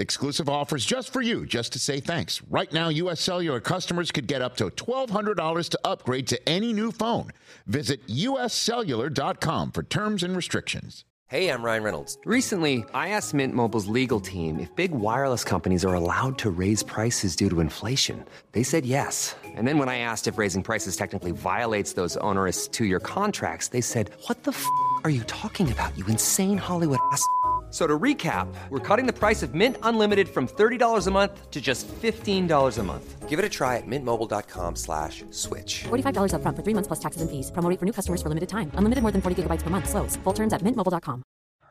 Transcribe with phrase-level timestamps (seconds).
[0.00, 2.40] Exclusive offers just for you, just to say thanks.
[2.48, 3.20] Right now, U.S.
[3.20, 7.32] Cellular customers could get up to $1,200 to upgrade to any new phone.
[7.66, 11.04] Visit uscellular.com for terms and restrictions.
[11.28, 12.18] Hey, I'm Ryan Reynolds.
[12.24, 16.82] Recently, I asked Mint Mobile's legal team if big wireless companies are allowed to raise
[16.82, 18.24] prices due to inflation.
[18.52, 19.36] They said yes.
[19.44, 23.68] And then when I asked if raising prices technically violates those onerous two year contracts,
[23.68, 24.66] they said, What the f
[25.04, 27.24] are you talking about, you insane Hollywood ass?
[27.70, 31.50] F- So to recap, we're cutting the price of Mint Unlimited from $30 a month
[31.52, 33.28] to just $15 a month.
[33.28, 35.84] Give it a try at mintmobile.com slash switch.
[35.84, 37.52] $45 upfront for three months plus taxes and fees.
[37.52, 38.72] Promo for new customers for limited time.
[38.74, 39.88] Unlimited more than 40 gigabytes per month.
[39.88, 40.16] Slows.
[40.24, 41.22] Full terms at mintmobile.com.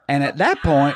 [0.08, 0.96] And at that point,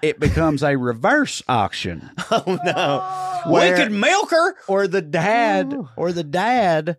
[0.00, 2.10] it becomes a reverse auction.
[2.30, 3.50] Oh no.
[3.52, 4.54] Where- Wicked milker.
[4.68, 6.98] Or the dad, or the dad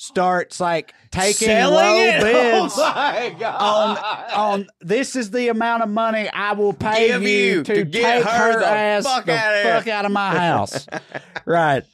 [0.00, 2.20] starts like taking Selling low it.
[2.22, 3.60] bids Oh my god.
[3.60, 7.84] on on this is the amount of money I will pay Give you to, to
[7.84, 9.62] get take her her, the ass fuck the here.
[9.64, 10.86] fuck out of my house.
[11.44, 11.84] right.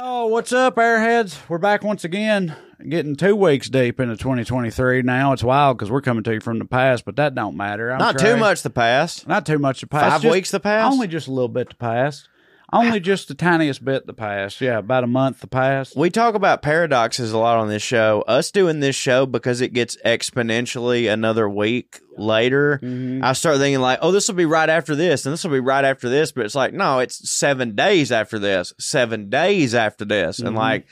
[0.00, 1.38] Oh, what's up, airheads?
[1.48, 2.54] We're back once again,
[2.86, 5.02] getting two weeks deep into 2023.
[5.02, 7.90] Now it's wild because we're coming to you from the past, but that don't matter.
[7.90, 9.26] I'm Not too much the past.
[9.26, 10.10] Not too much the past.
[10.12, 10.92] Five Just- weeks the past.
[10.92, 12.28] Only just a little bit the past.
[12.70, 14.60] Only just the tiniest bit the past.
[14.60, 15.96] Yeah, about a month the past.
[15.96, 18.22] We talk about paradoxes a lot on this show.
[18.28, 22.78] Us doing this show because it gets exponentially another week later.
[22.82, 23.24] Mm-hmm.
[23.24, 25.60] I start thinking like, oh, this will be right after this, and this will be
[25.60, 26.30] right after this.
[26.32, 30.58] But it's like, no, it's seven days after this, seven days after this, and Mhm.
[30.58, 30.86] like,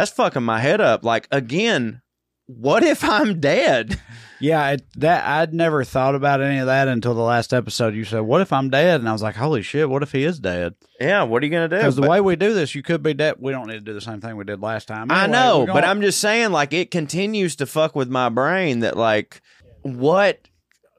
[0.00, 1.04] that's fucking my head up.
[1.04, 2.02] Like again,
[2.46, 4.00] what if I'm dead?
[4.42, 7.94] Yeah, it, that I'd never thought about any of that until the last episode.
[7.94, 9.90] You said, "What if I'm dead?" And I was like, "Holy shit!
[9.90, 11.76] What if he is dead?" Yeah, what are you gonna do?
[11.76, 13.34] Because the But- way we do this, you could be dead.
[13.38, 15.08] We don't need to do the same thing we did last time.
[15.10, 18.96] I know, but I'm just saying, like, it continues to fuck with my brain that,
[18.96, 19.42] like,
[19.82, 20.48] what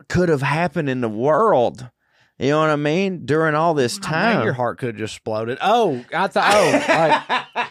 [0.08, 1.90] could have happened in the world?
[2.38, 3.26] You know what I mean?
[3.26, 4.44] During all this time.
[4.44, 5.58] your heart could have just exploded.
[5.62, 6.54] Oh, I thought.
[6.54, 7.68] Oh, like,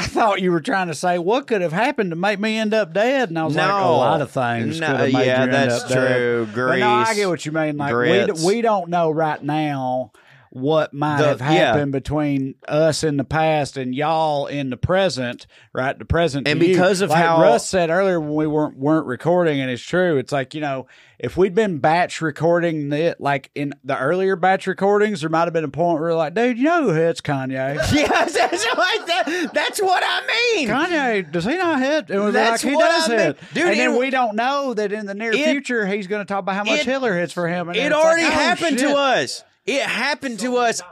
[0.00, 2.72] I thought you were trying to say what could have happened to make me end
[2.72, 5.36] up dead, and I was like, a lot of things No, could have made yeah,
[5.38, 6.16] you end that's up dead.
[6.16, 6.48] true.
[6.54, 7.76] But no, I get what you mean.
[7.76, 8.42] Like grits.
[8.42, 10.12] we we don't know right now
[10.52, 11.46] what might The- have yeah.
[11.46, 15.96] happened between us in the past and y'all in the present, right?
[15.96, 16.68] The present, And you.
[16.68, 20.16] because of like how- Russ said earlier when we weren't weren't recording, and it's true.
[20.18, 20.86] It's like you know,
[21.20, 25.52] if we'd been batch recording it, like in the earlier batch recordings, there might have
[25.52, 27.76] been a point where we're like, dude, you know who hits Kanye?
[27.92, 29.50] yes, that's, like that.
[29.54, 30.68] that's what I mean.
[30.68, 32.10] Kanye, does he not hit?
[32.10, 33.18] It was That's like he does I mean.
[33.18, 36.22] hit, Dude, and then we don't know that in the near it- future he's going
[36.22, 37.68] to talk about how much it- Hitler hits for him.
[37.68, 38.88] And It it's like, already oh, happened shit.
[38.88, 39.44] to us.
[39.66, 40.82] It happened to us.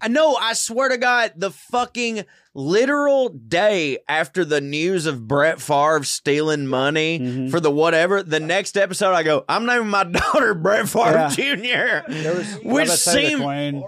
[0.00, 2.24] I know, I swear to God, the fucking
[2.54, 7.48] literal day after the news of Brett Favre stealing money Mm-hmm.
[7.48, 12.02] for the whatever, the next episode I go, I'm naming my daughter Brett Favre Yeah.
[12.04, 12.12] Jr.
[12.12, 13.86] There was, Which I the seemed, Queen, the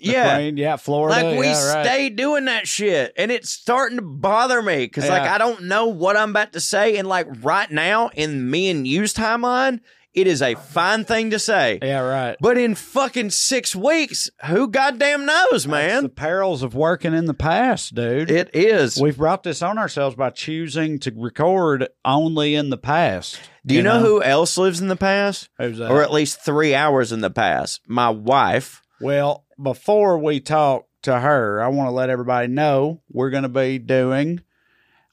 [0.00, 0.36] yeah.
[0.36, 1.22] Queen, yeah, Florida.
[1.28, 1.84] Like we yeah, right.
[1.86, 5.86] stay doing that shit, and it's starting to bother me because like I don't know
[5.88, 9.80] what I'm about to say, and like right now in me and you's timeline,
[10.14, 11.78] it is a fine thing to say.
[11.82, 12.36] Yeah, right.
[12.40, 15.90] But in fucking six weeks, who goddamn knows, man?
[15.90, 18.30] It's the perils of working in the past, dude.
[18.30, 19.00] It is.
[19.00, 23.38] We've brought this on ourselves by choosing to record only in the past.
[23.66, 25.50] Do you, know, who else lives in the past?
[25.58, 25.90] Who's that?
[25.90, 27.82] Or at least three hours in the past?
[27.86, 28.82] My wife.
[29.00, 33.48] Well, before we talk to her, I want to let everybody know we're going to
[33.50, 34.40] be doing.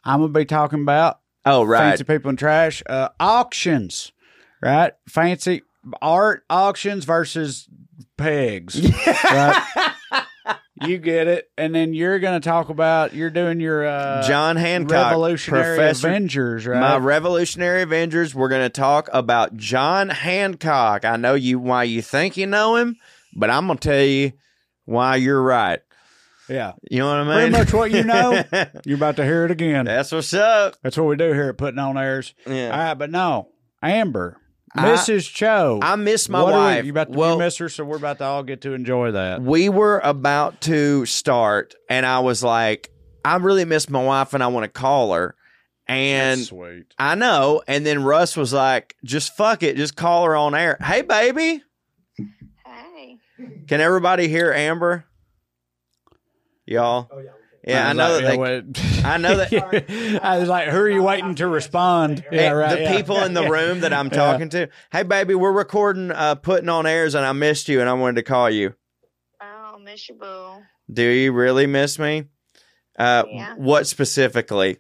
[0.06, 1.80] I'm going to be talking about Oh, right.
[1.90, 4.12] fancy people and trash uh, auctions,
[4.62, 4.94] right?
[5.10, 5.62] Fancy
[6.02, 7.68] art auctions versus
[8.18, 8.80] pegs.
[9.08, 9.92] right?
[10.82, 14.58] You get it, and then you're going to talk about you're doing your uh, John
[14.58, 16.80] Hancock, Revolutionary Professor- Avengers, right?
[16.82, 18.36] My Revolutionary Avengers.
[18.36, 21.06] We're going to talk about John Hancock.
[21.06, 22.98] I know you why you think you know him,
[23.34, 24.34] but I'm going to tell you
[24.84, 25.80] why you're right.
[26.50, 27.52] yeah, You know what I mean?
[27.54, 28.44] pretty much what you know.
[28.86, 29.86] You're about to hear it again.
[29.86, 30.76] That's what's up.
[30.84, 32.34] That's what we do here at Putting On Airs.
[32.46, 32.72] Yeah.
[32.72, 33.48] All right, but no,
[33.82, 34.38] Amber,
[34.76, 35.32] Mrs.
[35.34, 35.80] Cho.
[35.82, 36.86] I miss my what are we- wife.
[36.86, 39.12] you about to well, you miss her, so we're about to all get to enjoy
[39.12, 39.42] that.
[39.42, 42.90] we were about to start, and I was like,
[43.24, 45.36] I really miss my wife, and I want to call her.
[45.88, 46.86] And sweet.
[46.98, 47.62] I know.
[47.68, 50.78] And then Russ was like, just fuck it, just call her on air.
[50.82, 51.62] Hey, baby.
[52.66, 53.20] Hey.
[53.68, 55.06] Can everybody hear Amber?
[56.66, 57.08] Y'all?
[57.12, 57.30] Oh, yeah.
[57.68, 61.02] Yeah, I know that Yeah, they, I know that- I was like, who are you
[61.04, 62.24] waiting to respond?
[62.32, 62.76] Yeah, Hey, right.
[62.76, 62.98] the yeah.
[62.98, 64.12] people in the room that I'm Yeah.
[64.14, 64.70] talking to.
[64.92, 68.18] Hey, baby, we're recording, uh, putting on airs, and I missed you, and I wanted
[68.18, 68.76] to call you.
[69.42, 70.62] Oh, miss you, boo.
[70.92, 72.26] Do you really miss me?
[72.98, 73.56] Uh, Yeah.
[73.56, 74.78] What specifically?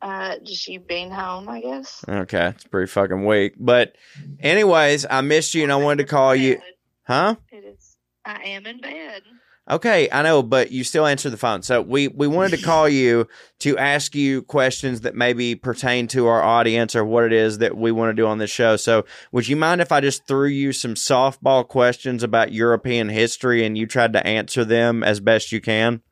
[0.00, 2.04] Uh, just you being home, I guess.
[2.06, 3.54] Okay, it's pretty fucking weak.
[3.58, 3.96] But,
[4.38, 6.60] anyways, I missed you, and I wanted to call you.
[7.04, 7.36] Huh?
[7.50, 7.96] It is.
[8.24, 9.22] I am in bed.
[9.70, 11.62] Okay, I know, but you still answer the phone.
[11.62, 13.26] So we we wanted to call you
[13.60, 17.74] to ask you questions that maybe pertain to our audience or what it is that
[17.74, 18.76] we want to do on this show.
[18.76, 23.64] So would you mind if I just threw you some softball questions about European history
[23.64, 26.02] and you tried to answer them as best you can?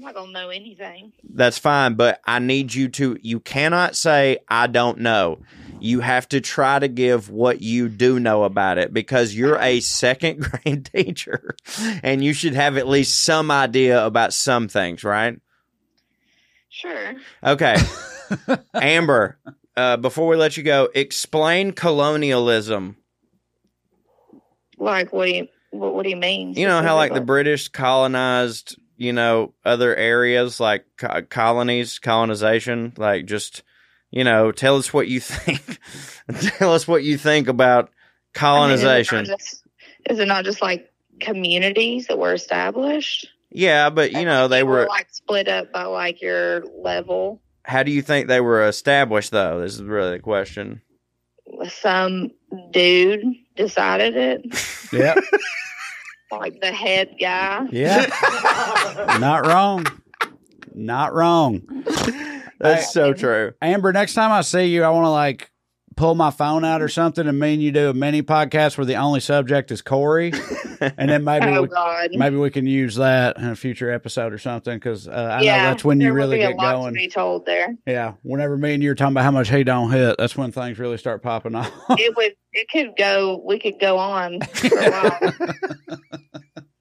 [0.00, 0.02] Lord.
[0.02, 1.12] Well, I'm not gonna know anything.
[1.32, 5.40] That's fine, but I need you to you cannot say I don't know.
[5.80, 9.80] You have to try to give what you do know about it because you're a
[9.80, 11.54] second grade teacher
[12.02, 15.38] and you should have at least some idea about some things, right?
[16.70, 17.14] Sure.
[17.42, 17.76] Okay.
[18.74, 19.38] Amber,
[19.76, 22.96] uh, before we let you go, explain colonialism.
[24.78, 26.54] Like, what do you what, what do you mean?
[26.54, 27.20] You know how like the?
[27.20, 33.62] British colonized, you know, other areas like co- colonies, colonization, like just,
[34.10, 35.78] you know, tell us what you think.
[36.58, 39.24] tell us what you think about I mean, is it colonization.
[39.26, 39.62] just-
[40.10, 43.28] Is it not just like communities that were established?
[43.50, 47.40] yeah, but you know, they You were like split up by like your level.
[47.62, 49.60] how do you think they were established though?
[49.60, 50.82] This is really the question.
[51.68, 52.30] Some
[52.72, 53.22] dude
[53.56, 55.14] decided it, Yeah.
[56.38, 57.66] like the head guy.
[57.70, 58.06] Yeah.
[59.20, 59.86] Not wrong.
[60.74, 61.62] Not wrong.
[62.58, 63.52] That's so true.
[63.60, 65.50] Amber, next time I see you, I want to like
[65.96, 68.84] pull my phone out or something and me and you do a mini podcast where
[68.84, 70.32] the only subject is Corey.
[70.80, 72.10] and then maybe Oh we, God.
[72.12, 75.56] maybe we can use that in a future episode or something because uh, I yeah,
[75.58, 76.94] know that's when you really get going.
[76.94, 78.14] To be told there, Yeah.
[78.22, 80.78] Whenever me and you are talking about how much he don't hit, that's when things
[80.78, 81.70] really start popping off.
[81.90, 82.34] it would.
[82.52, 83.42] It could go.
[83.44, 85.32] We could go on for a while.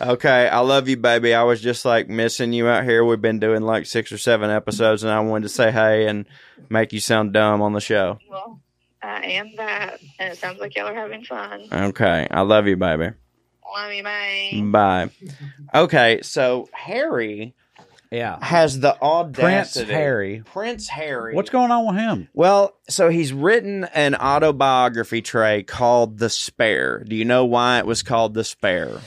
[0.00, 1.32] Okay, I love you, baby.
[1.32, 3.04] I was just like missing you out here.
[3.04, 6.26] We've been doing like six or seven episodes, and I wanted to say hey and
[6.68, 8.18] make you sound dumb on the show.
[8.28, 8.60] well,
[9.02, 11.68] I am that, and it sounds like y'all are having fun.
[11.72, 13.10] Okay, I love you, baby.
[13.74, 14.72] Love you, man.
[14.72, 15.10] Bye.
[15.74, 17.54] Okay, so Harry
[18.10, 18.38] yeah.
[18.44, 19.74] has the odd Prince.
[19.74, 20.42] Harry.
[20.44, 21.34] Prince Harry.
[21.34, 22.28] What's going on with him?
[22.32, 27.04] Well, so he's written an autobiography, Trae, called The Spare.
[27.04, 29.00] Do you know why it was called The Spare?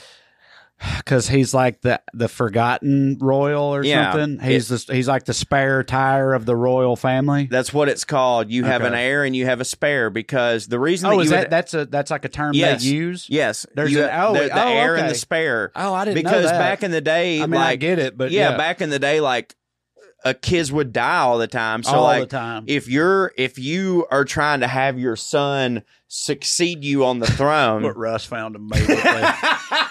[1.00, 4.38] Because he's like the the forgotten royal or Yeah, something.
[4.38, 7.48] He's the, he's like the spare tire of the royal family.
[7.50, 8.50] That's what it's called.
[8.50, 8.88] You have Okay.
[8.88, 11.40] an heir and you have a spare because the reason oh, that is you that
[11.44, 12.82] would- that's a that's like a term Yes.
[12.82, 13.26] they use?
[13.28, 15.72] Yes, There's you, an- oh, the, the oh, heir and the spare.
[15.74, 16.36] Oh, I didn't know that.
[16.38, 18.80] because back in the day, I mean, like I get it, but yeah, yeah, back
[18.80, 19.56] in the day, like
[20.24, 21.82] A kids would die all the time.
[21.82, 22.64] So all like, the time.
[22.68, 27.82] if you're if you are trying to have your son succeed you on the throne,
[27.82, 28.96] what Russ found immediately.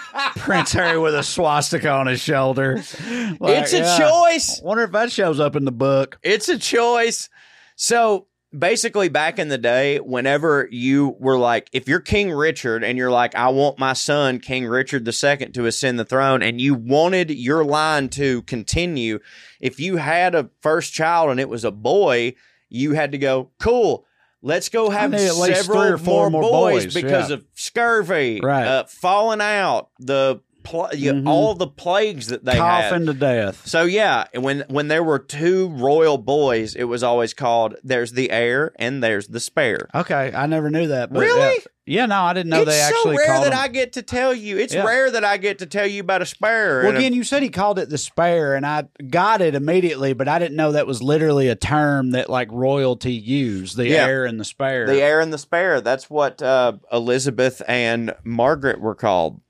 [0.50, 2.76] Prince Harry with a swastika on his shoulder.
[2.76, 3.98] Like, it's a yeah.
[3.98, 4.60] choice.
[4.62, 6.18] Wonder if that shows up in the book.
[6.22, 7.28] It's a choice.
[7.76, 8.26] So
[8.56, 13.10] basically, back in the day, whenever you were like, if you're King Richard and you're
[13.10, 17.30] like, I want my son, King Richard II, to ascend the throne, and you wanted
[17.30, 19.20] your line to continue,
[19.60, 22.34] if you had a first child and it was a boy,
[22.68, 24.04] you had to go, cool.
[24.42, 27.34] Let's go have need at least several or four more, more boys, boys, because yeah.
[27.36, 28.66] of scurvy, Right.
[28.66, 31.26] uh, falling out, the pl- Mhm.
[31.28, 32.90] all the plagues that they had.
[32.90, 33.62] Coughing to death.
[33.66, 38.30] So yeah, when when there were two royal boys, it was always called "There's the
[38.30, 41.12] heir and there's the spare." Okay, I never knew that.
[41.12, 41.38] But Really?
[41.40, 41.54] Yeah,
[41.90, 43.14] Yeah, no, I didn't know it's they actually.
[43.16, 43.58] It's so rare that them.
[43.58, 44.58] I get to tell you.
[44.58, 44.84] It's Yeah.
[44.84, 46.78] rare that I get to tell you about a spare.
[46.82, 49.56] Well, and a- again, you said he called it the spare, and I got it
[49.56, 53.88] immediately, but I didn't know that was literally a term that like royalty used the
[53.88, 54.06] Yeah.
[54.06, 54.86] heir and the spare.
[54.86, 55.80] the heir and the spare.
[55.80, 59.40] That's what uh, Elizabeth and Margaret were called.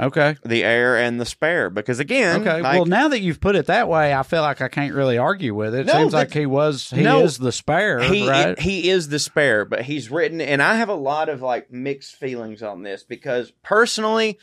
[0.00, 0.36] Okay.
[0.44, 1.70] The heir and the spare.
[1.70, 2.60] Because again, Okay.
[2.62, 5.18] like- well, now that you've put it that way, I feel like I can't really
[5.18, 5.80] argue with it.
[5.80, 7.24] It No, seems like he was he No.
[7.24, 8.58] is the spare, he right?
[8.58, 12.14] he is the spare, but he's written, and I have a lot of like mixed
[12.16, 14.38] feelings on this because personally,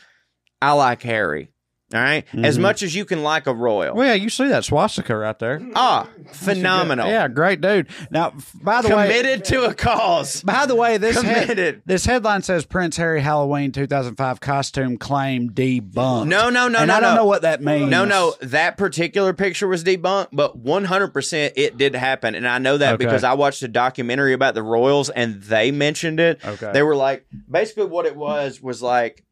[0.60, 1.50] I like Harry.
[1.94, 2.24] All right?
[2.34, 3.94] as much as you can like a royal.
[3.94, 5.60] Well, yeah, you see that swastika right there.
[5.76, 7.06] ah, phenomenal.
[7.06, 7.86] Yeah, great dude.
[8.10, 10.42] Now, by the way, Committed to a cause.
[10.42, 11.82] By the way, this head- Committed.
[11.86, 16.26] this headline says Prince Harry Halloween 2005 costume claim debunked.
[16.26, 17.22] No, no, no, and no, I don't no.
[17.22, 17.88] know what that means.
[17.88, 22.34] No, no, that particular picture was debunked, but 100% it did happen.
[22.34, 23.04] And I know that Okay.
[23.04, 26.44] because I watched a documentary about the Royals and they mentioned it.
[26.44, 26.72] Okay.
[26.72, 29.22] They were like, basically, what it was was like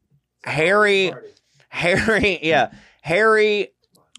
[0.45, 1.13] Harry,
[1.75, 3.71] Harry, yeah, Harry.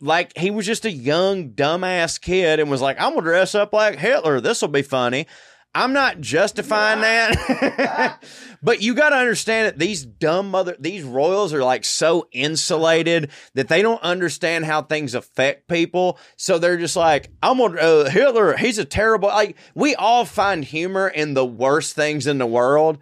[0.02, 3.72] Like he was just a young dumbass kid and was like, "I'm gonna dress up
[3.72, 4.42] like Hitler.
[4.42, 5.26] This will be funny."
[5.76, 8.24] I'm not justifying that,
[8.64, 13.30] but you got to understand that these dumb mother, these royals are like so insulated
[13.56, 16.18] that they don't understand how things affect people.
[16.38, 18.56] So they're just like, I'm gonna uh, Hitler.
[18.56, 19.28] He's a terrible.
[19.28, 22.98] Like we all find humor in the worst things in the world.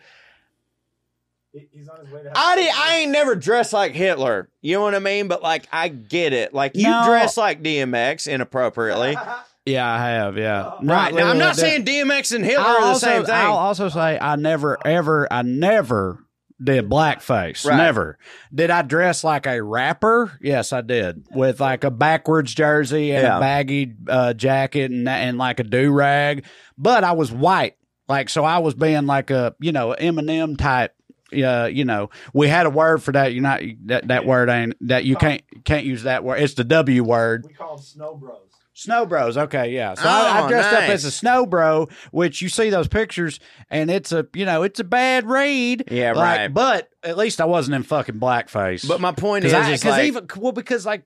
[1.55, 4.49] I did, I ain't never dressed like Hitler.
[4.61, 5.27] You know what I mean?
[5.27, 6.53] But like, I get it.
[6.53, 7.03] Like you No.
[7.05, 9.15] dress like DMX inappropriately,
[9.65, 10.37] Yeah, I have.
[10.37, 11.13] Yeah, right?
[11.13, 13.35] Now I'm not that- saying DMX and Hitler I'll are the also, same thing.
[13.35, 16.19] I'll also say I never, ever, I never
[16.61, 17.65] did blackface.
[17.65, 17.77] Right.
[17.77, 18.17] Never.
[18.53, 20.37] Did I dress like a rapper?
[20.41, 21.25] Yes, I did.
[21.31, 23.37] With like a backwards jersey and Yeah.
[23.37, 26.45] a baggy uh, jacket and, and like a do rag.
[26.77, 27.75] But I was white.
[28.09, 30.93] Like, so I was being like a, you know, Eminem type.
[31.33, 33.33] Uh, you know, we had a word for that.
[33.33, 36.41] You're not that that word ain't that you can't can't use that word.
[36.41, 37.45] It's the W word.
[37.47, 38.37] We call them snow bros.
[38.75, 39.37] Snow Bros.
[39.37, 39.93] Okay, yeah.
[39.93, 40.89] So I, I Oh, dressed up nice.
[40.89, 44.79] as a snow bro, which you see those pictures, and it's a you know it's
[44.79, 45.89] a bad read.
[45.91, 46.47] Yeah, Like, right.
[46.53, 48.87] But at least I wasn't in fucking blackface.
[48.87, 51.03] But my point is, because like, even well because like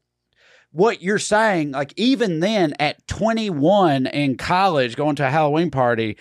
[0.72, 6.18] what you're saying, like even then at 21 in college, going to a Halloween party,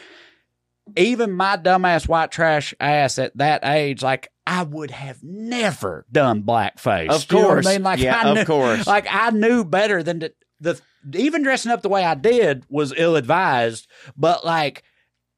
[0.96, 4.28] even my dumbass white trash ass at that age, like.
[4.48, 7.08] I would have never done blackface.
[7.10, 7.66] Of You know course.
[7.66, 8.86] I mean, like Yeah, I of knew, course.
[8.86, 10.80] like I knew better than to, the
[11.14, 14.84] even dressing up the way I did was ill advised, but like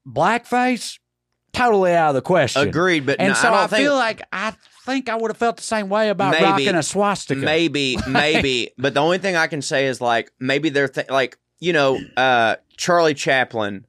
[0.07, 0.99] blackface,
[1.53, 2.69] totally out of the question.
[2.69, 4.53] agreed, but And no, so I I, feel like I
[4.85, 6.45] think I would have felt the same way about Maybe.
[6.45, 7.41] rocking a swastika.
[7.41, 8.71] maybe, maybe.
[8.79, 11.99] but the only thing I can say is like maybe they're th- like you know,
[12.17, 13.85] uh, Charlie Chaplin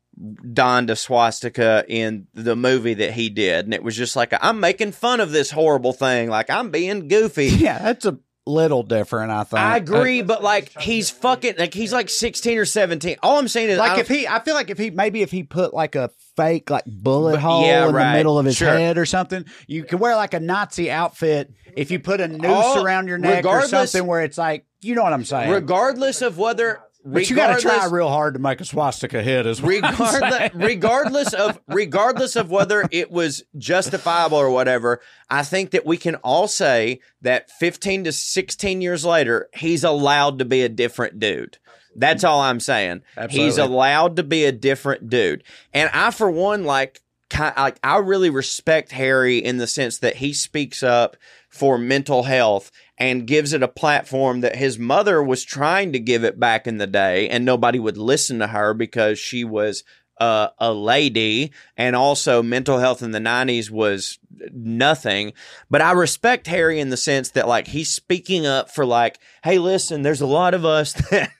[0.54, 4.60] donned a swastika in the movie that he did, and it was just like I'm
[4.60, 7.48] making fun of this horrible thing, like I'm being goofy.
[7.60, 9.32] Yeah, that's a little different.
[9.32, 9.60] I think.
[9.60, 13.18] I uh, agree, but like he's fucking like he's like 16 or 17.
[13.22, 15.44] All I'm saying is Like if he, I feel like if he maybe if he
[15.44, 18.12] put like a fake like bullet But- hole yeah, in right.
[18.14, 18.70] the middle of his Sure.
[18.70, 22.42] head or something, you could wear like a Nazi outfit if you put a noose
[22.46, 25.52] Oh, around your neck or something where it's like you know what I'm saying.
[25.52, 29.46] regardless of whether but you got to try real hard to make a swastika hit
[29.46, 29.72] as well.
[29.72, 35.96] regardless regardless of regardless of whether it was justifiable or whatever i think that we
[35.98, 41.20] can all say that 15 to 16 years later he's allowed to be a different
[41.20, 41.58] dude.
[41.96, 43.02] That's all i'm saying.
[43.30, 45.44] He's allowed to be a different dude.
[45.74, 50.18] And i for one like ki- like i really respect harry in the sense that
[50.18, 51.16] he speaks up
[51.60, 56.24] for mental health and gives it a platform that his mother was trying to give
[56.24, 59.84] it back in the day and nobody would listen to her because she was
[60.22, 64.20] uh, a lady and also mental health in the 90s was
[64.54, 65.34] nothing.
[65.70, 69.60] But i respect harry in the sense that like he's speaking up for like hey
[69.60, 71.32] listen there's a lot of us that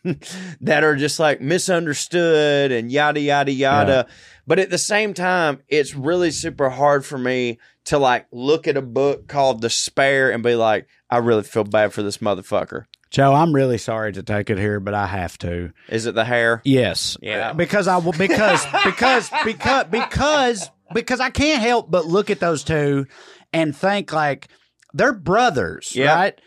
[0.60, 4.08] that are just like misunderstood and yada yada yada
[4.50, 8.76] but at the same time it's really super hard for me to like look at
[8.76, 13.34] a book called despair and be like i really feel bad for this motherfucker Joe,
[13.34, 15.72] I'm really sorry to take it here, but I have to.
[15.88, 17.18] is it the hair Yes.
[17.24, 17.50] Yeah.
[17.50, 22.40] Uh, because I will because because because because because I can't help but look at
[22.40, 23.08] those two
[23.52, 24.48] and think like
[24.94, 26.14] they're brothers, Yeah.
[26.14, 26.42] right?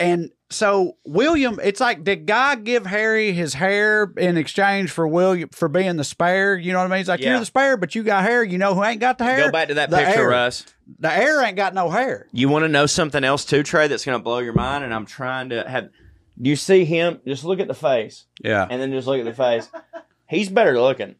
[0.00, 5.48] And so William, it's like did God give Harry his hair in exchange for William
[5.50, 6.56] for being the spare?
[6.56, 6.98] You know what I mean?
[6.98, 7.30] He's like, Yeah.
[7.30, 8.44] you're the spare, but you got hair.
[8.44, 9.46] You know who ain't got the hair?
[9.46, 10.28] go back to that The picture heir.
[10.28, 10.64] russ
[11.00, 12.26] The heir ain't got no hair.
[12.32, 13.88] You want to know something else too, Trae?
[13.88, 15.88] That's going to blow your mind, and I'm trying to have.
[16.40, 17.20] You see him?
[17.26, 18.66] Just look at the face, Yeah.
[18.70, 19.68] and then just look at the face.
[20.28, 21.16] He's better looking.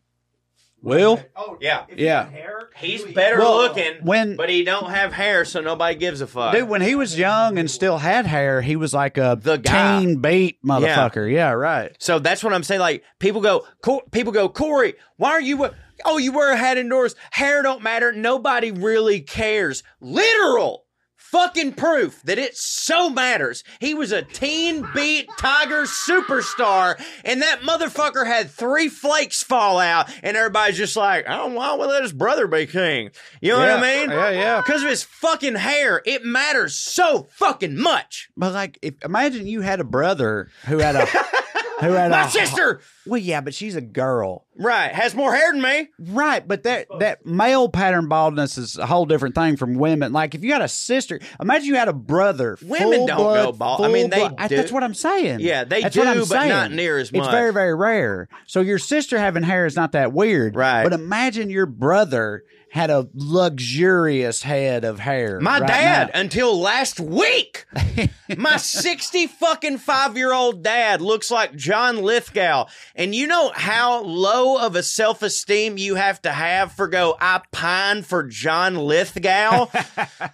[0.86, 1.20] Will?
[1.34, 1.82] Oh, Yeah.
[1.88, 2.26] if Yeah.
[2.26, 6.20] you hair, He's better Well, looking, when- but he don't have hair, so nobody gives
[6.20, 6.52] a fuck.
[6.52, 10.00] Dude, when he was young and still had hair, he was like a The guy.
[10.00, 11.32] teen beat motherfucker.
[11.32, 11.92] Yeah, right.
[11.98, 12.80] So that's what I'm saying.
[12.80, 15.68] Like people go, Co- people go, Corey, why are you?
[16.04, 17.14] Oh, you wear a hat indoors.
[17.30, 18.12] Hair don't matter.
[18.12, 19.82] Nobody really cares.
[20.00, 20.84] Literal.
[21.30, 23.64] Fucking proof that it so matters.
[23.80, 30.10] He was a teen beat Tiger superstar, and that motherfucker had three flakes fall out,
[30.22, 33.10] and everybody's just like, oh, why would let his brother be king?
[33.40, 34.10] You know what I mean?
[34.10, 34.62] yeah, yeah.
[34.64, 36.02] Because of his fucking hair.
[36.04, 38.28] It matters so fucking much.
[38.36, 41.06] But like, if imagine you had a brother who had a
[41.80, 45.52] who had My a sister, Well, yeah, but she's a girl, right, has more hair
[45.52, 45.88] than me.
[45.98, 46.46] right?
[46.46, 50.12] But that that male pattern baldness is a whole different thing from women.
[50.12, 52.56] Like if you had a sister, imagine you had a brother.
[52.62, 53.80] Women don't full-blood, go bald.
[53.84, 54.56] I mean, they I- do.
[54.56, 55.40] That's what I'm saying.
[55.40, 56.48] Yeah, they That's what I'm do, but saying.
[56.48, 57.20] not near as much.
[57.22, 58.28] It's very very rare.
[58.46, 60.82] So your sister having hair is not that weird, Right.
[60.82, 65.40] But imagine your brother had a luxurious head of hair.
[65.40, 66.20] My right dad, now.
[66.20, 67.64] until last week,
[68.36, 72.66] my 60 fucking five year old dad looks like John Lithgow.
[72.94, 77.16] And you know how low of a self esteem you have to have for go,
[77.20, 79.68] I pine for John Lithgow?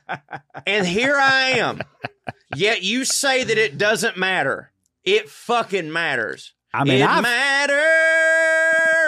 [0.66, 1.80] and here I am.
[2.56, 4.72] Yet you say that it doesn't matter.
[5.04, 6.54] It fucking matters.
[6.74, 8.41] I mean, it I've- matters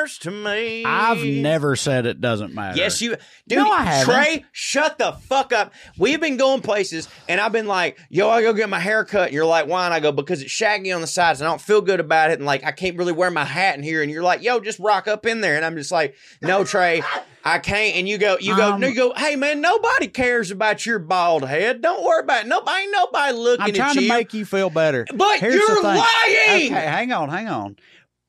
[0.07, 0.85] to me.
[0.85, 2.77] I've never said it doesn't matter.
[2.77, 3.17] Yes, you,
[3.49, 3.59] dude.
[3.59, 4.15] No, I haven't.
[4.15, 5.73] Trae, shut the fuck up.
[5.99, 9.27] We've been going places, and I've been like, "Yo, I go get my hair cut."
[9.27, 11.51] And you're like, "Why?" And I go, "Because it's shaggy on the sides, and I
[11.51, 14.03] don't feel good about it, and like I can't really wear my hat in here."
[14.03, 17.05] And you're like, "Yo, just rock up in there." And I'm just like, "No, Trae."
[17.47, 19.13] I can't, and you go, you go, Um, you go.
[19.15, 21.83] Hey, man, nobody cares about your bald head.
[21.83, 22.49] Don't worry about it.
[22.49, 23.83] Nobody, ain't nobody looking at you.
[23.83, 24.09] I'm trying you.
[24.09, 25.05] to make you feel better.
[25.15, 25.99] But Here's you're lying!
[25.99, 27.77] Okay, hang on, hang on.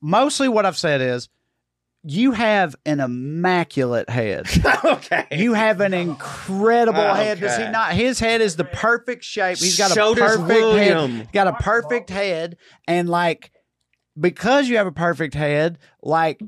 [0.02, 1.30] Mostly what I've said is
[2.08, 4.46] you have an immaculate head.
[4.84, 7.40] okay, You have an incredible oh, head.
[7.40, 7.92] Does he not?
[7.94, 9.58] His head is the perfect shape.
[9.58, 11.10] He's got So a perfect William.
[11.16, 11.32] head.
[11.32, 13.50] Got a perfect head, and like
[14.18, 16.40] because you have a perfect head, like.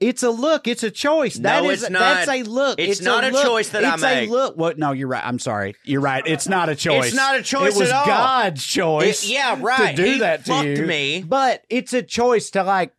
[0.00, 0.66] It's a look.
[0.66, 1.38] It's a choice.
[1.38, 2.00] No, That is it's not.
[2.00, 2.80] that's a look.
[2.80, 3.46] It's a not a look.
[3.46, 4.56] choice that I it's a look.
[4.56, 4.76] What?
[4.76, 5.24] No, you're right.
[5.24, 5.76] I'm sorry.
[5.84, 6.24] You're right.
[6.26, 7.06] It's not a choice.
[7.06, 8.06] It's not a choice It was at all.
[8.06, 9.22] God's choice.
[9.22, 9.94] It- yeah, right.
[9.94, 11.22] To do He that to fucked you, me.
[11.24, 12.92] but it's a choice to like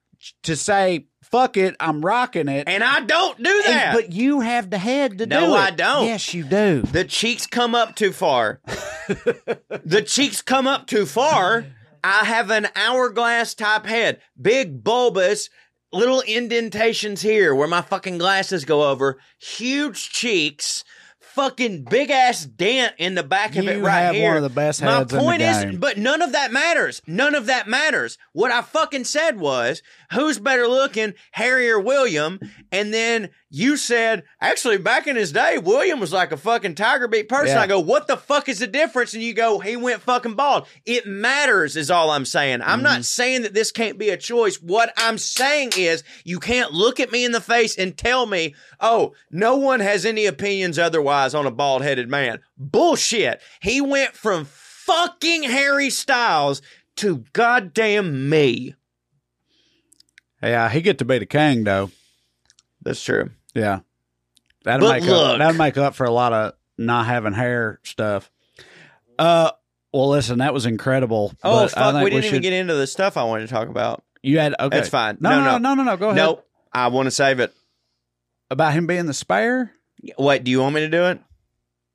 [0.44, 1.76] to say fuck it.
[1.80, 2.70] I'm rocking it.
[2.70, 3.94] and I don't do And- that.
[3.96, 5.48] but you have the head to No, do it.
[5.50, 6.06] No, I don't.
[6.06, 6.84] Yes, you do.
[6.84, 8.62] The cheeks come up too far.
[9.84, 11.66] the cheeks come up too far.
[12.04, 15.50] I have an hourglass type head, big bulbous,
[15.92, 20.84] little indentations here where my fucking glasses go over, huge cheeks.
[21.20, 24.28] Fucking big ass dent in the back of it right have here.
[24.28, 27.02] one of the best My heads in the point is, but none of that matters.
[27.08, 28.20] None of that matters.
[28.34, 29.82] What I fucking said was,
[30.14, 32.40] who's better looking, Harry or William?
[32.72, 37.08] And then you said, actually, back in his day, William was like a fucking tiger
[37.08, 37.56] beat person.
[37.56, 37.62] Yeah.
[37.62, 39.14] I go, what the fuck is the difference?
[39.14, 40.68] And you go, he went fucking bald.
[40.86, 42.62] It matters, is all I'm saying.
[42.62, 42.84] I'm Mm-hmm.
[42.84, 44.56] not saying that this can't be a choice.
[44.62, 48.56] What I'm saying is, you can't look at me in the face and tell me,
[48.80, 52.40] oh, no one has any opinions otherwise on a bald headed man.
[52.58, 53.42] Bullshit.
[53.62, 56.62] He went from fucking Harry Styles
[56.98, 58.76] to goddamn me.
[60.44, 61.90] Yeah, he get to be the king though.
[62.82, 63.32] That's true.
[63.56, 63.80] Yeah,
[64.64, 65.34] that'll But make look.
[65.34, 65.38] up.
[65.40, 68.30] That'll make up for a lot of not having hair stuff.
[69.18, 69.52] Uh,
[69.94, 71.32] well, listen, that was incredible.
[71.44, 73.48] Oh but I fuck, think we didn't even should- get into the stuff I wanted
[73.48, 74.04] to talk about.
[74.22, 74.76] You had okay.
[74.78, 75.18] That's fine.
[75.20, 75.74] No, No, no, no, no.
[75.76, 75.98] no, no.
[75.98, 76.16] Go ahead.
[76.18, 76.48] Nope.
[76.72, 77.54] I want to save it.
[78.50, 79.72] About him being the spare.
[80.18, 81.20] Wait, do you want me to do it?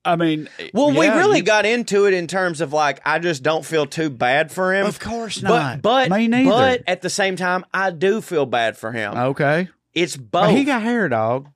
[0.08, 3.42] I mean, Well, we really you- got into it in terms of like I just
[3.42, 4.86] don't feel too bad for him.
[4.86, 5.82] Of course not.
[5.82, 6.50] but Me neither.
[6.50, 9.14] but at the same time, I do feel bad for him.
[9.16, 9.68] Okay.
[9.94, 10.56] It's But both.
[10.56, 11.48] he got hair, dog.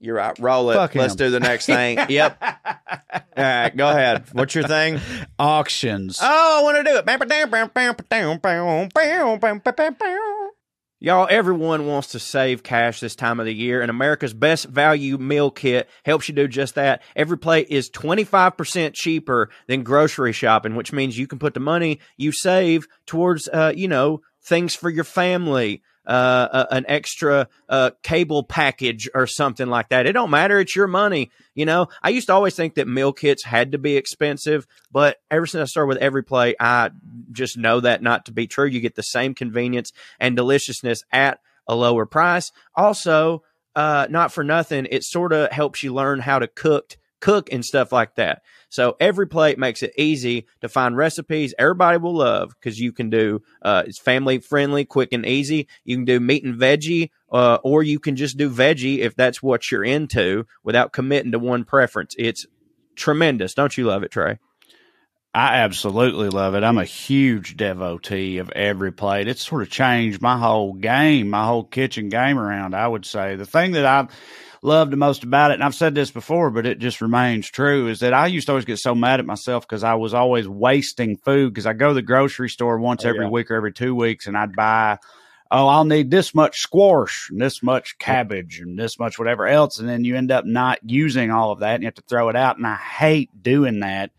[0.00, 0.36] You're right.
[0.40, 0.74] Roll it.
[0.74, 1.18] Fuck Let's him.
[1.18, 1.96] do the next thing.
[2.08, 2.36] yep.
[2.42, 4.24] All right, go ahead.
[4.32, 5.00] What's your thing?
[5.38, 6.18] Auctions.
[6.20, 7.06] Oh, I want to do it.
[11.04, 15.18] Y'all, everyone wants to save cash this time of the year, and America's best value
[15.18, 17.02] meal kit helps you do just that.
[17.16, 21.98] Every plate is 25% cheaper than grocery shopping, which means you can put the money
[22.16, 28.42] you save towards, uh, you know, things for your family, uh, an extra uh, cable
[28.42, 30.06] package or something like that.
[30.06, 30.58] It don't matter.
[30.58, 31.30] It's your money.
[31.54, 35.18] You know, I used to always think that meal kits had to be expensive, but
[35.30, 36.90] ever since I started with every plate, I
[37.30, 38.66] just know that not to be true.
[38.66, 42.50] You get the same convenience and deliciousness at a lower price.
[42.74, 43.42] Also,
[43.74, 47.64] uh, not for nothing, it sort of helps you learn how to cook, cook and
[47.64, 48.42] stuff like that.
[48.68, 53.08] So every plate makes it easy to find recipes everybody will love because you can
[53.08, 55.68] do uh, it's family friendly, quick and easy.
[55.84, 59.42] You can do meat and veggie, uh, or you can just do veggie if that's
[59.42, 62.14] what you're into without committing to one preference.
[62.18, 62.44] It's
[62.96, 63.54] tremendous.
[63.54, 64.38] Don't you love it, Trae?
[65.34, 66.62] I absolutely love it.
[66.62, 69.28] I'm a huge devotee of every plate.
[69.28, 73.36] It's sort of changed my whole game, my whole kitchen game around, I would say.
[73.36, 74.08] The thing that I
[74.62, 77.88] love the most about it, and I've said this before, but it just remains true,
[77.88, 80.48] is that I used to always get so mad at myself because I was always
[80.48, 83.30] wasting food because I go to the grocery store once Oh, every yeah.
[83.30, 84.98] week or every two weeks, and I'd buy.
[85.54, 89.78] Oh, I'll need this much squash and this much cabbage and this much whatever else.
[89.78, 92.30] And then you end up not using all of that and you have to throw
[92.30, 92.56] it out.
[92.56, 94.12] And I hate doing that.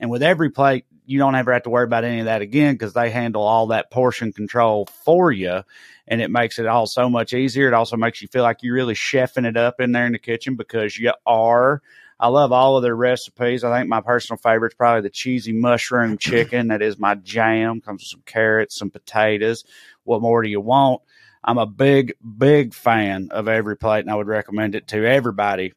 [0.00, 2.74] And with every plate, you don't ever have to worry about any of that again
[2.74, 5.62] because they handle all that portion control for you.
[6.06, 7.66] And it makes it all so much easier.
[7.66, 10.18] It also makes you feel like you're really chefing it up in there in the
[10.18, 11.80] kitchen because you are.
[12.20, 13.64] I love all of their recipes.
[13.64, 16.68] I think my personal favorite is probably the cheesy mushroom chicken.
[16.68, 17.80] That is my jam.
[17.80, 19.64] Comes with some carrots, some potatoes.
[20.04, 21.00] What more do you want?
[21.42, 25.72] I'm a big, big fan of every plate, and I would recommend it to everybody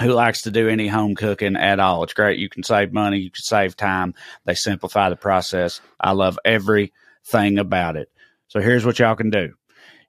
[0.00, 2.02] who likes to do any home cooking at all.
[2.04, 2.38] It's great.
[2.38, 4.14] You can save money, you can save time.
[4.44, 5.80] They simplify the process.
[6.00, 8.10] I love everything about it.
[8.48, 9.54] So here's what y'all can do.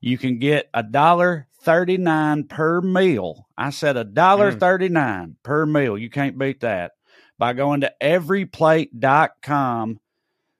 [0.01, 3.47] You can get a dollar thirty nine per meal.
[3.57, 4.59] I said a dollar mm.
[4.59, 5.97] thirty nine per meal.
[5.97, 6.91] You can't beat that
[7.37, 9.99] by going to everyplate.com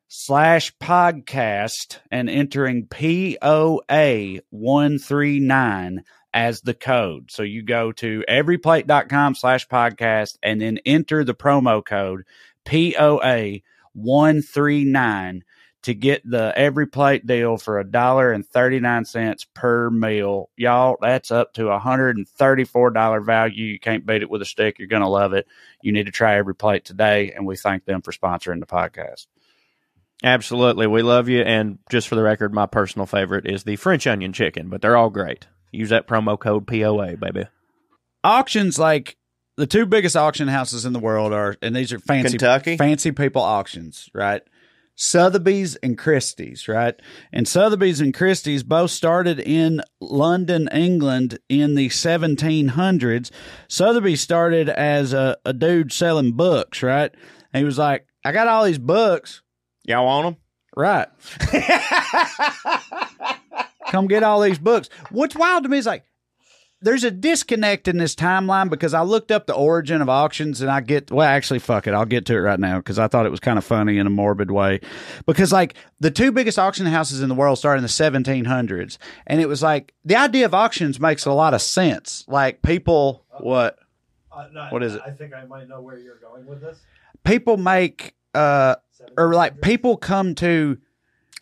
[0.07, 7.31] slash podcast and entering POA one three nine as the code.
[7.31, 12.23] So you go to everyplate.com slash podcast and then enter the promo code
[12.65, 13.59] POA
[13.93, 15.43] one three nine
[15.83, 20.49] to get the every plate deal for a dollar and thirty nine cents per meal.
[20.55, 23.65] Y'all, that's up to a hundred and thirty four dollar value.
[23.65, 24.79] You can't beat it with a stick.
[24.79, 25.45] You're gonna love it.
[25.81, 29.27] You need to try every plate today, and we thank them for sponsoring the podcast.
[30.23, 30.87] Absolutely.
[30.87, 31.41] We love you.
[31.41, 34.95] And just for the record, my personal favorite is the French onion chicken, but they're
[34.95, 35.47] all great.
[35.73, 37.45] Use that promo code POA, baby.
[38.23, 39.17] auctions like
[39.57, 42.77] the two biggest auction houses in the world are and these are fancy Kentucky?
[42.77, 44.41] fancy people auctions right
[44.95, 46.95] sotheby's and christie's right
[47.31, 53.31] and sotheby's and christie's both started in london england in the 1700s
[53.67, 57.11] sotheby's started as a, a dude selling books right
[57.53, 59.41] and he was like i got all these books
[59.85, 60.42] Y'all want them?
[60.75, 61.07] Right.
[63.89, 64.89] Come get all these books.
[65.11, 66.03] What's wild to me is like
[66.81, 70.69] there's a disconnect in this timeline because I looked up the origin of auctions and
[70.69, 73.25] I get well actually fuck it I'll get to it right now because I thought
[73.25, 74.81] it was kind of funny in a morbid way
[75.25, 79.39] because like the two biggest auction houses in the world started in the 1700s and
[79.39, 83.77] it was like the idea of auctions makes a lot of sense like people what
[84.71, 85.01] What is it?
[85.05, 86.79] I think I might know where you're going with this.
[87.23, 88.75] people make uh
[89.17, 90.77] or like people come to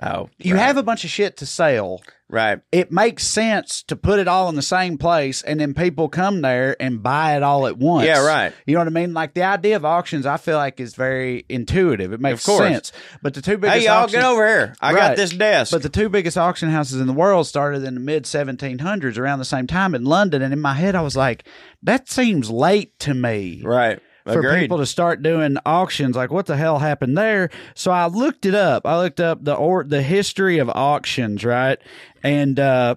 [0.03, 0.61] Oh, you right.
[0.63, 2.59] have a bunch of shit to sell right.
[2.71, 6.41] it makes sense to put it all in the same place and then people come
[6.41, 8.07] there and buy it all at once.
[8.07, 8.51] Yeah, right.
[8.65, 9.13] You know what I mean?
[9.13, 12.13] Like the idea of auctions, I feel like is very intuitive.
[12.13, 12.91] It makes sense.
[13.21, 14.73] But the two biggest Hey, y'all, get over here.
[14.81, 14.99] I Right.
[15.09, 15.71] got this desk.
[15.71, 19.37] But the two biggest auction houses in the world started in the mid 1700s around
[19.37, 20.41] the same time in London.
[20.41, 21.43] And in my head, I was like,
[21.83, 23.99] that seems late to me right.
[24.25, 24.59] For Agreed.
[24.61, 26.15] people to start doing auctions.
[26.15, 27.49] Like, what the hell happened there?
[27.75, 28.85] So I looked it up.
[28.85, 31.79] I looked up the or the history of auctions, right?
[32.23, 32.95] And uh,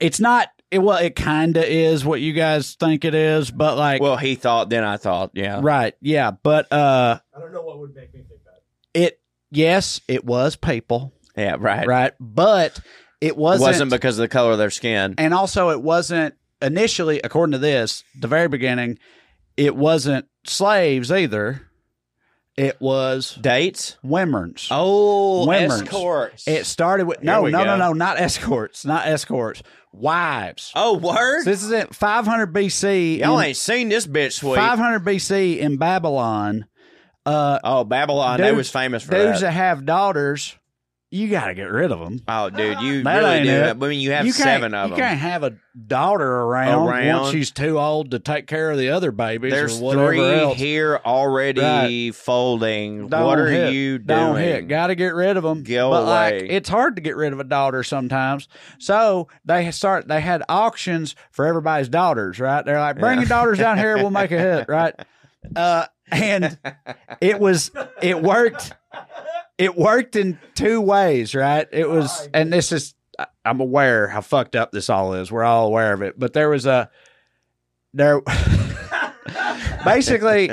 [0.00, 0.48] it's not.
[0.70, 4.18] It, well, it kind of is what you guys think it is, but like, well,
[4.18, 5.60] he thought, then I thought, yeah.
[5.62, 5.94] right?
[6.02, 8.60] Yeah, but uh, I don't know what would make me think that.
[8.92, 9.20] it.
[9.50, 11.86] Yes, it was people, Yeah, right.
[11.86, 12.12] right?
[12.20, 12.80] But
[13.22, 13.66] it It wasn't.
[13.66, 15.14] wasn't because of the color of their skin.
[15.16, 18.98] and also it wasn't initially according to this the very beginning
[19.56, 21.62] it wasn't slaves either
[22.56, 23.96] it was Dates?
[24.02, 25.82] women's Oh, Women's.
[25.82, 26.48] escorts.
[26.48, 30.98] it started with Here no we no no no not escorts not escorts wives oh,
[30.98, 31.42] word?
[31.44, 34.56] so this is at 500 bc Y'all in- ain't seen this bitch sweep.
[34.56, 36.66] 500 bc in babylon
[37.26, 38.40] uh oh, Babylon.
[38.40, 39.48] they was famous for dudes that.
[39.48, 40.57] that have daughters
[41.10, 43.50] you got to get rid of them Oh, dude, you That really ain't do.
[43.52, 43.70] it.
[43.70, 44.98] I mean, you have you can't- seven of them.
[44.98, 45.08] you them.
[45.08, 45.54] can't have a
[45.86, 47.20] daughter around, Around.
[47.22, 50.20] once she's too old to take care of the other babies There's or whatever three
[50.40, 50.58] else.
[50.58, 52.14] here already Right.
[52.14, 53.08] folding.
[53.08, 53.72] Don't what are hit.
[53.72, 54.06] you doing?
[54.06, 54.68] Don't hit.
[54.68, 55.62] Got to get rid of them.
[55.62, 56.40] Go but away.
[56.42, 58.48] like, it's hard to get rid of a daughter sometimes.
[58.78, 60.08] So they start.
[60.08, 62.38] They had auctions for everybody's daughters.
[62.38, 62.64] Right?
[62.64, 63.96] They're like, bring your daughters down here.
[63.96, 64.68] We'll make a hit.
[64.68, 64.94] Right?
[65.54, 66.58] Uh, and
[67.20, 67.70] it was.
[68.02, 68.72] It worked.
[69.58, 71.34] It worked in two ways.
[71.34, 71.66] Right?
[71.72, 72.94] It was, and this is.
[73.44, 75.32] I'm aware how fucked up this all is.
[75.32, 76.18] We're all aware of it.
[76.18, 76.88] But there was a.
[77.92, 78.20] There.
[79.84, 80.50] basically,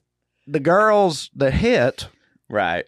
[0.46, 2.08] the girls that hit
[2.48, 2.84] right.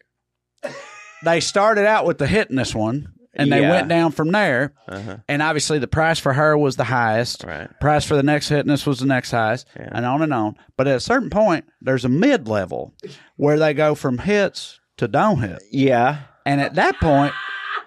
[1.25, 3.71] they started out with the hit in this one and they Yeah.
[3.71, 5.19] went down from there Uh-huh.
[5.29, 7.69] and obviously the price for her was the highest Right.
[7.81, 9.89] price for the next hitness was the next highest Yeah.
[9.93, 12.95] and on and on but at a certain point there's a mid level
[13.37, 16.19] where they go from hits to don't hit Yeah.
[16.47, 17.33] and at that point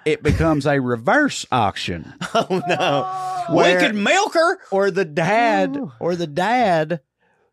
[0.06, 3.56] it becomes a reverse auction Oh no.
[3.56, 4.58] Where- we could milk her.
[4.72, 7.02] or the dad or the dad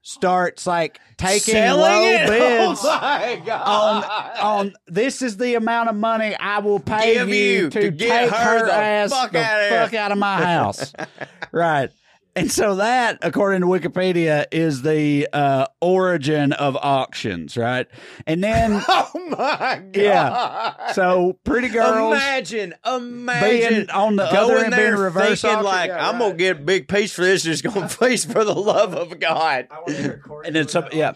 [0.03, 2.29] starts like taking Selling low it.
[2.29, 4.39] Oh bids Oh my on god!
[4.41, 8.09] on this is the amount of money I will pay Give you, to, to get
[8.09, 9.69] take her her, the ass fuck the here.
[9.71, 10.93] fuck out of my house.
[11.53, 11.91] right.
[12.39, 17.87] And so that, according to Wikipedia, is the uh, origin of auctions, right?
[18.27, 19.95] And then, oh my god!
[19.95, 20.93] Yeah.
[20.93, 25.51] so pretty girls, Imagine, imagine being on the going other end, there being reverse thinking
[25.59, 25.65] auction.
[25.65, 27.43] like Yeah, I'm gonna get a big piece for this.
[27.43, 29.67] Just gonna please for the love of God.
[29.71, 31.13] I want to record And then some- yeah.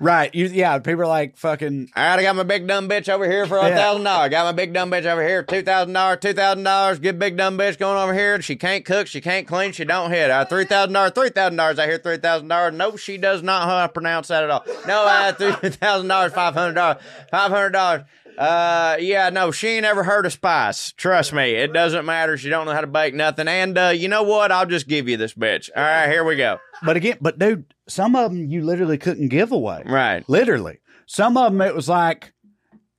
[0.00, 0.34] Right?
[0.34, 3.30] You, yeah, people are like fucking All right, I got my big dumb bitch over
[3.30, 4.30] here for a thousand dollars.
[4.30, 6.98] Got my big dumb bitch over here, two thousand dollars, two thousand dollars.
[6.98, 8.40] Good big dumb bitch going over here.
[8.42, 10.30] She can't cook, she can't clean, she don't hit.
[10.30, 11.78] Uh, three thousand dollars, three thousand dollars.
[11.78, 12.74] I hear three thousand dollars.
[12.74, 14.64] No, she does not how to pronounce that at all.
[14.86, 18.02] No, uh, three thousand dollars, five hundred dollars, five hundred dollars.
[18.40, 20.92] Uh, yeah, no, she ain't ever heard of spice.
[20.92, 22.38] Trust me, it doesn't matter.
[22.38, 23.46] She don't know how to bake nothing.
[23.48, 24.50] And uh, you know what?
[24.50, 25.68] I'll just give you this bitch.
[25.76, 26.58] All right, here we go.
[26.82, 29.82] But again, but dude, some of them you literally couldn't give away.
[29.84, 30.26] Right.
[30.26, 30.80] Literally.
[31.04, 32.32] Some of them it was like,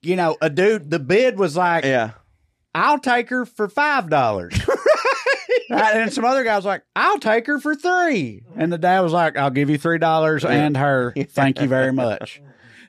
[0.03, 2.11] you know, a dude, the bid was like, Yeah.
[2.75, 4.67] I'll take her for $5.
[5.71, 8.43] Right, And some other guy was like, I'll take her for three.
[8.57, 11.13] And the dad was like, I'll give you $3 and her.
[11.29, 12.41] Thank you very much.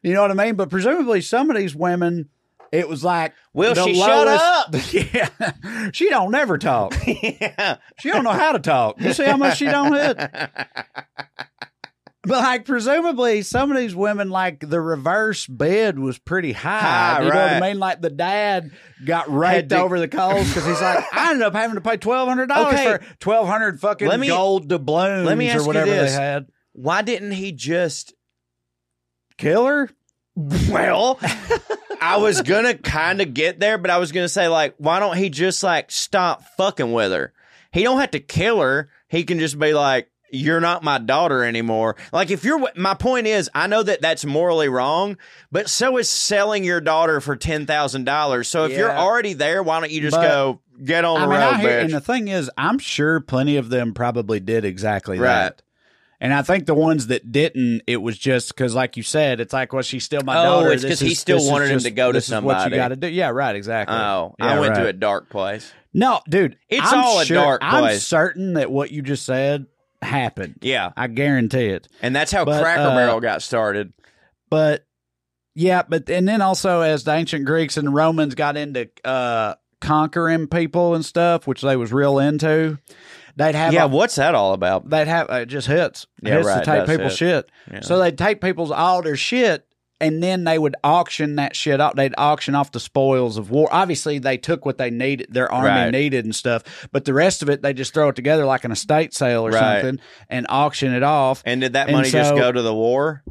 [0.03, 0.57] You know what I mean?
[0.57, 2.29] But presumably some of these women,
[2.73, 4.75] it was like, Will she shut up?
[4.93, 5.91] Yeah.
[5.93, 6.95] She don't never talk.
[7.07, 7.77] yeah.
[8.01, 9.01] She don't know how to talk.
[9.01, 10.17] You see how much she don't hit?
[12.25, 16.79] But like presumably some of these women like the reverse bid was pretty high.
[16.79, 17.79] High, you know what I mean?
[17.81, 18.71] Like the dad
[19.05, 21.97] got raped to- over the coals because he's like, I ended up having to pay
[21.97, 22.85] twelve hundred dollars Okay.
[22.99, 26.13] for twelve hundred fucking Let me- gold doubloons let me ask or you whatever this.
[26.15, 26.47] they had.
[26.75, 28.15] Why didn't he just
[29.37, 29.91] Kill her?
[30.37, 31.19] Well,
[32.03, 35.17] I was gonna kind of get there, but I was gonna say like, why don't
[35.17, 37.33] he just like stop fucking with her?
[37.73, 38.91] He don't have to kill her.
[39.09, 43.27] He can just be like, "You're not my daughter anymore." Like if you're, my point
[43.27, 45.17] is, I know that that's morally wrong,
[45.51, 48.49] but so is selling your daughter for ten thousand dollars.
[48.49, 51.31] So if you're already there, why don't you just But- go get on I the
[51.31, 51.85] mean, road, I hear, bitch?
[51.85, 55.29] and the thing is, I'm sure plenty of them probably did exactly Right.
[55.29, 55.63] that.
[56.23, 59.53] And I think the ones that didn't, it was just because, like you said, it's
[59.53, 60.73] like, well, she's still my Oh, daughter.
[60.73, 62.97] it's This 'cause he still wanted him to go to is what you got to
[62.97, 63.09] do.
[63.09, 63.97] Yeah, right, exactly.
[63.97, 65.73] oh, Yeah, I went to a dark place.
[65.93, 69.67] No, dude, It's I'm all a sure- dark I'm certain that what you just said
[70.01, 70.61] happened.
[70.63, 71.89] Yeah, I guarantee it.
[72.01, 73.93] and that's how But, Cracker uh, Barrel got started.
[74.49, 74.87] But
[75.57, 80.47] yeah, but and then also as the ancient Greeks and Romans got into uh conquering
[80.47, 82.79] people and stuff, which they was real into,
[83.37, 84.89] they'd have Yeah, a- what's that all about?
[84.89, 86.07] they'd have uh, it just hits.
[86.23, 87.17] Yeah, hits right, to take people's it.
[87.17, 87.51] shit.
[87.73, 87.81] Yeah.
[87.81, 89.67] So they'd take people's all their shit
[90.01, 91.95] and then they would auction that shit off.
[91.95, 93.69] They'd auction off the spoils of war.
[93.71, 95.91] Obviously, they took what they needed, their army Right.
[95.93, 96.89] needed and stuff.
[96.91, 99.51] But the rest of it, they just throw it together like an estate sale or
[99.51, 99.81] Right.
[99.83, 101.43] something and auction it off.
[101.47, 103.23] And did that money just go to the war?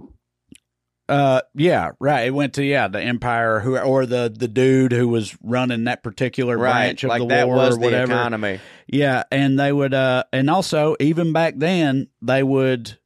[1.11, 2.21] Uh, yeah, right.
[2.27, 6.03] It went to yeah the empire who or the the dude who was running that
[6.03, 8.13] particular Right, branch of like the that war was or the whatever.
[8.13, 8.59] economy.
[8.87, 12.97] Yeah, and they would uh and also even back then they would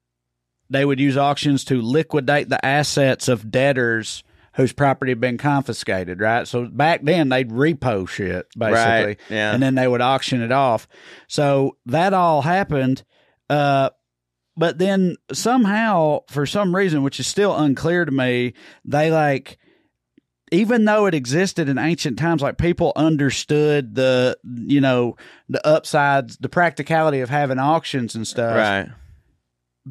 [0.70, 6.22] they would use auctions to liquidate the assets of debtors whose property had been confiscated,
[6.22, 6.48] right?
[6.48, 8.72] So back then they'd repo shit basically.
[9.06, 9.54] Right, yeah.
[9.54, 10.88] And then they would auction it off.
[11.28, 13.04] So that all happened
[13.50, 13.90] uh
[14.58, 19.58] but then somehow for some reason which is still unclear to me, they like
[20.52, 25.18] even though it existed in ancient times, like people understood the, you know,
[25.50, 28.56] the upsides, the practicality of having auctions and stuff.
[28.56, 28.88] Right.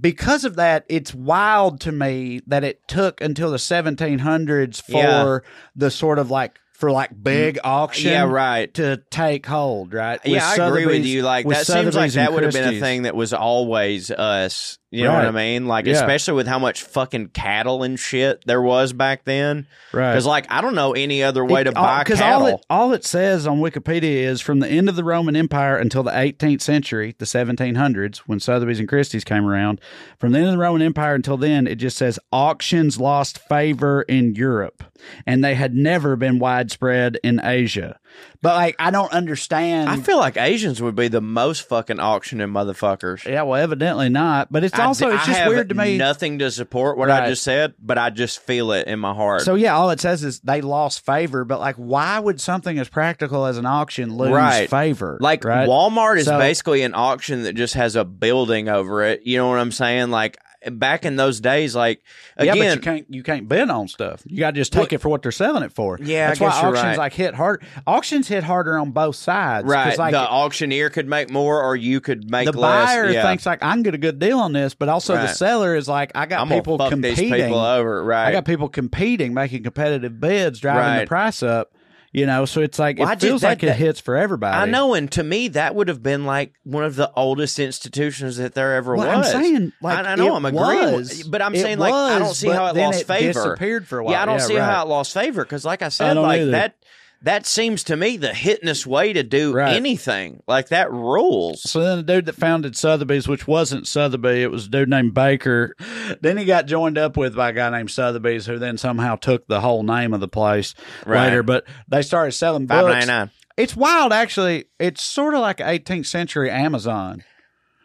[0.00, 5.38] Because of that, it's wild to me that it took until the 1700s for Yeah.
[5.76, 8.72] the sort of like, for like mm, big auction Yeah, right.
[8.74, 10.22] to take hold, right?
[10.22, 11.22] With yeah, I agree with you.
[11.22, 12.82] Like that seems like that would have been a Christie's.
[12.82, 14.78] thing that was always us.
[14.94, 15.66] You know what I mean?
[15.66, 15.94] Like Yeah.
[15.94, 19.66] especially with how much fucking cattle and shit there was back then.
[19.92, 20.12] Right.
[20.12, 22.42] Because like I don't know any other way to buy because cattle.
[22.42, 25.76] all it, all it says on Wikipedia is from the end of the Roman Empire
[25.76, 29.80] until the 18th century, the 1700s, when Sotheby's and Christie's came around.
[30.18, 34.02] From the end of the Roman Empire until then, it just says auctions lost favor
[34.02, 34.84] in Europe,
[35.26, 37.98] and they had never been widespread in Asia.
[38.42, 39.88] But like, I don't understand.
[39.88, 43.24] I feel like Asians would be the most fucking auctioning motherfuckers.
[43.24, 44.52] yeah, well, evidently not.
[44.52, 45.96] But it's also d- it's I just weird to me.
[45.96, 49.42] Nothing to support what I just said, but I just feel it in my heart.
[49.42, 51.44] So yeah, all it says is they lost favor.
[51.44, 54.68] But like, why would something as practical as an auction lose Right.
[54.68, 55.16] favor?
[55.20, 55.68] Like right?
[55.68, 59.22] Walmart is So- basically an auction that just has a building over it.
[59.24, 60.10] You know what I'm saying?
[60.10, 60.38] Like
[60.72, 62.02] back in those days, like
[62.36, 64.22] again, yeah, but you can't you can't bid on stuff.
[64.26, 65.98] You got to just take it for what they're selling it for.
[66.00, 66.98] Yeah, that's why auctions right.
[66.98, 67.62] like hit hard.
[67.86, 69.66] Auctions hit harder on both sides.
[69.66, 69.96] right?
[69.98, 72.88] Like the auctioneer could make more, or you could make the less.
[72.88, 73.22] buyer yeah.
[73.22, 75.88] thinks like I can get a good deal on this, but also the seller is
[75.88, 77.32] like I got I'm people competing.
[77.32, 78.28] people over, right?
[78.28, 81.73] I got people competing, making competitive bids, driving the price up.
[82.14, 83.98] You know, so it's like Well, I it just- feels that- like it that- hits
[83.98, 84.56] for everybody.
[84.56, 88.36] I know, and to me, that would have been like one of the oldest institutions
[88.36, 91.08] that there ever Well, I'm saying, like, I, I know I'm agreeing, was.
[91.18, 93.32] with, but I'm saying like I don't see how it lost it favor.
[93.32, 94.12] disappeared for a while.
[94.12, 94.64] Yeah, I don't Yeah, see right.
[94.64, 96.50] how it lost favor because, like I said, don't like either.
[96.52, 96.76] that.
[97.24, 99.74] That seems to me the hitness way to do Right.
[99.74, 100.42] anything.
[100.46, 101.62] Like that rules.
[101.62, 105.14] So then the dude that founded Sotheby's, which wasn't Sotheby, it was a dude named
[105.14, 105.74] Baker.
[106.20, 109.46] Then he got joined up with by a guy named Sotheby's, who then somehow took
[109.46, 110.74] the whole name of the place
[111.06, 111.24] Right.
[111.24, 111.42] later.
[111.42, 113.08] But they started selling books.
[113.56, 114.66] It's wild, actually.
[114.78, 117.22] It's sort of like 18th century Amazon.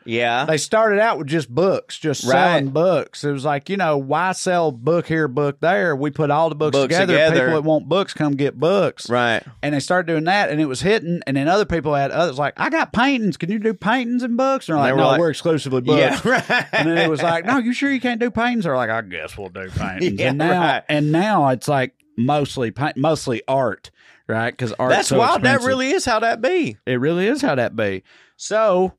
[0.09, 0.45] Yeah.
[0.45, 2.31] They started out with just books, just Right.
[2.31, 3.23] selling books.
[3.23, 5.95] It was like, you know, why sell book here, book there?
[5.95, 7.13] We put all the books, Books together.
[7.13, 7.35] together.
[7.47, 9.09] People that want books come get books.
[9.09, 9.43] right.
[9.61, 11.21] And they started doing that, and it was hitting.
[11.27, 13.37] And then other people had others like, I got paintings.
[13.37, 14.67] Can you do paintings and books?
[14.67, 15.99] And they're like, they were no, like- we're exclusively books.
[16.25, 16.31] Yeah.
[16.31, 16.65] Right.
[16.73, 18.65] And then it was like, no, you sure you can't do paintings?
[18.65, 20.19] Or like, I guess we'll do paintings.
[20.19, 20.83] Yeah, and now, right.
[20.89, 23.91] and now it's like mostly paint, mostly art,
[24.27, 24.51] right?
[24.51, 24.89] Because art.
[24.91, 25.43] That's wild.
[25.43, 26.77] That really is how that be.
[26.85, 28.03] It really is how that be.
[28.37, 28.93] So,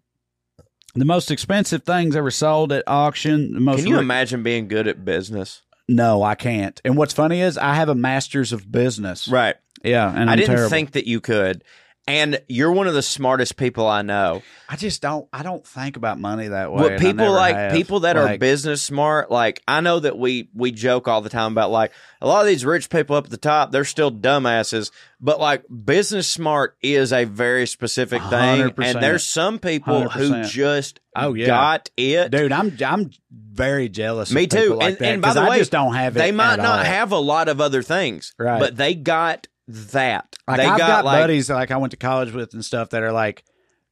[0.94, 3.53] the most expensive things ever sold at auction.
[3.55, 5.62] The most Can you re- imagine being good at business?
[5.88, 6.81] No, I can't.
[6.85, 9.26] And what's funny is I have a master's of business.
[9.29, 9.57] Right.
[9.83, 10.70] Yeah, and I'm I didn't terrible.
[10.70, 11.64] think that you could.
[12.11, 14.42] And you're one of the smartest people I know.
[14.68, 15.29] I just don't.
[15.33, 16.94] I don't think about money that way.
[16.94, 17.73] I people like have.
[17.73, 21.53] people that are business smart, like I know that we we joke all the time
[21.53, 24.90] about like a lot of these rich people up at the top, they're still dumbasses.
[25.20, 28.85] But like business smart is a very specific thing, 100%.
[28.85, 30.49] and there's some people who 100%.
[30.49, 31.46] just Oh, yeah.
[31.46, 32.31] got it.
[32.31, 32.53] dude.
[32.53, 34.33] I'm I'm very jealous.
[34.33, 34.75] Me of people too.
[34.75, 36.20] Like and, that, and by the I way, just don't have it.
[36.20, 36.85] They might not all.
[36.85, 38.61] have a lot of other things, Right.
[38.61, 40.37] But they got that.
[40.46, 43.02] Like they I've got, like buddies like I went to college with and stuff that
[43.02, 43.44] are like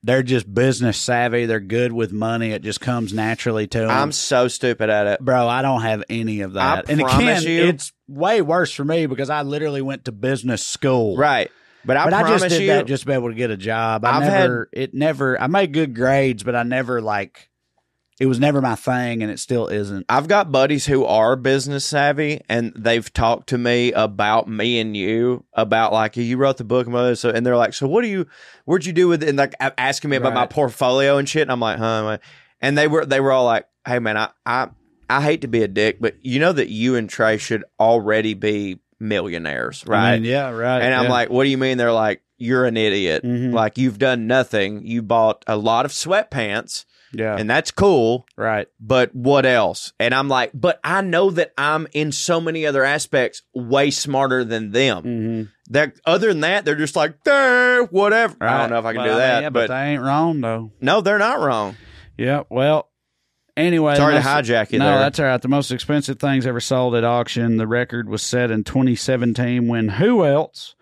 [0.03, 1.47] they're just business savvy.
[1.47, 2.53] They're good with money.
[2.53, 3.91] It just comes naturally to them.
[3.91, 5.21] I'm so stupid at it.
[5.21, 6.85] Bro, I don't have any of that.
[6.89, 10.65] I and again, you- it's way worse for me because I literally went to business
[10.65, 11.17] school.
[11.17, 11.51] Right.
[11.85, 13.51] But I but I promise just did you, that just to be able to get
[13.51, 14.05] a job.
[14.05, 17.48] I I've never, it never, I made good grades, but I never like,
[18.21, 20.05] it was never my thing, and it still isn't.
[20.09, 24.97] I've got buddies who are business savvy, and they've talked to me about me and
[24.97, 27.87] you about like you wrote the book and all this, so and they're like, so
[27.87, 28.27] what do you,
[28.65, 29.29] what'd you do with it?
[29.29, 31.43] And like asking me about my portfolio and shit.
[31.43, 32.19] And I'm like, huh?
[32.61, 34.69] And they were they were all like, hey man, I I
[35.09, 38.35] I hate to be a dick, but you know that you and Trae should already
[38.35, 40.13] be millionaires, right?
[40.13, 40.83] I mean, yeah, right.
[40.83, 41.79] And I'm like, what do you mean?
[41.79, 43.25] They're like, you're an idiot.
[43.25, 43.53] Mhm.
[43.53, 44.85] Like you've done nothing.
[44.87, 48.69] You bought a lot of sweatpants, yeah, and that's cool right.
[48.81, 49.93] but what else?
[49.99, 54.45] And I'm like, but I know that I'm in so many other aspects way smarter
[54.45, 55.03] than them.
[55.03, 55.43] Mm-hmm.
[55.73, 58.37] That other than that, they're just like, "Eh, whatever.
[58.41, 60.73] I don't know if I can do that, yeah, but, but they ain't wrong though.
[60.81, 61.77] no, they're not wrong.
[62.17, 62.89] Yeah, well,
[63.57, 63.95] anyway.
[63.97, 64.99] Sorry to hijack you no, there.
[64.99, 65.41] that's all right.
[65.41, 67.57] The most expensive things ever sold at auction.
[67.59, 70.75] The record was set in 2017 when who else?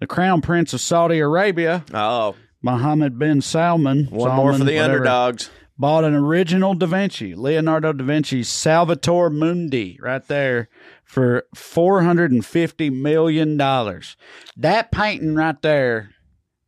[0.00, 4.04] The Crown Prince of Saudi Arabia, Oh, Mohammed bin Salman.
[4.10, 5.50] one more for the whatever, underdogs.
[5.78, 10.68] Bought an original Da Vinci, Leonardo da Vinci's Salvator Mundi, right there,
[11.04, 14.16] for four hundred and fifty million dollars.
[14.56, 16.10] That painting right there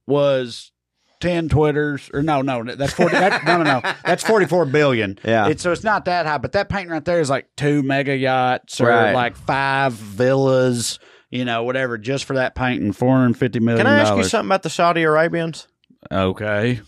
[0.07, 0.73] was
[1.21, 3.15] ten twitters, or no, no, that's forty.
[3.15, 5.19] that, no, no, no, that's forty-four billion.
[5.25, 5.49] Yeah.
[5.49, 8.15] it's so it's not that high, but that painting right there is like two mega
[8.17, 9.13] yachts or Right.
[9.15, 10.99] like five villas,
[11.31, 13.79] you know, whatever, just for that painting, $450 million.
[13.79, 15.67] Can I ask you something about the Saudi Arabians?
[16.13, 16.81] Okay,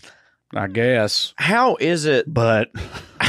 [0.53, 2.31] I guess, How is it?
[2.31, 2.69] but.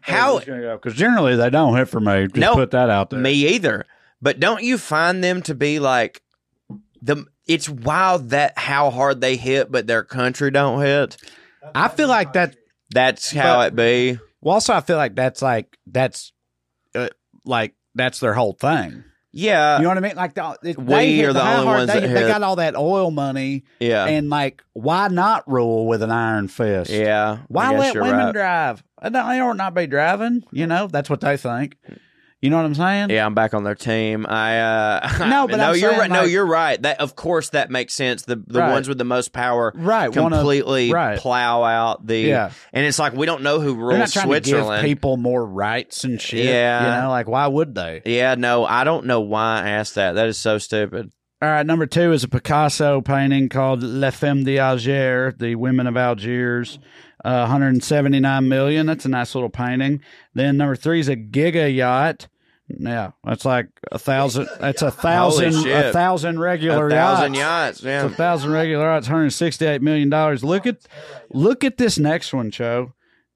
[0.00, 2.26] How Because generally they don't hit for me.
[2.28, 3.18] Just No, put that out there.
[3.20, 3.84] me either?
[4.22, 6.22] But don't you find them to be like
[7.02, 7.26] the?
[7.46, 11.16] It's wild that how hard they hit, but their country don't hit.
[11.74, 12.56] I feel like that.
[12.90, 14.18] That's how it be.
[14.40, 16.32] Well, also I feel like that's like that's
[16.94, 17.08] uh,
[17.44, 19.04] like that's their whole thing.
[19.30, 20.16] Yeah, You know what I mean?
[20.16, 22.42] Like the, it, we they are the how only hard ones they, that they got
[22.42, 26.90] all that oil money, yeah, and like why not rule with an iron fist?
[26.90, 27.40] yeah.
[27.48, 28.32] Why let women right.
[28.32, 28.82] drive?
[29.02, 30.44] They ought not be driving.
[30.50, 31.76] You know that's what they think.
[32.40, 33.10] You know what I'm saying?
[33.10, 34.24] Yeah, I'm back on their team.
[34.28, 36.08] I uh No, but no, I'm you're right.
[36.10, 36.80] no, you're right.
[36.80, 38.22] That of course that makes sense.
[38.22, 38.70] The the Right.
[38.70, 40.14] ones with the most power Right.
[40.14, 41.18] wanna- completely right.
[41.18, 42.50] plow out the Yeah.
[42.72, 44.84] And it's like we don't know who rules Switzerland.
[44.86, 46.44] people more rights and shit.
[46.44, 46.96] Yeah.
[46.96, 48.02] You know, like why would they?
[48.04, 50.12] yeah, no, I don't know why I asked that.
[50.12, 51.10] That is so stupid.
[51.40, 55.96] All right, number two is a Picasso painting called Les Femmes d'Alger, the Women of
[55.96, 56.80] Algiers.
[57.24, 58.86] Uh, 179 million.
[58.86, 60.00] That's a nice little painting.
[60.34, 62.28] Then number three is a Giga yacht.
[62.68, 64.48] Yeah, that's like a thousand.
[64.60, 65.54] That's a thousand.
[65.68, 67.82] A thousand regular a thousand yachts.
[67.82, 67.82] yachts.
[67.82, 68.04] Yeah.
[68.04, 69.06] It's a thousand regular yachts.
[69.06, 70.44] 168 million dollars.
[70.44, 70.86] Look at,
[71.32, 72.92] look at this next one, Joe.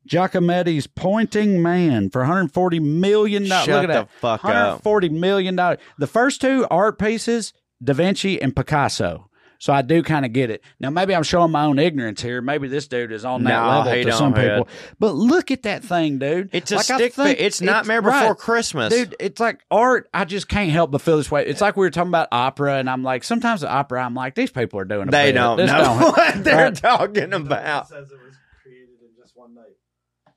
[0.09, 3.65] Giacometti's Pointing Man for 140 million dollars.
[3.67, 4.09] Shut Look at that.
[4.09, 4.45] the fuck up.
[4.45, 5.79] 140 million dollars.
[5.99, 7.53] The first two art pieces,
[7.83, 9.29] Da Vinci and Picasso.
[9.59, 10.61] So I do kind of get it.
[10.81, 12.43] Now maybe I'm showing my own ignorance here.
[12.43, 14.69] Maybe this dude is on that No, level to some don't, people.
[14.99, 16.51] But look at that thing, dude.
[16.53, 18.37] It's a Like, stick think fi- it's Nightmare Before right.
[18.37, 18.93] Christmas.
[18.93, 20.09] Dude, it's like art.
[20.13, 21.47] I just can't help but feel this way.
[21.47, 24.35] It's like we were talking about opera, and I'm like, sometimes the opera, I'm like,
[24.35, 25.35] these people are doing a They bit.
[25.35, 26.75] don't This know don't- what they're Right.
[26.75, 27.89] talking about.
[27.89, 29.67] says it was created in just one night.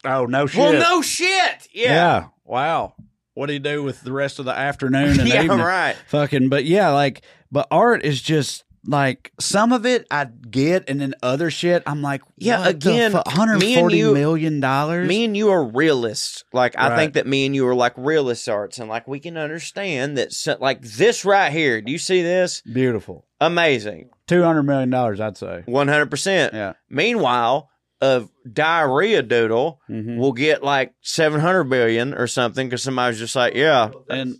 [0.04, 0.60] Oh no shit.
[0.60, 1.68] Well, no shit.
[1.74, 1.94] Yeah.
[1.94, 2.26] Yeah.
[2.44, 2.94] Wow.
[3.36, 5.60] What do you do with the rest of the afternoon and Yeah, evening?
[5.60, 5.96] right.
[6.08, 7.22] Fucking, but yeah, like,
[7.52, 12.02] but art is just like some of it I get, and then other shit I'm
[12.02, 15.08] like, Yeah, again, fu- 140 you- million dollars.
[15.08, 16.44] Me and you are realists.
[16.54, 19.38] Like I think that me and you are like realist arts, and like we can
[19.38, 20.34] understand that.
[20.34, 21.82] So, like this right here.
[21.82, 22.62] Do you see this?
[22.62, 23.26] Beautiful.
[23.42, 24.10] Amazing.
[24.28, 25.64] Two hundred million dollars, I'd say.
[25.66, 26.54] One hundred percent.
[26.54, 26.74] Yeah.
[26.90, 27.70] Meanwhile,
[28.06, 30.18] a diarrhea doodle Mhm.
[30.18, 34.38] will get like seven hundred billion or something because somebody's just like, yeah, And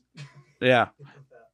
[0.62, 0.88] yeah.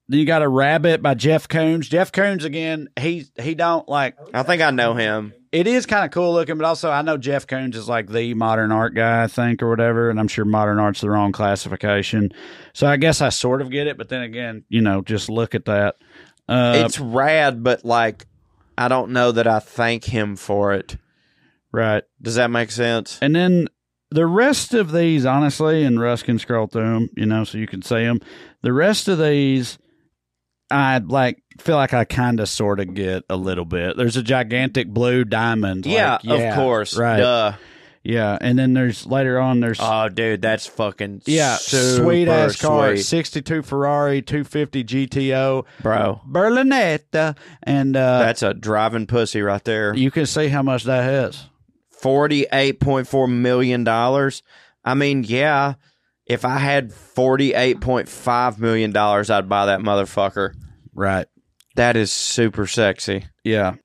[0.07, 1.89] Then you got a rabbit by Jeff Koons.
[1.89, 2.89] Jeff Koons again.
[2.99, 4.18] He he don't like.
[4.34, 5.34] I think I know him.
[5.53, 8.34] It is kind of cool looking, but also I know Jeff Koons is like the
[8.34, 10.09] modern art guy, I think, or whatever.
[10.09, 12.32] And I'm sure modern art's the wrong classification.
[12.74, 15.55] So I guess I sort of get it, but then again, you know, just look
[15.55, 15.95] at that.
[16.49, 18.26] Uh, it's rad, but like
[18.78, 20.97] I don't know that I thank him for it.
[21.72, 22.03] Right.
[22.22, 23.17] Does that make sense?
[23.22, 23.67] And then
[24.09, 27.67] the rest of these, honestly, and Russ can scroll through them, you know, so you
[27.67, 28.19] can see them.
[28.61, 29.78] The rest of these,
[30.69, 33.97] I like feel like I kind of sort of get a little bit.
[33.97, 35.86] There's a gigantic blue diamond.
[35.86, 36.97] Yeah, like, yeah of course.
[36.97, 37.17] Right.
[37.17, 37.53] Duh.
[38.03, 42.97] Yeah, and then there's later on there's oh dude that's fucking yeah sweet ass car
[42.97, 49.63] sixty two Ferrari two fifty GTO bro Berlinetta and uh, that's a driving pussy right
[49.63, 49.93] there.
[49.93, 51.45] You can see how much that is.
[52.02, 53.88] $48.4 million.
[54.84, 55.76] I mean, yeah,
[56.26, 60.54] if I had $48.5 million, I'd buy that motherfucker.
[60.93, 61.28] Right.
[61.76, 63.26] That is super sexy.
[63.43, 63.76] Yeah.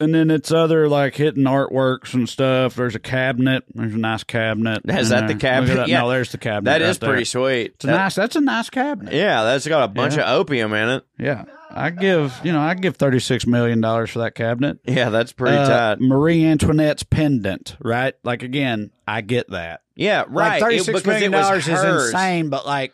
[0.00, 2.74] And then it's other like hidden artworks and stuff.
[2.74, 3.64] There's a cabinet.
[3.74, 4.80] There's a nice cabinet.
[4.88, 5.28] Is that there.
[5.28, 5.74] the cabinet?
[5.74, 5.88] That.
[5.88, 6.00] Yeah.
[6.00, 6.64] No, there's the cabinet.
[6.70, 7.10] That right is there.
[7.10, 7.72] pretty sweet.
[7.74, 8.14] It's that, nice.
[8.14, 9.12] That's a nice cabinet.
[9.12, 10.22] Yeah, that's got a bunch yeah.
[10.22, 11.04] of opium in it.
[11.18, 11.44] Yeah.
[11.72, 14.78] I give you know I give thirty six million dollars for that cabinet.
[14.84, 16.00] Yeah, that's pretty Uh, tight.
[16.00, 17.76] Marie Antoinette's pendant.
[17.80, 18.14] Right.
[18.24, 19.82] Like again, I get that.
[19.94, 20.52] Yeah, right.
[20.52, 22.92] Like thirty It- six because million it was dollars is insane, but like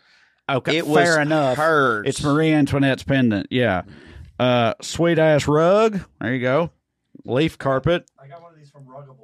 [0.49, 1.57] okay, It fair was enough.
[1.57, 2.05] hers.
[2.07, 3.47] It's Marie Antoinette's pendant.
[3.49, 3.81] Yeah.
[4.39, 5.99] Uh, sweet ass rug.
[6.21, 6.69] There you go.
[7.25, 8.05] Leaf carpet.
[8.21, 9.15] I got one of these from Ruggable.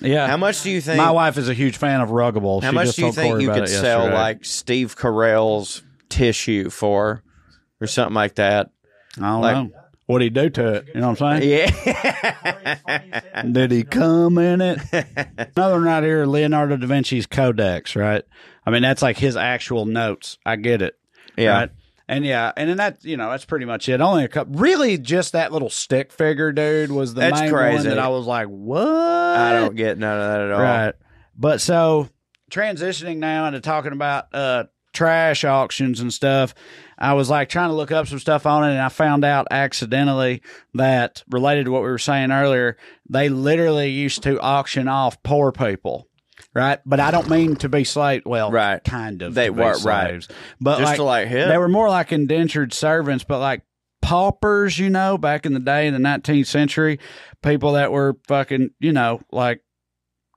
[0.00, 0.26] Yeah.
[0.28, 0.98] How much do you think?
[0.98, 2.62] My wife is a huge fan of Ruggable.
[2.62, 4.14] how She much just do you think Corey you could sell yesterday.
[4.16, 7.22] like Steve Carell's tissue for,
[7.80, 8.70] or something like that?
[9.20, 9.70] I don't like- know.
[10.06, 10.88] What'd he do to it?
[10.94, 11.68] You know what I'm saying?
[11.74, 13.42] Yeah.
[13.52, 14.78] Did he come in it?
[15.54, 18.24] Another one right here, Leonardo da Vinci's Codex, right?
[18.64, 20.38] I mean, that's like his actual notes.
[20.46, 20.98] I get it.
[21.36, 21.58] yeah.
[21.58, 21.70] Right?
[22.10, 24.00] And yeah, and then that, you know, that's pretty much it.
[24.00, 27.76] Only a couple, really just that little stick figure, dude, was the That's main crazy.
[27.76, 28.80] one that I was like, what?
[28.82, 30.60] I don't get none of that at all.
[30.62, 30.94] Right.
[31.36, 32.08] But so
[32.50, 34.64] transitioning now into talking about uh
[34.94, 36.54] trash auctions and stuff,
[36.98, 39.46] I was like trying to look up some stuff on it and I found out
[39.50, 40.42] accidentally
[40.74, 42.76] that related to what we were saying earlier,
[43.08, 46.06] they literally used to auction off poor people.
[46.54, 48.22] Right, but I don't mean to be slave.
[48.24, 48.82] Well, Right.
[48.82, 49.34] kind of.
[49.34, 49.76] They were- right.
[49.76, 50.28] slaves.
[50.60, 51.46] but Just like, to like hit.
[51.48, 53.62] they were more like indentured servants, but like
[54.02, 56.98] paupers, you know, back in the day in the 19th century,
[57.42, 59.60] people that were fucking, you know, like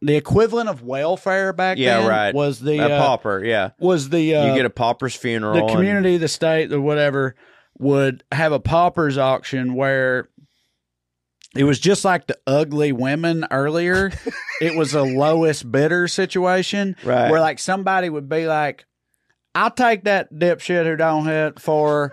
[0.02, 2.34] the equivalent of welfare back Yeah, then right.
[2.36, 3.44] was the a uh, pauper.
[3.44, 3.72] Yeah.
[3.80, 5.54] was the uh, you get a pauper's funeral.
[5.56, 7.36] the and- community, the state, the whatever
[7.80, 10.30] would have a paupers auction where
[11.56, 14.12] it was just like the ugly women earlier.
[14.62, 17.30] it was a lowest bidder situation Right.
[17.30, 18.86] where like somebody would be like,
[19.54, 22.12] "I'll take that dipshit who don't hit for."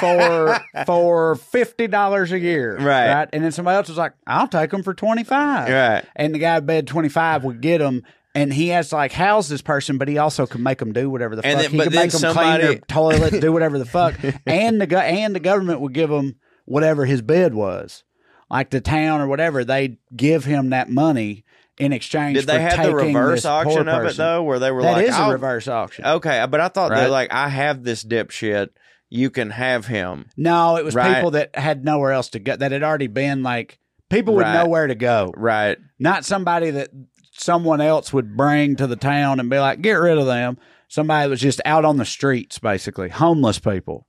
[0.00, 3.28] For for fifty dollars a year, Right.
[3.32, 6.04] And then somebody else was like, "I'll take them for twenty five, Right.
[6.16, 8.02] And the guy bid twenty five would get them,
[8.34, 11.10] and he has to like house this person, but he also can make them do
[11.10, 11.62] whatever the And fuck.
[11.62, 14.14] then- he can make them somebody- clean their toilet, do whatever the fuck,
[14.46, 18.04] and the and the government would give him whatever his bid was,
[18.50, 19.64] like the town or whatever.
[19.64, 21.44] They'd give him that money
[21.78, 22.36] in exchange.
[22.36, 25.06] Did they for have the reverse auction of it though, where they were That like,
[25.08, 26.04] is a reverse auction.
[26.04, 27.00] Okay, but I thought Right.
[27.00, 28.68] they're like, I have this dipshit.
[29.12, 30.26] You can have him.
[30.36, 31.14] No, it was Right.
[31.14, 32.56] people that had nowhere else to go.
[32.56, 34.54] That had already been like people would Right.
[34.54, 35.32] know where to go.
[35.36, 35.78] Right.
[35.98, 36.90] Not somebody that
[37.32, 40.58] someone else would bring to the town and be like, get rid of them.
[40.88, 44.06] Somebody that was just out on the streets, basically homeless people.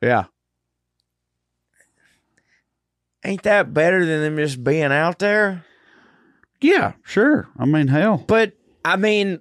[0.00, 0.24] Yeah.
[3.24, 5.64] Ain't that better than them just being out there?
[6.60, 7.48] Yeah, sure.
[7.58, 8.24] I mean, hell.
[8.26, 8.52] But
[8.84, 9.40] I mean,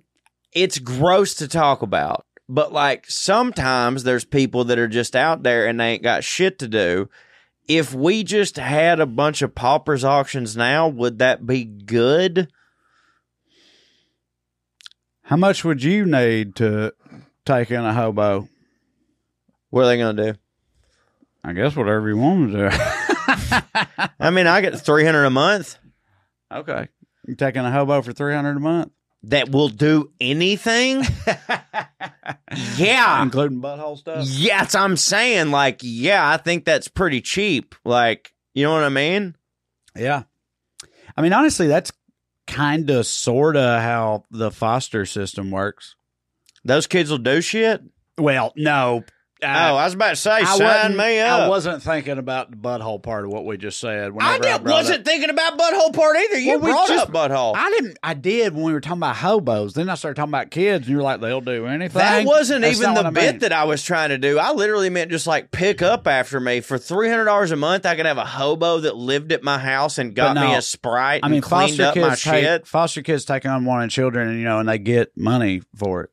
[0.53, 2.25] it's gross to talk about.
[2.54, 6.60] But like sometimes there's people that are just out there and they ain't got shit
[6.60, 7.10] to do.
[7.66, 12.52] If we just had a bunch of paupers auctions now, would that be good?
[15.22, 16.93] How much would you need to
[17.45, 18.49] take in a hobo?
[19.70, 20.39] What are they going to do?
[21.45, 22.70] I guess whatever you want to do.
[24.20, 25.78] I mean, I get 300 a month.
[26.52, 26.89] okay.
[27.26, 28.91] You taking a hobo for 300 a month?
[29.24, 31.03] That will do anything?
[32.76, 33.22] yeah.
[33.22, 34.26] Including butthole stuff?
[34.26, 35.51] Yeah, that's I'm saying.
[35.51, 37.76] Like, yeah, I think that's pretty cheap.
[37.86, 39.36] Like, you know what I mean?
[39.95, 40.24] Yeah.
[41.15, 41.91] I mean, honestly, that's
[42.47, 45.95] kind of sort of how the foster system works.
[46.63, 47.82] Those kids will do shit.
[48.17, 49.03] Well, no.
[49.43, 51.41] Oh, I was about to say, sign me up.
[51.41, 54.11] I wasn't thinking about the butthole part of what we just said.
[54.19, 56.37] I did, brought wasn't up- thinking about butthole part either.
[56.39, 57.55] You Well, we brought just- up butthole.
[57.55, 57.97] I didn't.
[58.03, 59.73] I did when we were talking about hobos.
[59.73, 62.61] Then I started talking about kids, and you were like, "They'll do anything." that wasn't
[62.61, 63.39] That's even the I bit mean.
[63.39, 64.37] that I was trying to do.
[64.39, 67.85] I literally meant just like pick up after me for three hundred dollars a month.
[67.85, 70.61] I could have a hobo that lived at my house and got But me a
[70.61, 72.67] sprite I mean, and cleaned foster up my kids take shit.
[72.67, 76.09] foster kids take unwanted children, and you know, and they get money for it.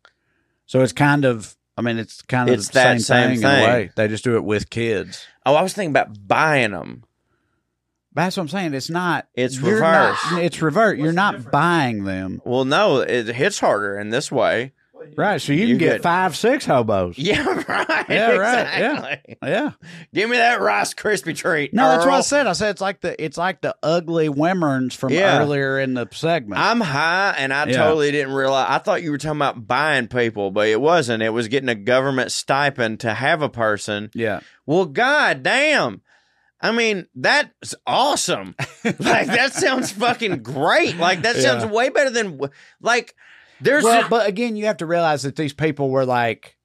[0.66, 1.54] So it's kind of.
[1.78, 3.90] I mean, it's kind of It's the that same, same thing, in a way.
[3.94, 5.24] They just do it with kids.
[5.46, 7.04] Oh, I was thinking about buying them.
[8.14, 8.74] That's what I'm saying.
[8.74, 9.28] It's not.
[9.34, 10.44] It's you're not- reverse.
[10.44, 10.98] it's revert.
[10.98, 14.72] You're not buying them, Well, no, it hits harder in this way.
[15.16, 15.40] Right?
[15.40, 17.16] So you can get five, six hobos.
[17.28, 18.06] Yeah, right.
[18.08, 18.94] Yeah, right, yeah.
[18.94, 19.36] exactly.
[19.42, 19.72] Yeah.
[20.14, 21.74] Give me that Rice Krispie treat.
[21.74, 22.46] No, that's what I said.
[22.46, 25.40] I said it's like the it's like the ugly Wimmerns from Yeah.
[25.40, 26.60] earlier in the segment.
[26.60, 27.76] I'm high, and I Yeah.
[27.78, 28.66] totally didn't realize.
[28.70, 31.22] I thought you were talking about buying people, but it wasn't.
[31.22, 34.10] It was getting a government stipend to have a person.
[34.14, 34.40] yeah.
[34.66, 36.02] Well, god damn.
[36.60, 38.54] I mean, that's awesome.
[38.84, 40.96] like that sounds fucking great.
[40.96, 42.40] Like that sounds way better than
[42.80, 43.14] like
[43.60, 46.56] there's Well, a- but again, you have to realize that these people were like,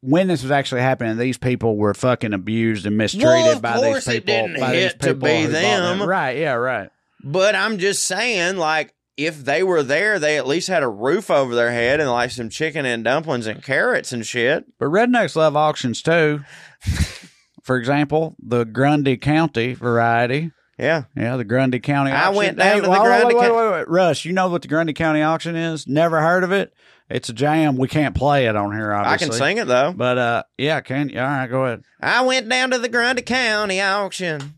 [0.00, 3.74] when this was actually happening, these people were fucking abused and mistreated Well, of by
[3.76, 4.46] course these it people.
[4.48, 6.02] didn't by hit to be bought them.
[6.02, 6.36] Right?
[6.38, 6.52] Yeah.
[6.54, 6.90] Right.
[7.24, 11.30] But I'm just saying, like, if they were there, they at least had a roof
[11.30, 14.66] over their head and like some chicken and dumplings and carrots and shit.
[14.78, 16.40] But rednecks love auctions too.
[17.62, 20.52] For example, the Grundy County variety.
[20.78, 21.04] Yeah.
[21.16, 22.10] Yeah, the Grundy County.
[22.10, 22.26] auction.
[22.34, 24.62] I went down to the wait, Grundy Wait, wait, wait, wait, Russ, you know what
[24.62, 25.86] the Grundy County auction is?
[25.86, 26.72] Never heard of it?
[27.08, 27.76] It's a jam.
[27.76, 28.92] We can't play it on here.
[28.92, 29.26] Obviously.
[29.26, 29.92] I can sing it though.
[29.96, 31.20] But uh, yeah, can you?
[31.20, 31.84] All right, go ahead.
[32.00, 34.54] I went down to the Grundy County auction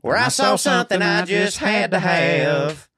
[0.00, 2.88] where I, I saw saw something something I just had to have.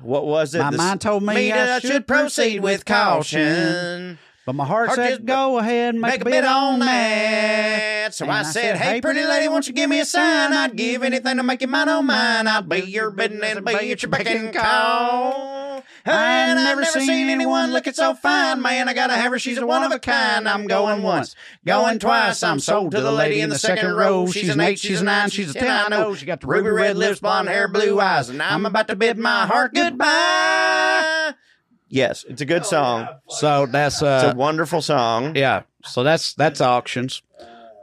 [0.00, 0.58] What was it?
[0.58, 4.18] My The- mind told me that I should proceed with caution.
[4.48, 8.14] But my heart, Heart said, go ahead and make, a bid on that.
[8.14, 10.54] So And I said, Hey, pretty lady, won't you give me a sign?
[10.54, 12.46] I'd give anything to make you mine on mine.
[12.46, 15.84] I'd be your bidding and be at your beck and call.
[16.06, 18.88] And I've never seen anyone looking so fine, man.
[18.88, 20.48] I gotta have her, she's a one of a kind.
[20.48, 21.36] I'm going once,
[21.66, 22.42] going twice.
[22.42, 24.28] I'm sold to the lady in the second row.
[24.28, 25.92] She's an eight, she's a nine, she's a ten.
[25.92, 28.88] I know she got the ruby red lips, blonde hair, blue eyes, and I'm about
[28.88, 31.34] to bid my heart goodbye.
[31.88, 33.08] Yes, it's a good song.
[33.28, 35.34] So that's It's uh, a wonderful song.
[35.36, 35.62] yeah.
[35.84, 37.22] So that's that's auctions.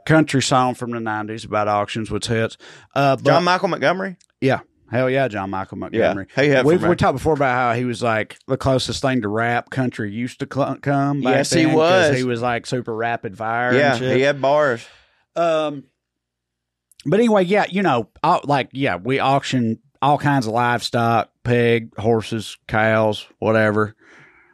[0.05, 2.57] Country song from the '90s about auctions, which hits.
[2.93, 4.17] Uh, but, John Michael Montgomery.
[4.39, 4.59] yeah,
[4.91, 6.27] hell yeah, John Michael Montgomery.
[6.35, 9.01] How you have we from we talked before about how he was like the closest
[9.01, 11.21] thing to rap country used to cl- come.
[11.21, 12.17] Back Yes, he then, 'cause was.
[12.17, 13.73] He was like super rapid fire.
[13.73, 14.15] Yeah, and shit.
[14.17, 14.85] he had bars.
[15.35, 15.85] Um,
[17.07, 21.95] but anyway, yeah, you know, au- like yeah, we auction all kinds of livestock, pig,
[21.97, 23.95] horses, cows, whatever,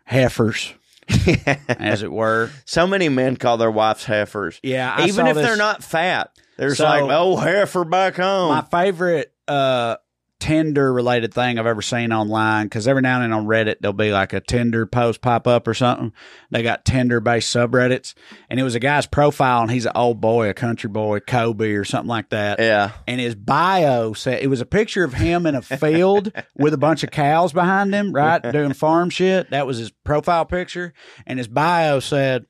[0.06, 0.74] heifers,
[1.68, 2.50] as it were.
[2.66, 4.60] So many men call their wives heifers.
[4.64, 6.32] Yeah, I even if this- they're not fat.
[6.58, 8.50] There's So- like, oh, heifer back home.
[8.50, 9.98] My favorite uh
[10.42, 13.94] Tinder related thing I've ever seen online because every now and then on Reddit there'll
[13.94, 16.12] be like a Tinder post pop up or something.
[16.50, 18.16] They got Tinder based subreddits,
[18.50, 21.74] and it was a guy's profile, and he's an old boy, a country boy, Kobe
[21.74, 22.60] or something like that.
[22.60, 22.92] yeah.
[23.08, 26.78] and his bio said it was a picture of him in a field with a
[26.78, 29.52] bunch of cows behind him, right, doing farm shit.
[29.52, 30.94] That was his profile picture,
[31.28, 32.48] and his bio said,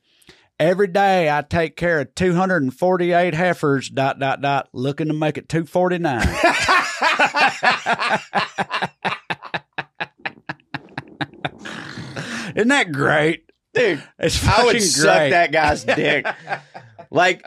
[0.59, 3.89] "Every day I take care of 248 heifers.
[3.89, 4.69] Dot dot dot.
[4.71, 6.21] Looking to make it 249."
[12.55, 13.45] Isn't that great?
[13.73, 16.25] Dude, It's I would fucking suck that guy's dick.
[17.13, 17.45] Like,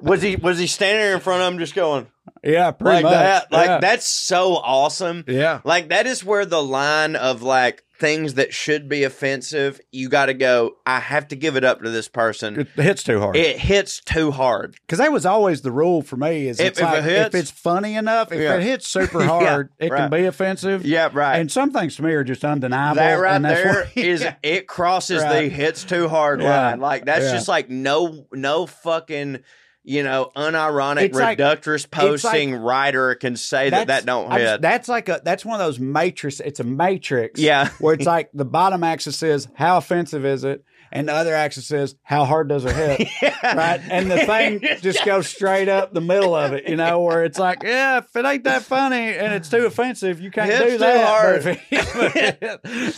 [0.00, 2.06] was he was he standing there in front of him just going
[2.42, 3.12] Yeah, pretty like much.
[3.12, 3.52] that?
[3.52, 3.78] Like yeah.
[3.78, 5.24] that's so awesome.
[5.28, 5.60] Yeah.
[5.64, 10.26] Like that is where the line of like things that should be offensive, you got
[10.26, 10.76] to go.
[10.86, 12.60] I have to give it up to this person.
[12.60, 13.34] It hits too hard.
[13.36, 14.76] It hits too hard.
[14.86, 16.46] Because that was always the rule for me.
[16.46, 18.54] Is If- it's if it hits- if it's funny enough, if Yeah.
[18.54, 19.98] it hits super hard, it right.
[19.98, 20.84] can be offensive.
[20.86, 21.38] Yeah, right.
[21.38, 22.96] And some things to me are just undeniable.
[23.00, 24.34] that right there what- is Yeah.
[24.44, 26.68] it crosses the hits too hard Yeah.
[26.70, 26.80] line.
[26.80, 27.32] Like that's Yeah.
[27.32, 29.40] just like no no fucking
[29.88, 34.38] you know unironic like- reductress posting like- writer can say that that don't hit.
[34.40, 36.40] just- that's like a that's one of those matrix.
[36.40, 37.40] It's a matrix.
[37.40, 37.68] Yeah.
[37.80, 40.62] where it's like the bottom axis is how offensive is it,
[40.92, 43.08] and the other axis is how hard does it hit.
[43.42, 46.68] Right, and the thing just goes straight up the middle of it.
[46.68, 50.20] You know, where it's like, yeah, if it ain't that funny and it's too offensive,
[50.20, 51.06] you can't Hits do too that.
[51.06, 51.60] hard.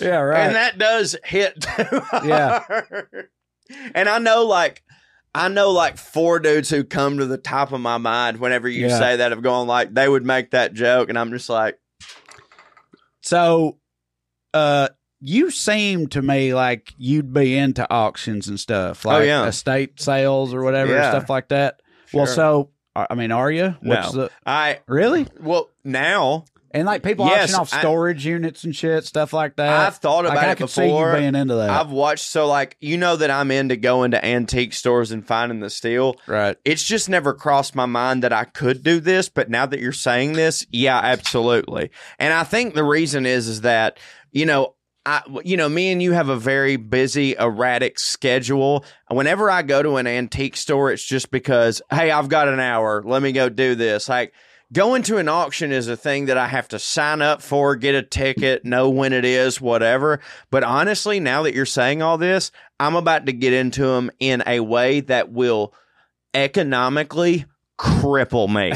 [0.01, 0.47] Yeah, right.
[0.47, 2.65] And that does hit too Yeah.
[3.95, 4.83] And I know like
[5.35, 8.89] I know like four dudes who come to the top of my mind whenever you
[8.89, 8.99] Yeah.
[8.99, 11.79] say that have gone like they would make that joke and I'm just like
[13.23, 13.79] So,
[14.55, 14.89] uh,
[15.21, 19.47] you seem to me like you'd be into auctions and stuff, like Oh, yeah.
[19.47, 21.11] estate sales or whatever, Yeah.
[21.11, 21.81] stuff like that.
[22.15, 23.77] Well, so I I mean, are you?
[23.83, 24.23] What's No.
[24.23, 25.27] the I really?
[25.39, 29.57] well now And like people Yes, auction off I- storage units and shit, stuff like
[29.57, 29.87] that.
[29.87, 31.13] I've thought about Like, about I it could see before.
[31.15, 31.69] you being into that.
[31.71, 35.61] I've watched so like you know that I'm into going to antique stores and finding
[35.61, 36.17] the steel.
[36.27, 36.57] right.
[36.65, 39.93] It's just never crossed my mind that I could do this, but now that you're
[39.93, 41.91] saying this, yeah, absolutely.
[42.19, 43.99] And I think the reason is is that
[44.33, 44.75] you know.
[45.07, 48.85] I, you know, me and you have a very busy, erratic schedule.
[49.11, 53.03] Whenever I go to an antique store, it's just because, hey, I've got an hour.
[53.03, 54.11] Let me go do this.
[54.11, 54.35] Like,
[54.73, 57.95] going to an auction is a thing that I have to sign up for, get
[57.95, 60.21] a ticket, know when it is, whatever.
[60.51, 64.43] But honestly, now that you're saying all this, I'm about to get into them in
[64.47, 65.75] a way that will
[66.35, 67.45] economically
[67.79, 68.73] cripple me.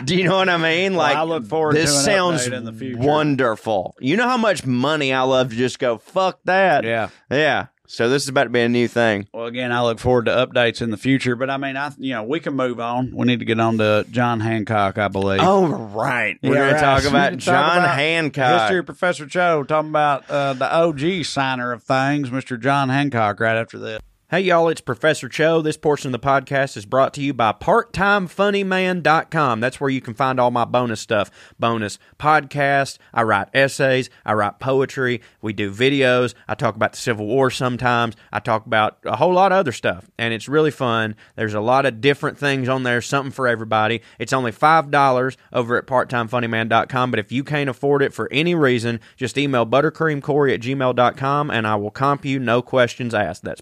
[0.04, 0.94] Do you know what I mean?
[0.94, 2.98] Well, Like, I look forward this sounds in the future.
[3.00, 3.94] wonderful.
[4.00, 6.84] You know how much money I love to just go fuck that.
[6.84, 7.10] Yeah.
[7.30, 7.66] yeah.
[7.92, 9.28] So this is about to be a new thing.
[9.34, 11.36] Well, again, I look forward to updates in the future.
[11.36, 13.12] But I mean, I you know we can move on.
[13.14, 15.40] We need to get on to John Hancock, I believe.
[15.42, 16.78] Oh right, we're Yeah, going right.
[16.78, 18.60] to talk about Talk John about Hancock.
[18.62, 22.58] History Professor Cho talking about uh, the OG signer of things, Mr.
[22.58, 23.38] John Hancock.
[23.40, 24.00] Right after this.
[24.32, 25.60] Hey, y'all, it's Professor Cho.
[25.60, 29.60] This portion of the podcast is brought to you by PartTimeFunnyMan.com.
[29.60, 31.30] That's where you can find all my bonus stuff.
[31.60, 32.96] Bonus podcasts.
[33.12, 34.08] I write essays.
[34.24, 35.20] I write poetry.
[35.42, 36.32] We do videos.
[36.48, 38.16] I talk about the Civil War sometimes.
[38.32, 40.10] I talk about a whole lot of other stuff.
[40.16, 41.14] And it's really fun.
[41.36, 44.00] There's a lot of different things on there, something for everybody.
[44.18, 47.10] It's only $5 over at PartTimeFunnyMan.com.
[47.10, 51.66] But if you can't afford it for any reason, just email buttercreamcorey at gmail.com and
[51.66, 53.44] I will comp you, no questions asked.
[53.44, 53.60] That's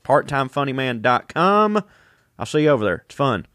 [0.66, 1.84] PartTimeFunnyMan.com.
[2.38, 3.02] I'll see you over there.
[3.06, 3.46] It's fun.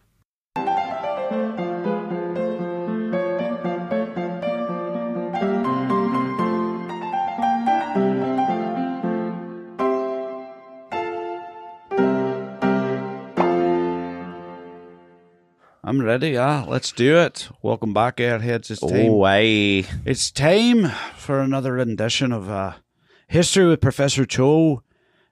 [15.88, 16.32] I'm ready.
[16.32, 17.47] Yeah, let's do it.
[17.62, 18.72] Welcome back, Airheads.
[18.72, 19.12] It's team.
[19.12, 19.86] Oh, hey.
[20.03, 22.74] It's time for another rendition of uh,
[23.28, 24.82] History with Professor Cho.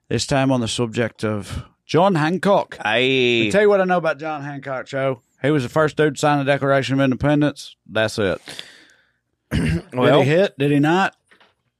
[0.08, 2.76] This time on the subject of John Hancock.
[2.82, 3.46] Hey.
[3.46, 5.22] I'll tell you what I know about John Hancock, Cho.
[5.42, 7.76] He was the first dude to sign the Declaration of Independence.
[7.90, 8.40] That's it.
[9.50, 10.58] Well- Did he hit?
[10.58, 11.16] Did he not?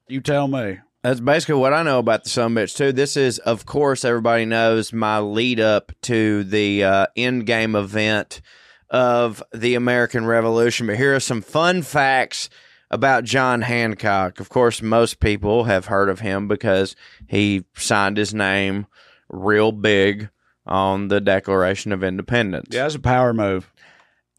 [0.08, 0.78] You tell me.
[1.02, 2.92] That's basically what I know about the Summits too.
[2.92, 8.40] This is, of course, everybody knows my lead up to the uh, end game event
[8.88, 10.86] of the American Revolution.
[10.86, 12.48] But here are some fun facts
[12.90, 14.40] about John Hancock.
[14.40, 16.94] Of course, most people have heard of him because
[17.26, 18.86] he signed his name
[19.28, 20.30] real big
[20.66, 22.68] on the Declaration of Independence.
[22.72, 23.70] Yeah, it's a power move.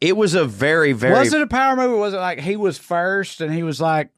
[0.00, 2.56] It was a very, very was it a power move or was it like he
[2.56, 4.10] was first and he was like,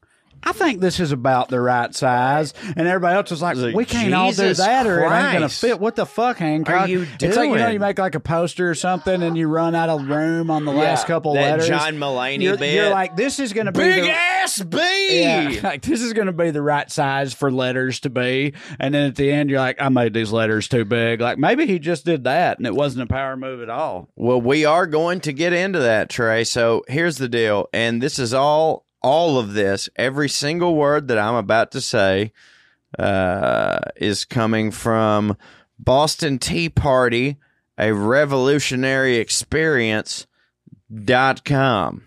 [0.43, 3.85] I think this is about the right size, and everybody else was like, Like, "We
[3.85, 6.81] can't all do Jesus that, or it ain't gonna fit." What the fuck, Hancock?
[6.81, 9.47] Are you It's like you know, you make like a poster or something, and you
[9.47, 11.67] run out of room on the last couple that letters.
[11.67, 12.73] John Mulaney you're, bit.
[12.73, 14.77] you're like, "This is gonna be big the, ass B.
[15.21, 18.53] Yeah, like this is going to be the right size for letters to be.
[18.79, 21.21] And then at the end, you're like, I made these letters too big.
[21.21, 24.09] Like maybe he just did that and it wasn't a power move at all.
[24.15, 26.45] Well, we are going to get into that, Trae.
[26.47, 31.17] So here's the deal, and this is all all of this, every single word that
[31.17, 32.31] I'm about to say
[32.97, 35.37] uh, is coming from
[35.77, 37.37] Boston Tea Party,
[37.77, 40.27] a revolutionary experience
[41.05, 42.05] dot com.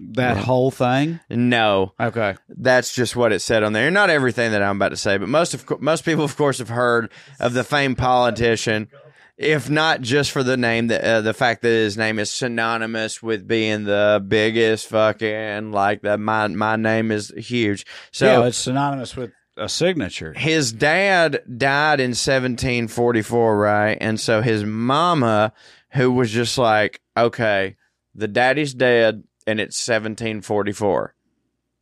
[0.00, 1.20] That whole thing.
[1.30, 2.34] No, Okay.
[2.48, 3.90] that's just what it said on there.
[3.92, 6.68] Not everything that I'm about to say, but most of most people, of course, have
[6.68, 8.88] heard of the famed politician.
[9.36, 13.22] If not just for the name, the uh, the fact that his name is synonymous
[13.22, 16.20] with being the biggest fucking like that.
[16.20, 17.84] My my name is huge.
[18.12, 20.32] So yeah, it's synonymous with a signature.
[20.32, 23.98] his dad died in 1744, right?
[24.00, 25.52] And so his mama,
[25.90, 27.76] who was just like, okay,
[28.14, 31.14] the daddy's dead and it's 1744.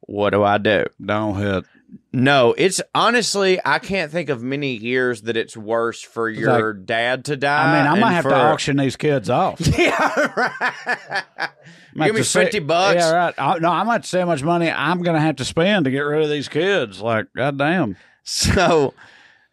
[0.00, 0.84] What do I do?
[1.04, 1.64] Don't hit.
[2.12, 7.24] No, it's honestly, I can't think of many years that it's worse for your dad
[7.26, 7.74] to die.
[7.74, 9.60] I mean, I might have for- to auction these kids off.
[9.78, 12.06] Yeah, right.
[12.06, 12.96] Give me to say- 50 bucks.
[12.96, 13.34] Yeah, right.
[13.36, 15.90] I, no, I might say how much money I'm going to have to spend to
[15.90, 17.00] get rid of these kids.
[17.00, 17.96] Like, goddamn.
[18.24, 18.94] So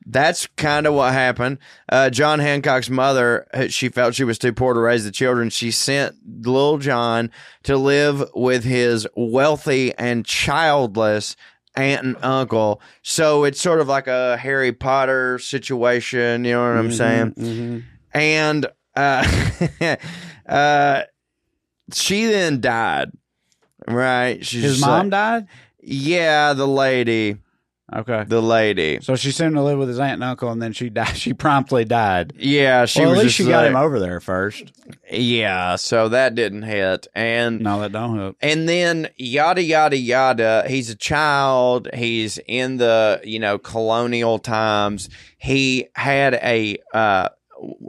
[0.05, 1.57] that's kind of what happened.
[1.91, 5.49] Uh, John Hancock's mother, uh, she felt she was too poor to raise the children.
[5.49, 6.15] She sent
[6.45, 7.31] little John
[7.63, 11.35] to live with his wealthy and childless
[11.79, 12.81] aunt and uncle.
[13.03, 16.45] So it's sort of like a Harry Potter situation.
[16.45, 17.83] You know what I'm saying?
[18.13, 18.65] And
[18.95, 19.95] uh,
[20.47, 21.01] uh,
[21.93, 23.11] she then died.
[23.87, 24.45] Right?
[24.45, 25.47] She's His mom like- died?
[25.81, 27.37] Yeah, the lady.
[27.95, 28.23] Okay.
[28.27, 28.99] The lady.
[29.01, 31.17] So she him to live with his aunt and uncle, and then she died.
[31.17, 32.33] She promptly died.
[32.37, 34.71] Yeah, she well, was at least she got like- him over there first.
[35.11, 37.07] Yeah, so that didn't hit.
[37.15, 38.37] And No, that don't help.
[38.41, 40.65] and then yada yada yada.
[40.67, 41.87] He's a child.
[41.93, 45.09] He's in the, you know, colonial times.
[45.37, 47.29] He had a uh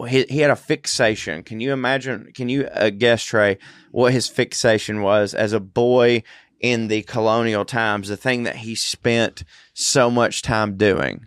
[0.09, 1.43] he, he had a fixation.
[1.45, 2.33] Can you imagine?
[2.35, 3.59] Can you uh, guess, Trae,
[3.93, 6.23] what his fixation was as a boy
[6.61, 8.09] in the colonial times?
[8.09, 9.43] The thing that he spent
[9.75, 11.27] so much time doing.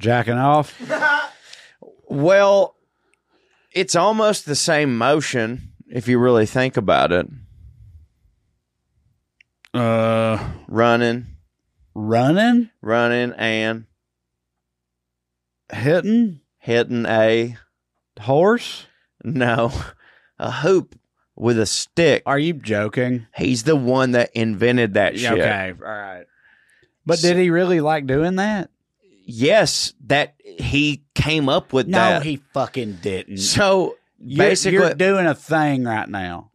[0.00, 0.74] Jacking off.
[2.08, 2.76] Well,
[3.72, 7.26] it's almost the same motion if you really think about it.
[9.74, 10.38] Uh,
[10.68, 11.26] Running,
[11.94, 13.84] running, running, and
[15.72, 17.56] hitting, hitting a
[18.20, 18.86] horse.
[19.24, 19.72] no,
[20.38, 20.98] a hoop
[21.36, 22.22] with a stick.
[22.26, 23.26] Are you joking?
[23.36, 25.32] He's the one that invented that shit.
[25.32, 26.24] Okay, all right.
[27.04, 28.70] But did he really like doing that?
[29.28, 31.90] Yes, that he came up with that.
[31.90, 32.22] No, that.
[32.22, 33.38] he fucking didn't.
[33.38, 36.50] so You're- basically, you're doing a thing right now.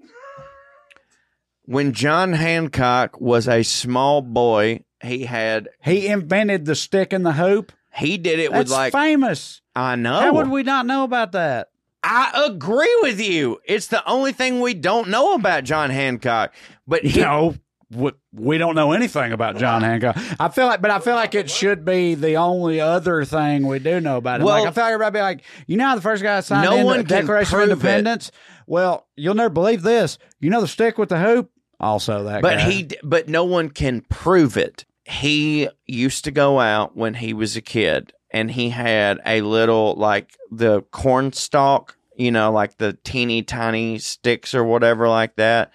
[1.65, 7.33] when John Hancock was a small boy, he had He invented the stick and the
[7.33, 7.71] hoop.
[7.93, 9.61] he did it That's with like famous.
[9.75, 10.19] I know.
[10.19, 11.69] How would we not know about that?
[12.03, 13.59] I agree with you.
[13.65, 16.53] It's the only thing we don't know about John Hancock.
[16.87, 17.55] But he, No,
[17.91, 20.17] we, we don't know anything about John Hancock.
[20.39, 23.79] I feel like, but I feel like it should be the only other thing we
[23.79, 24.45] do know about him.
[24.45, 26.45] Well- like, I feel like everybody be like, you know, how the first guy that
[26.45, 27.71] signed No in one the Declaration of prove it.
[27.73, 28.31] Independence.
[28.65, 30.17] Well, you'll never believe this.
[30.39, 31.51] You know the stick with the hoop.
[31.79, 32.41] Also, that.
[32.41, 32.69] but guy.
[32.69, 34.85] he, but no one can prove it.
[35.03, 39.95] He used to go out when he was a kid, and he had a little
[39.95, 45.71] like the corn stalk, you know, like the teeny tiny sticks or whatever like that.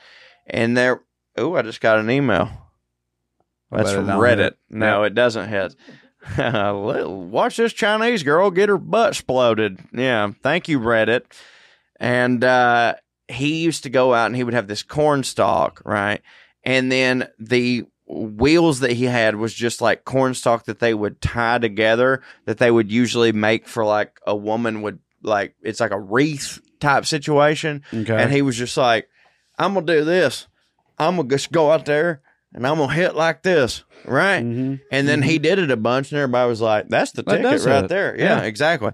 [0.46, 1.02] And there,
[1.36, 2.50] oh, I just got an email.
[3.70, 4.54] That's from Reddit.
[4.70, 5.74] No, it doesn't hit.
[6.38, 9.78] Watch this Chinese girl get her butt exploded.
[9.92, 11.22] Yeah, thank you, Reddit.
[11.98, 12.94] And uh,
[13.28, 16.22] he used to go out and he would have this corn stalk, right?
[16.64, 21.20] And then the wheels that he had was just like corn stalk that they would
[21.20, 25.90] tie together that they would usually make for like a woman would like it's like
[25.90, 27.82] a wreath type situation.
[27.92, 28.14] Okay.
[28.16, 29.09] And he was just like,
[29.59, 30.46] I'm gonna do this.
[30.98, 32.20] I'm gonna just go out there
[32.54, 34.44] and I'm gonna hit like this, right?
[34.44, 34.80] Mhm.
[34.92, 37.64] And then he did it a bunch, and everybody was like, "That's the That ticket
[37.66, 37.88] right it.
[37.88, 38.42] there." Yeah, Yeah.
[38.44, 38.92] exactly.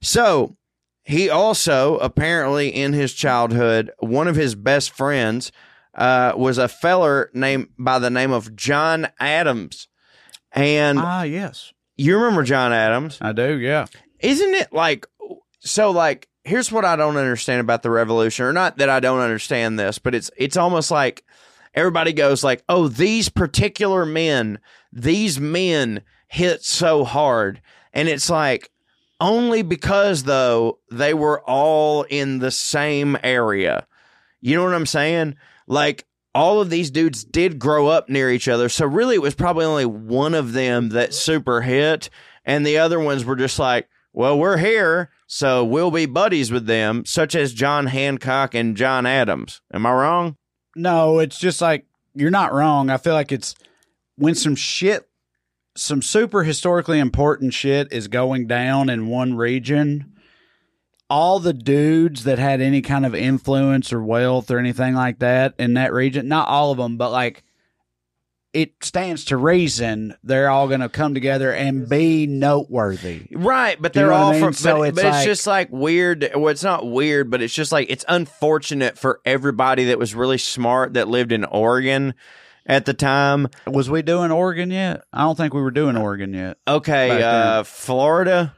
[0.00, 0.56] So
[1.04, 5.50] he also apparently in his childhood, one of his best friends
[5.98, 9.88] uh, was a feller named by the name of John Adams,
[10.52, 13.18] and Ah, yes, you remember John Adams?
[13.20, 13.58] I do.
[13.58, 13.86] Yeah.
[14.20, 15.06] isn't it like
[15.60, 19.18] so like here's what i don't understand about the revolution or not that i don't
[19.20, 21.22] understand this but it's it's almost like
[21.74, 24.58] everybody goes like oh these particular men
[24.92, 27.60] these men hit so hard
[27.92, 28.70] and it's like
[29.20, 33.86] only because though they were all in the same area
[34.40, 35.34] you know what i'm saying
[35.68, 36.04] like
[36.34, 39.64] all of these dudes did grow up near each other so really it was probably
[39.64, 42.10] only one of them that super hit
[42.44, 43.88] and the other ones were just like
[44.18, 49.06] well, we're here, so we'll be buddies with them, such as John Hancock and John
[49.06, 49.60] Adams.
[49.72, 50.36] Am I wrong?
[50.74, 52.90] No, it's just like you're not wrong.
[52.90, 53.54] I feel like it's
[54.16, 55.08] when some shit,
[55.76, 60.14] some super historically important shit is going down in one region.
[61.10, 65.54] All the dudes that had any kind of influence or wealth or anything like that
[65.58, 67.44] in that region, not all of them, but like
[68.52, 73.28] it stands to reason they're all going to come together and be noteworthy.
[73.32, 74.40] Right, but they're know all I mean?
[74.42, 74.52] from.
[74.54, 76.30] So but it's but it's just like weird.
[76.34, 80.38] Well, it's not weird, but it's just like it's unfortunate for everybody that was really
[80.38, 82.14] smart that lived in Oregon
[82.66, 83.48] at the time.
[83.66, 85.04] Was we doing Oregon yet?
[85.12, 86.58] I don't think we were doing Oregon yet.
[86.66, 87.64] Okay, uh.
[87.64, 88.54] Florida.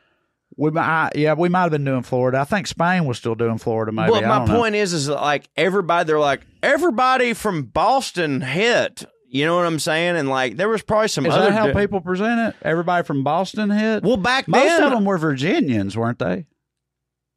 [0.61, 2.39] We mi- I, yeah, we might have been doing Florida.
[2.39, 3.93] I think Spain was still doing Florida.
[3.93, 4.11] Maybe.
[4.11, 4.57] Well, my don't know.
[4.59, 6.07] point is, is like everybody.
[6.07, 9.05] They're like everybody from Boston hit.
[9.27, 10.17] You know what I'm saying?
[10.17, 11.47] And like there was probably some Is other.
[11.47, 12.57] that how di- people present it?
[12.61, 14.03] Everybody from Boston hit.
[14.03, 16.45] well, back most then, of them were Virginians, weren't they?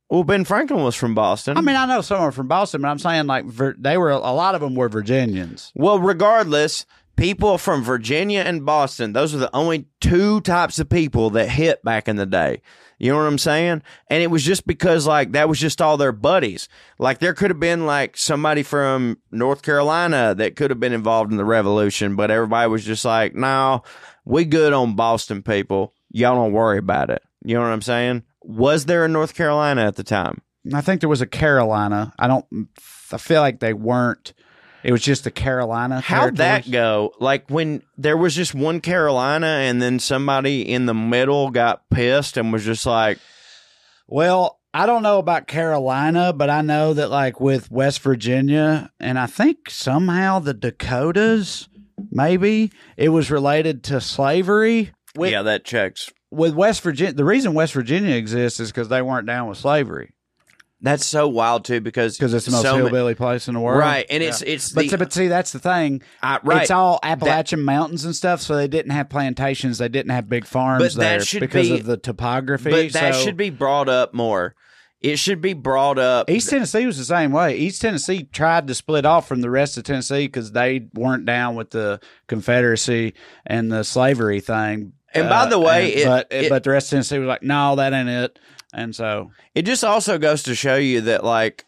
[0.10, 1.58] well, Ben Franklin was from Boston.
[1.58, 3.46] I mean, I know some are from Boston, but I'm saying like
[3.78, 5.72] they were a lot of them were Virginians.
[5.76, 11.30] Well, regardless, people from Virginia and Boston, those are the only two types of people
[11.32, 12.62] that hit back in the day.
[13.00, 13.82] You know what I'm saying?
[14.08, 16.70] And it was just because like that was just all their buddies.
[17.00, 21.32] Like there could have been like somebody from North Carolina that could have been involved
[21.32, 23.84] in the revolution, but everybody was just like, "No,
[24.24, 25.94] we good on Boston people.
[26.12, 28.24] Y'all don't worry about it." You know what I'm saying?
[28.42, 30.42] Was there a North Carolina at the time?
[30.74, 32.14] I think there was a Carolina.
[32.18, 32.46] I don't.
[33.12, 34.34] I feel like they weren't.
[34.84, 36.02] It was just the Carolina.
[36.02, 37.14] How'd that go?
[37.20, 42.38] Like when there was just one Carolina and then somebody in the middle got pissed
[42.38, 43.18] and was just like,
[44.08, 49.20] Well, I don't know about Carolina, but I know that like with West Virginia, and
[49.20, 51.70] I think somehow the Dakotas,
[52.12, 54.92] maybe it was related to slavery.
[55.16, 56.12] With, yeah, that checks.
[56.32, 60.12] with West Virginia, the reason West Virginia exists is because they weren't down with slavery
[60.84, 63.62] That's so wild too because because it's the most so ma- hillbilly place in the
[63.62, 66.02] world, Right, and it's it's But the, but see, that's the thing.
[66.22, 66.62] I- right.
[66.64, 69.78] It's all Appalachian mountains and stuff, so they didn't have plantations.
[69.78, 72.70] They didn't have big farms that there because be- of the topography.
[72.70, 74.56] but that should be brought up more.
[75.00, 76.30] It should be brought up.
[76.30, 77.58] East Tennessee was the same way.
[77.58, 81.56] East Tennessee tried to split off from the rest of Tennessee because they weren't down
[81.56, 83.14] with the Confederacy
[83.46, 84.94] and the slavery thing.
[85.16, 87.28] Uh, And by the way, and- it- but it- but the rest of Tennessee was
[87.28, 88.40] like, no, that ain't it.
[88.74, 91.66] And so It just also goes to show you that like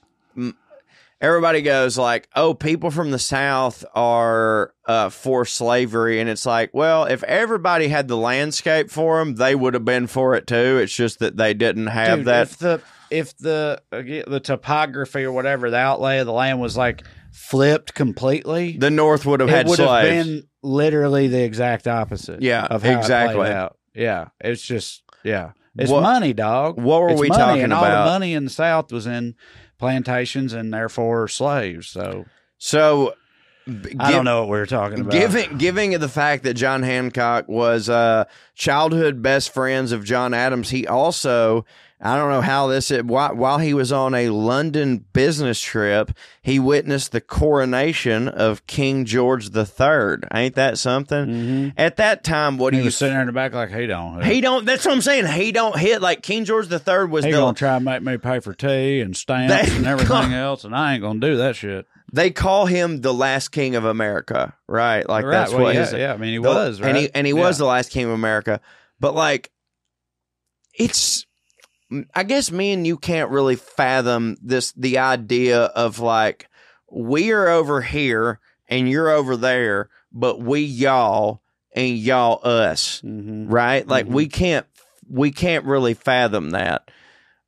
[1.21, 6.71] everybody goes like, "Oh, people from the South are uh, for slavery," and it's like,
[6.73, 10.79] well, if everybody had the landscape for them, they would have been for it too.
[10.81, 12.41] It's just that they didn't have Dude, that.
[12.43, 16.75] If the if the again, the topography or whatever the outlay of the land was
[16.75, 21.87] like flipped completely, the North would have it had would have been literally the exact
[21.87, 22.41] opposite.
[22.41, 23.33] Yeah, of how exactly.
[23.33, 23.77] It played out.
[23.93, 26.79] Yeah, it's just yeah, it's What- money, dog.
[26.79, 27.91] what were It's we money, talking and about?
[27.91, 29.35] All the money in the South was in
[29.79, 31.87] plantations and therefore slaves.
[31.87, 32.25] So
[32.57, 33.13] so
[33.67, 35.11] b- I give- don't know what we were talking about.
[35.11, 40.69] Giving giving the fact that John Hancock was uh, childhood best friends of John Adams,
[40.69, 41.65] he also
[42.05, 46.11] I don't know how this while, while he was on a London business trip,
[46.43, 50.17] he witnessed the coronation of King George III.
[50.33, 51.25] Ain't that something?
[51.25, 51.69] Mm-hmm.
[51.77, 54.23] At that time, what he was sitting there in the back like he don't.
[54.23, 54.65] he don't?
[54.65, 55.25] That's what I'm saying.
[55.25, 58.17] He don't hit like King George III was he the gonna try and make me
[58.17, 61.87] pay for tea and stamps and everything else, and I ain't gonna do that shit.
[62.13, 65.09] they call him the last king of America, right?
[65.09, 67.03] Like Right, that's well, what yeah, his, yeah, I mean, he the- was, and he
[67.05, 67.11] right?
[67.15, 68.61] and he was the last king of America.
[68.99, 69.49] But like,
[70.77, 71.25] it's
[72.13, 76.47] I guess me and you can't really fathom this the idea of like
[76.91, 81.41] we are over here and you're over there, but we y'all
[81.75, 83.45] and y'all us, Mhm.
[83.51, 83.87] right?
[83.87, 84.65] Like we can't
[85.09, 86.89] we can't really fathom that.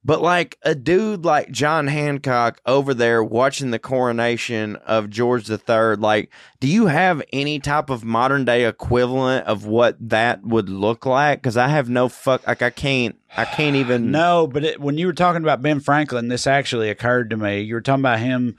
[0.08, 5.98] But like a dude like John Hancock over there watching the coronation of George III,
[5.98, 6.32] like,
[6.62, 11.42] do you have any type of modern day equivalent of what that would look like?
[11.42, 14.10] Because I have no fuck, like I can't, I can't even.
[14.18, 17.60] No, but it, when you were talking about Ben Franklin, this actually occurred to me.
[17.60, 18.56] You were talking about him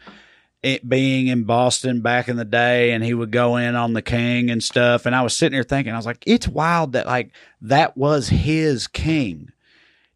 [0.62, 4.02] it being in Boston back in the day, and he would go in on the
[4.02, 5.06] king and stuff.
[5.06, 7.30] And I was sitting here thinking, I was like, it's wild that like
[7.62, 9.50] that was his king.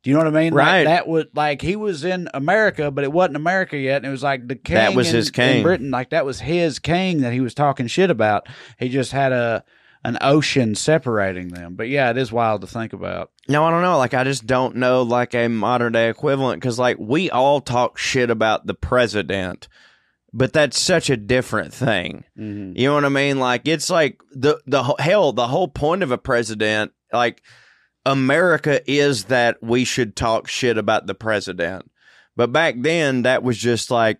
[0.02, 0.52] Do you know what I mean?
[0.52, 0.84] Like, Right.
[0.84, 3.98] that would like he was in America, but it wasn't America yet.
[3.98, 5.58] And it was like the king That was in- his king.
[5.58, 5.90] in Britain.
[5.90, 8.48] Like that was his king that he was talking shit about.
[8.78, 9.64] He just had a
[10.04, 11.76] an ocean separating them.
[11.76, 13.30] But yeah, it is wild to think about.
[13.48, 13.98] No, I don't know.
[13.98, 17.96] Like, I just don't know like a modern day equivalent because like we all talk
[17.98, 19.68] shit about the president,
[20.32, 22.24] but that's such a different thing.
[22.36, 22.76] Mm-hmm.
[22.76, 23.38] You know what I mean?
[23.38, 27.40] Like it's like the the hell the whole point of a president like
[28.04, 31.90] America is that we should talk shit about the president.
[32.36, 34.18] But back then that was just like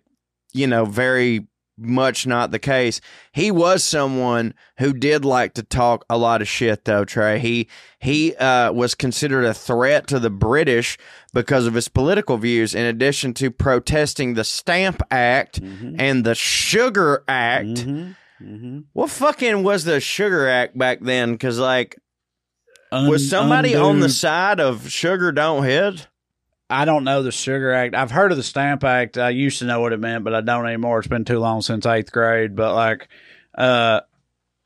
[0.53, 3.01] you know very much not the case.
[3.31, 7.39] He was someone who did like to talk a lot of shit though, Trae.
[7.39, 7.67] He
[7.99, 10.97] he uh, was considered a threat to the British
[11.33, 15.59] because of his political views in addition to protesting the Stamp Act
[15.97, 17.67] and the Sugar Act.
[17.67, 18.79] Mm-hmm.
[18.93, 21.31] What fucking was the Sugar Act back then?
[21.31, 21.97] Because like,
[23.09, 26.07] was somebody on the side of Sugar Don't Hit?
[26.69, 27.93] I don't know the Sugar Act.
[27.93, 29.17] I've heard of the Stamp Act.
[29.17, 30.99] I used to know what it meant, but I don't anymore.
[30.99, 32.55] It's been too long since eighth grade.
[32.55, 33.09] But like,
[33.55, 34.01] uh,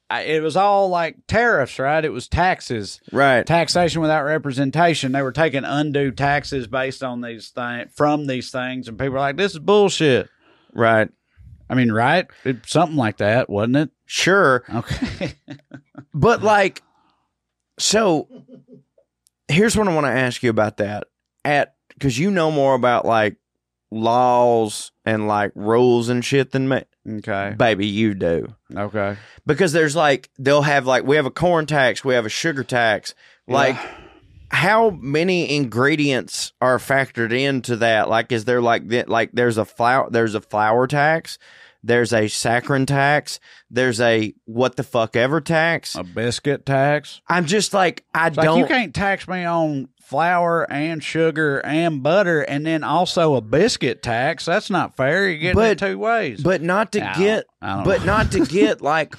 [0.09, 2.03] I, it was all like tariffs, right?
[2.05, 3.45] It was taxes, Right.
[3.45, 5.11] taxation without representation.
[5.11, 9.19] They were taking undue taxes based on these things from these things, and people were
[9.19, 10.29] like, "This is bullshit."
[10.73, 11.09] Right.
[11.69, 12.25] I mean, right?
[12.45, 13.89] It, something like that, wasn't it?
[14.05, 14.63] Sure.
[14.73, 15.33] Okay.
[16.13, 16.81] But like,
[17.79, 18.27] so
[19.47, 21.05] here's what I want to ask you about that.
[21.45, 23.37] At because you know more about like
[23.91, 27.55] laws and like rules and shit than me, okay.
[27.57, 27.87] baby.
[27.87, 29.17] You do Okay.
[29.45, 32.63] because there's like they'll have like we have a corn tax, we have a sugar
[32.63, 33.15] tax.
[33.47, 33.77] Like,
[34.51, 38.09] how many ingredients are factored into that?
[38.09, 41.37] Like, is there like the- like there's a flour there's a flour tax,
[41.87, 43.39] there's a saccharin tax,
[43.71, 45.95] there's a what the fuck ever tax.
[45.95, 47.21] A biscuit tax.
[47.27, 48.59] I'm just like I It's don't.
[48.59, 54.01] you can't tax me on flour and sugar and butter and then also a biscuit
[54.03, 54.45] tax.
[54.45, 55.29] That's not fair.
[55.29, 56.41] You're getting But- it two ways.
[56.41, 58.05] but not to I get, but know.
[58.05, 59.15] not to get like,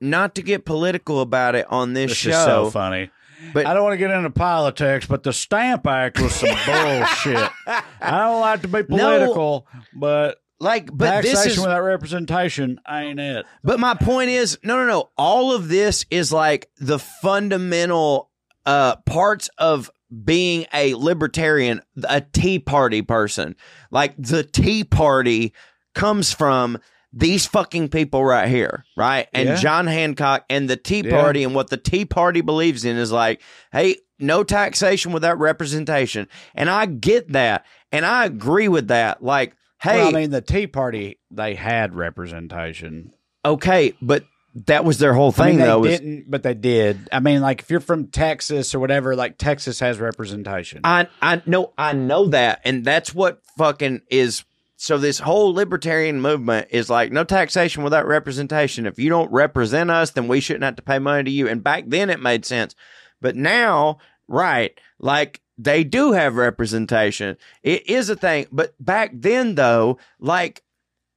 [0.00, 2.30] not to get political about it on this, this show.
[2.30, 3.10] is so funny.
[3.52, 7.50] But- I don't want to get into politics, but the Stamp Act was some bullshit.
[7.66, 7.82] I
[8.22, 11.60] don't like to be political, but Like, but taxation this is.
[11.60, 13.44] without representation ain't it.
[13.62, 15.10] But my point is, no, no, no.
[15.18, 18.30] All of this is like the fundamental
[18.66, 19.90] uh parts of
[20.24, 23.56] being a libertarian, a Tea Party person.
[23.90, 25.52] Like the Tea Party
[25.94, 26.78] comes from
[27.12, 29.28] these fucking people right here, right?
[29.32, 29.56] And Yeah.
[29.56, 31.20] John Hancock and the Tea Yeah.
[31.20, 33.40] Party and what the Tea Party believes in is like,
[33.70, 36.26] hey, no taxation without representation.
[36.54, 37.66] And I get that.
[37.92, 39.22] And I agree with that.
[39.22, 39.54] Like,
[39.84, 43.12] hey, Well, I mean, the Tea Party they had representation.
[43.44, 44.24] okay, but
[44.66, 45.82] that was their whole I thing mean, they though.
[45.84, 47.08] didn't, but they did.
[47.12, 50.80] I mean, like if you're from Texas or whatever, like Texas has representation.
[50.84, 54.44] I I know I know that, and that's what fucking is.
[54.76, 58.86] So this whole libertarian movement is like no taxation without representation.
[58.86, 61.48] If you don't represent us, then we shouldn't have to pay money to you.
[61.48, 62.74] And back then it made sense,
[63.20, 64.78] but now, right?
[64.98, 67.36] Like they do have representation.
[67.62, 70.62] It is a thing, but back then though, like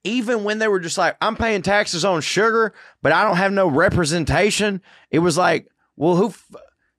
[0.04, 3.52] even when they were just like, I'm paying taxes on sugar, but I don't have
[3.52, 4.82] no representation.
[5.12, 6.28] It was like, well, who?
[6.30, 6.56] F-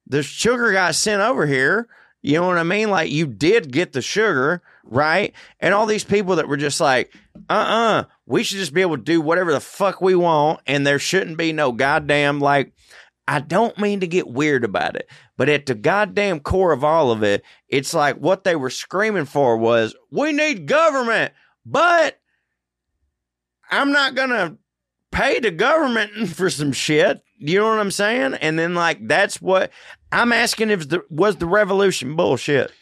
[0.06, 1.88] the sugar got sent over here.
[2.22, 2.90] You know what I mean?
[2.90, 5.32] Like you did get the sugar, right?
[5.60, 7.12] And all these people that were just like,
[7.48, 10.60] uh uh we should just be able to do whatever the fuck we want.
[10.66, 12.72] And there shouldn't be no goddamn, like,
[13.28, 15.06] I don't mean to get weird about it,
[15.36, 19.26] but at the goddamn core of all of it, it's like what they were screaming
[19.26, 21.34] for was, we need government,
[21.66, 22.18] but
[23.70, 24.56] I'm not going to
[25.12, 27.20] pay the government for some shit.
[27.36, 28.32] You know what I'm saying?
[28.34, 29.72] And then like that's what
[30.10, 32.72] I'm asking if the was the revolution bullshit.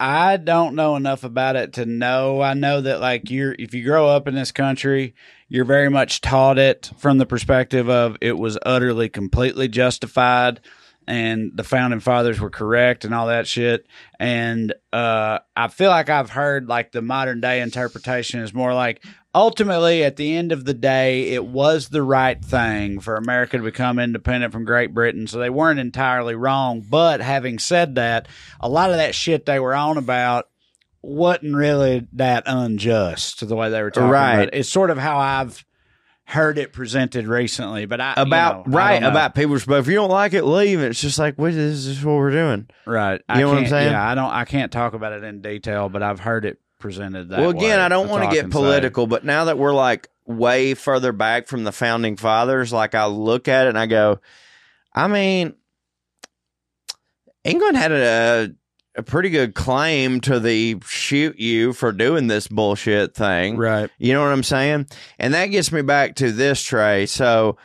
[0.00, 2.40] I don't know enough about it to know.
[2.40, 5.14] I know that like you're if you grow up in this country,
[5.48, 10.60] you're very much taught it from the perspective of it was utterly completely justified
[11.08, 13.86] and the founding fathers were correct and all that shit.
[14.20, 19.02] And uh I feel like I've heard like the modern day interpretation is more like
[19.34, 23.62] ultimately at the end of the day it was the right thing for America to
[23.62, 25.26] become independent from Great Britain.
[25.26, 26.80] So they weren't entirely wrong.
[26.88, 28.28] But having said that,
[28.60, 30.48] a lot of that shit they were on about
[31.00, 34.34] wasn't really that unjust to the way they were talking Right.
[34.34, 34.54] about it.
[34.54, 35.64] It's sort of how I've
[36.28, 37.86] heard it presented recently.
[37.86, 40.34] But I you About know, I right don't about people's but if you don't like
[40.34, 40.80] it, leave.
[40.80, 42.68] It's just like what is this Is what we're doing?
[42.86, 43.20] right.
[43.34, 43.92] You know what I'm saying?
[43.92, 44.30] Yeah, I don't.
[44.30, 47.40] I can't talk about it in detail, but I've heard it presented that.
[47.40, 47.84] well, again, way.
[47.84, 48.56] I don't want to get can say.
[48.58, 53.06] political, but now that we're like way further back from the founding fathers, like I
[53.06, 54.20] look at it and I go,
[54.94, 55.54] I mean,
[57.42, 58.52] England had a
[58.98, 63.56] a pretty good claim to the shoot you for doing this bullshit thing.
[63.56, 63.88] Right.
[63.96, 64.88] You know what I'm saying?
[65.20, 67.08] And that gets me back to this Trae.
[67.08, 67.56] So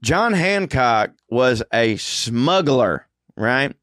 [0.00, 3.06] John Hancock was a smuggler,
[3.36, 3.76] right?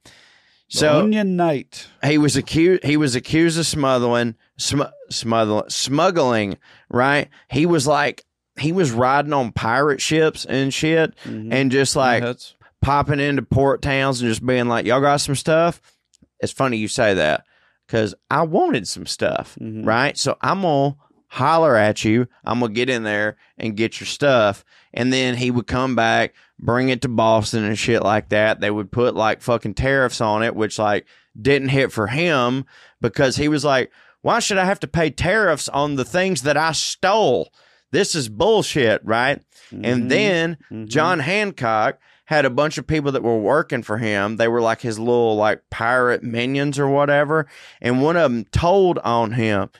[0.67, 1.87] So Onion Knight.
[2.03, 6.57] he was accused he was accused of smuggling sm- smuggling smuggling,
[6.89, 7.29] right?
[7.49, 8.25] He was like
[8.59, 11.53] he was riding on pirate ships and shit mm-hmm.
[11.53, 15.35] and just like That's- popping into port towns and just being like, "Y'all got some
[15.35, 15.81] stuff."
[16.39, 17.43] It's funny you say that
[17.87, 19.85] because I wanted some stuff, Mhm.
[19.85, 20.17] right?
[20.17, 20.95] So I'm gonna
[21.27, 22.27] holler at you.
[22.43, 24.63] I'm gonna get in there and get your stuff,
[24.93, 28.59] and then he would come back, bring it to Boston and shit like that.
[28.61, 31.05] They would put like fucking tariffs on it, which like
[31.39, 32.65] didn't hit for him
[33.01, 36.57] because he was like, "Why should I have to pay tariffs on the things that
[36.57, 37.49] I stole?"
[37.91, 39.41] this is bullshit, right?
[39.73, 39.79] Mhm.
[39.83, 40.87] And then Mhm.
[40.89, 41.97] John Hancock
[42.29, 44.37] had a bunch of people that were working for him.
[44.37, 47.47] They were like his little like pirate minions or whatever.
[47.81, 49.71] And one of them told on him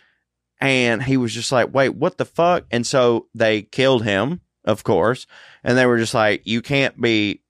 [0.60, 2.66] and he was just like, wait, what the fuck?
[2.72, 5.28] And so they killed him, of course.
[5.64, 7.41] And they were just like, you can't be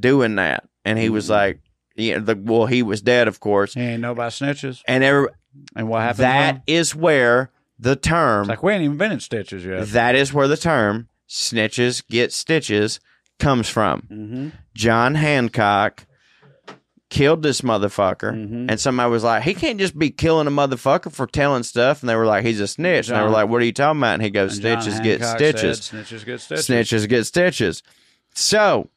[0.00, 0.68] doing that.
[0.84, 1.30] And he was Mhm.
[1.30, 1.60] like,
[1.96, 3.74] yeah, the, well, he was dead, of course.
[3.74, 4.82] Ain't know snitches.
[4.86, 5.28] And every,
[5.74, 6.24] And what happened?
[6.24, 9.88] that is where the term It's like we ain't even been in stitches yet.
[9.88, 13.00] that is where the term snitches get stitches
[13.42, 14.02] comes from.
[14.10, 14.48] mm-hmm.
[14.74, 16.06] John Hancock
[17.10, 18.32] killed this motherfucker.
[18.32, 18.70] Mhm.
[18.70, 22.00] And somebody was like, he can't just be killing a motherfucker for telling stuff.
[22.02, 23.08] And they were like, he's a snitch.
[23.08, 24.14] and they were like, what are you talking about?
[24.14, 25.84] And he goes, And John stitches get stitches.
[25.84, 26.66] said, Snitches get stitches.
[26.68, 27.82] Snitches get stitches.
[28.34, 28.88] So,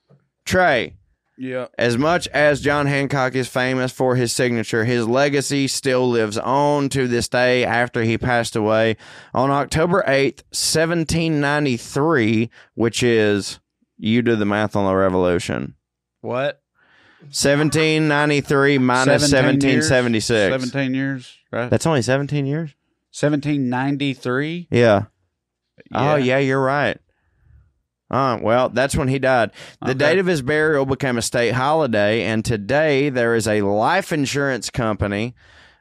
[0.46, 0.94] Trae,
[1.38, 1.68] Yeah.
[1.78, 6.88] as much as John Hancock is famous for his signature, his legacy still lives on
[6.90, 8.96] to this day after he passed away
[9.34, 13.60] on October 8th, 1793, which is,
[13.98, 15.76] you do the math on the revolution.
[16.22, 16.62] What?
[17.22, 19.90] 1793 minus 17 years?
[19.90, 20.54] 1776.
[20.64, 21.70] Seventeen years, right?
[21.70, 22.74] That's only 17 years?
[23.12, 24.68] Seventeen ninety three.
[24.70, 25.04] Yeah.
[25.94, 26.98] Oh, yeah, you're right.
[28.12, 29.52] Uh, well, that's when he died.
[29.82, 29.98] The Okay.
[29.98, 34.70] date of his burial became a state holiday, and today there is a life insurance
[34.70, 35.34] company,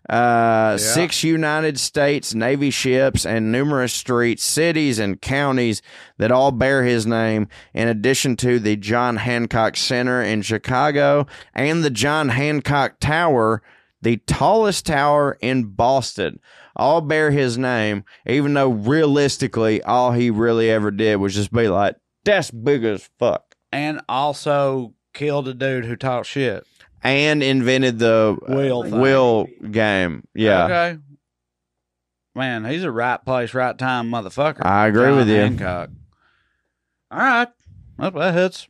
[0.08, 5.80] uh, six United States Navy ships, and numerous streets, cities, and counties
[6.18, 11.82] that all bear his name, in addition to the John Hancock Center in Chicago and
[11.82, 13.62] the John Hancock Tower,
[14.02, 16.38] the tallest tower in Boston.
[16.76, 21.68] All bear his name, even though realistically, all he really ever did was just be
[21.68, 23.54] like, that's big as fuck.
[23.70, 26.66] And also killed a dude who talked shit.
[27.04, 28.98] And invented the uh, Wheel thing.
[28.98, 30.26] wheel game.
[30.34, 30.64] Yeah.
[30.64, 30.98] Okay.
[32.34, 34.64] Man, he's a right place, right time motherfucker.
[34.64, 35.36] I agree John with you.
[35.36, 35.90] Hancock.
[37.10, 37.48] All right.
[37.98, 38.66] Well, that hits.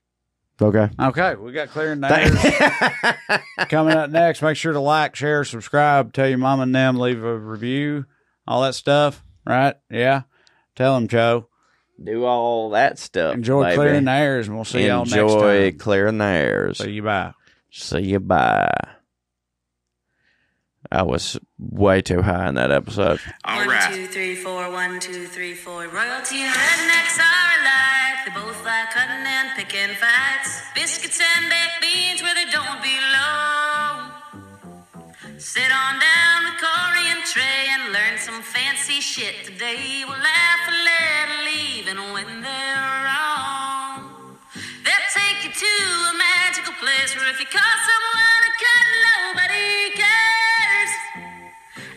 [0.61, 0.91] Okay.
[1.01, 3.68] Okay, we got clearing the airs.
[3.68, 7.24] Coming up next, make sure to like, share, subscribe, tell your mom and them, leave
[7.24, 8.05] a review,
[8.47, 9.24] all that stuff.
[9.47, 9.76] Right?
[9.91, 10.22] Yeah.
[10.76, 11.49] Tell them, Joe.
[12.03, 13.35] Do all that stuff.
[13.35, 13.76] Enjoy baby.
[13.76, 15.22] clearing the airs, and we'll see y'all next time.
[15.22, 16.78] Enjoy clearing the airs.
[16.78, 17.32] See you bye.
[17.77, 18.70] See you bye.
[20.93, 23.18] I was way too high in that episode.
[23.43, 25.89] One, two, three, four, one, two, three, four.
[25.89, 28.18] Royalty and rednecks are alike.
[28.27, 30.62] They both like cutting and picking fights.
[30.77, 34.14] Biscuits and baked beans where they don't belong.
[35.37, 40.05] Sit on down with Corey and Trae and learn some fancy shit today.
[40.07, 44.39] We'll laugh a little even when they're wrong.
[44.87, 46.24] They'll take you to a magical
[46.85, 50.93] place where if you call someone a cut, nobody cares.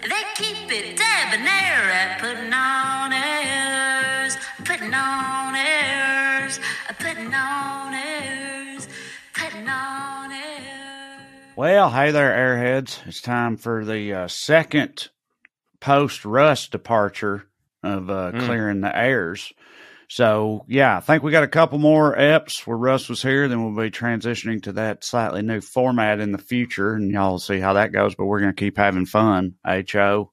[0.04, 6.60] They keep it debonair at putting on airs, putting on airs,
[7.00, 8.88] putting on airs,
[9.34, 11.22] putting on airs.
[11.58, 13.06] Well, hey there, airheads.
[13.06, 15.10] It's time for the uh, second
[15.82, 17.48] post Russ departure
[17.84, 18.46] of uh, Mm.
[18.46, 19.52] clearing the airs.
[20.10, 23.48] So, yeah, I think we got a couple more eps where Russ was here.
[23.48, 27.40] Then we'll be transitioning to that slightly new format in the future, and y'all will
[27.40, 28.16] see how that goes.
[28.16, 29.56] But we're to keep having fun.
[29.66, 30.32] Ho.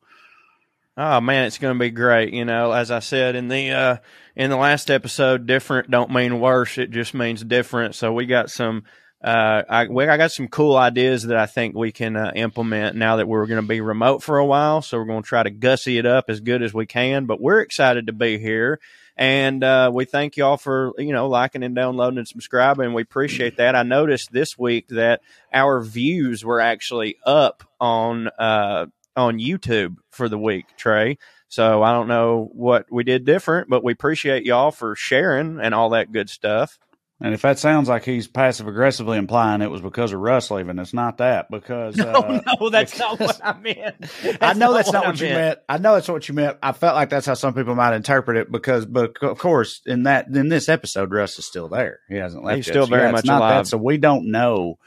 [0.96, 2.32] Oh man, it's to be great.
[2.32, 3.96] You know, as I said in the uh,
[4.36, 6.78] in the last episode, different don't mean worse.
[6.78, 7.96] It just means different.
[7.96, 8.84] So we got some.
[9.22, 13.16] Uh, I I got some cool ideas that I think we can uh, implement now
[13.16, 14.82] that we're going to be remote for a while.
[14.82, 17.26] So we're going to try to gussy it up as good as we can.
[17.26, 18.78] But we're excited to be here,
[19.16, 22.92] and uh, we thank y'all for you know liking and downloading and subscribing.
[22.92, 23.76] We appreciate that.
[23.76, 25.20] I noticed this week that
[25.52, 28.86] our views were actually up on uh,
[29.16, 31.18] on YouTube for the week, Trae.
[31.48, 35.74] So I don't know what we did different, but we appreciate y'all for sharing and
[35.74, 36.78] all that good stuff.
[37.24, 40.78] And if that sounds like he's passive aggressively implying it was because of Russ leaving,
[40.78, 41.50] it's not that.
[41.50, 43.96] Because uh, no, that's not what I meant.
[44.42, 45.58] I know that's not I what you meant.
[45.66, 46.58] I know that's what you meant.
[46.62, 50.02] I felt like that's how some people might interpret it because, but of course, in
[50.02, 52.00] that in this episode, Russ is still there.
[52.10, 52.56] He hasn't left.
[52.56, 52.72] He's yet.
[52.74, 53.64] still very yeah, much not alive.
[53.64, 54.78] That, so we don't know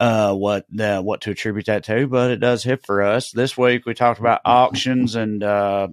[0.00, 3.30] uh, what uh, what to attribute that to, but it does hit for us.
[3.30, 5.86] This week we talked about auctions and uh,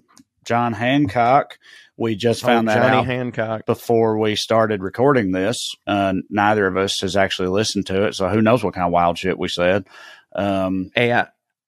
[0.44, 1.58] John Hancock.
[1.96, 3.66] We just found Oh, that Johnny out Hancock.
[3.68, 5.72] before we started recording this.
[5.86, 8.92] Uh, neither of us has actually listened to it, so who knows what kind of
[8.92, 9.86] wild shit we said.
[10.36, 11.28] Um, Yeah.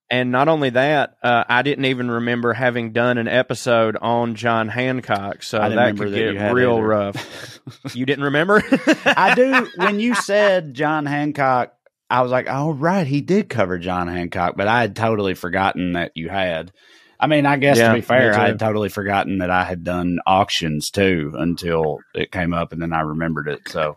[0.09, 4.67] And not only that, uh, I didn't even remember having done an episode on John
[4.69, 6.87] Hancock, so that could that get real either.
[6.87, 7.59] rough.
[7.95, 8.63] you didn't remember?
[9.05, 9.67] I do.
[9.77, 11.73] When you said John Hancock,
[12.07, 15.93] I was like, "Oh right, he did cover John Hancock," but I had totally forgotten
[15.93, 16.71] that you had.
[17.19, 19.83] I mean, I guess Yeah, to be fair, I had totally forgotten that I had
[19.83, 23.61] done auctions too until it came up, and then I remembered it.
[23.69, 23.95] So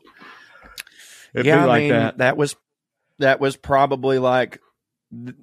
[1.34, 2.18] it'd yeah, be I like mean, that.
[2.18, 2.56] that was
[3.18, 4.60] that was probably like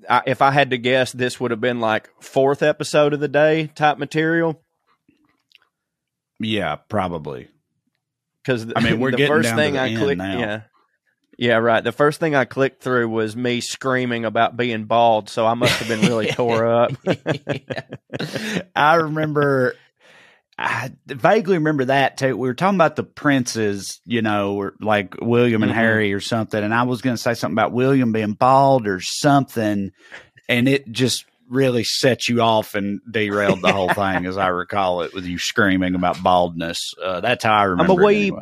[0.09, 3.27] I, if I had to guess, this would have been like fourth episode of the
[3.27, 4.61] day type material.
[6.39, 7.49] Yeah, probably.
[8.43, 10.61] Because I mean, we're the getting first down to thing the I clicked, yeah,
[11.37, 11.83] yeah, right.
[11.83, 15.73] The first thing I clicked through was me screaming about being bald, so I must
[15.79, 16.91] have been really tore up.
[18.75, 19.75] I remember.
[20.57, 22.37] I vaguely remember that too.
[22.37, 25.75] We were talking about the princes, you know, or like William and Mhm.
[25.75, 29.01] Harry or something, and I was going to say something about William being bald or
[29.01, 29.91] something,
[30.47, 35.01] and it just really set you off and derailed the whole thing, as I recall
[35.01, 36.93] it, with you screaming about baldness.
[37.01, 37.93] Uh, that's how I remember.
[37.93, 38.33] I'm a wee,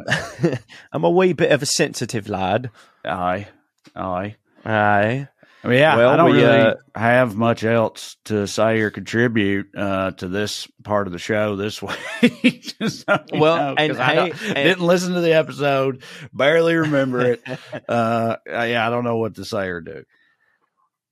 [0.41, 0.57] anyway.
[0.91, 2.69] I'm a wee bit of a sensitive lad.
[3.05, 3.47] Aye,
[3.95, 4.35] aye.
[4.65, 5.27] Aye.
[5.65, 8.89] I mean, yeah, Well, I don't we, really uh, have much else to say or
[8.91, 11.81] contribute uh, to this part of the show this
[12.21, 12.75] week.
[12.79, 16.03] Just so Well, know, and I don't- and- didn't listen to the episode,
[16.33, 17.43] barely remember it.
[17.89, 20.03] uh, yeah, I don't know what to say or do.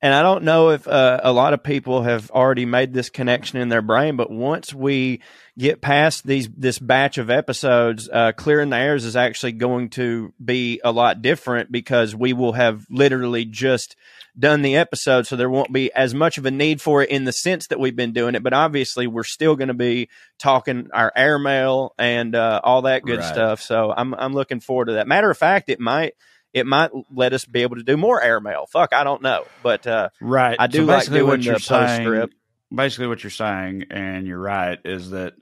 [0.04, 3.60] And I don't know if uh, a lot of people have already made this connection
[3.60, 5.22] in their brain, but once we
[5.60, 10.34] get past these this batch of episodes, uh, clearing the airs is actually going to
[10.44, 13.96] be a lot different because we will have literally just
[14.40, 17.26] done the episode, so there won't be as much of a need for it in
[17.26, 18.42] the sense that we've been doing it.
[18.42, 20.10] But obviously, we're still going to be
[20.40, 23.26] talking our airmail and uh, all that good Right.
[23.26, 23.62] stuff.
[23.62, 25.08] So I'm I'm looking forward to that.
[25.08, 26.14] Matter of fact, it might
[26.54, 28.66] it might let us be able to do more airmail.
[28.68, 30.56] Fuck, I don't know, but uh, Right.
[30.60, 32.36] I do So like basically doing what you're saying- postscript.
[32.74, 35.34] Basically, what you're saying, and you're right, is that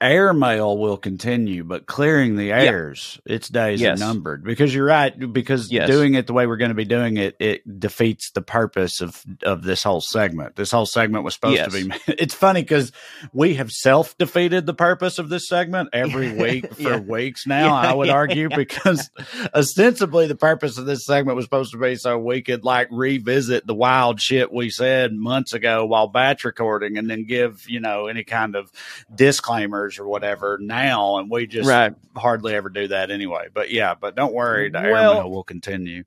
[0.00, 4.00] airmail will continue, but clearing the airs, its days Yes.
[4.00, 4.42] are numbered.
[4.44, 5.88] Because you're right, because Yes.
[5.88, 9.22] doing it the way we're going to be doing it, it defeats the purpose of
[9.42, 10.56] of this whole segment.
[10.56, 11.90] This whole segment was supposed to be.
[12.20, 12.92] It's funny because
[13.32, 16.98] we have self defeated the purpose of this segment every week for Yeah.
[16.98, 17.66] weeks now.
[17.82, 18.14] Yeah, I would yeah.
[18.14, 19.10] argue because
[19.54, 23.66] ostensibly the purpose of this segment was supposed to be so we could like revisit
[23.66, 28.06] the wild shit we said months ago while batch recording and then give you know
[28.06, 28.70] any kind of
[29.14, 31.92] disclaimers or whatever now and we just Right.
[32.16, 36.04] hardly ever do that anyway but yeah but don't worry the Well- airmail will continue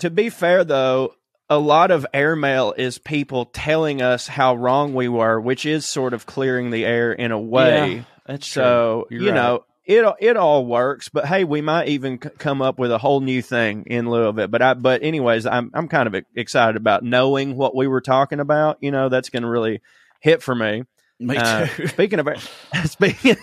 [0.00, 1.14] To be fair, though,
[1.48, 6.12] a lot of airmail is people telling us how wrong we were, which is sort
[6.12, 7.94] of clearing the air in a way.
[7.94, 9.64] Yeah, that's so you You're know.
[9.86, 13.20] It, it all works, but hey, we might even c- come up with a whole
[13.20, 14.50] new thing in lieu of it.
[14.50, 18.40] But I, but anyways, I'm I'm kind of excited about knowing what we were talking
[18.40, 18.78] about.
[18.80, 19.80] You know, that's going to really
[20.20, 20.82] hit for me.
[21.18, 22.28] Me Uh, too speaking of
[22.84, 23.36] speaking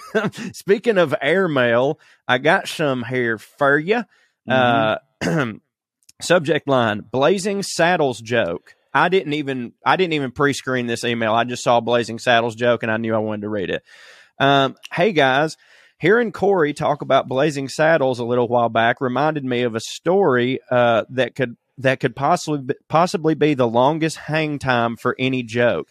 [0.54, 4.04] speaking of airmail, I got some here for you.
[4.48, 4.98] Uh,
[6.22, 8.76] subject line: Blazing Saddles joke.
[8.94, 11.34] I didn't even I didn't even pre-screen this email.
[11.34, 13.84] I just saw Blazing Saddles joke and I knew I wanted to read it.
[14.40, 15.58] Um, hey guys,
[15.98, 20.60] hearing Corey talk about Blazing Saddles a little while back reminded me of a story
[20.70, 25.90] uh, that could that could possibly possibly be the longest hang time for any joke.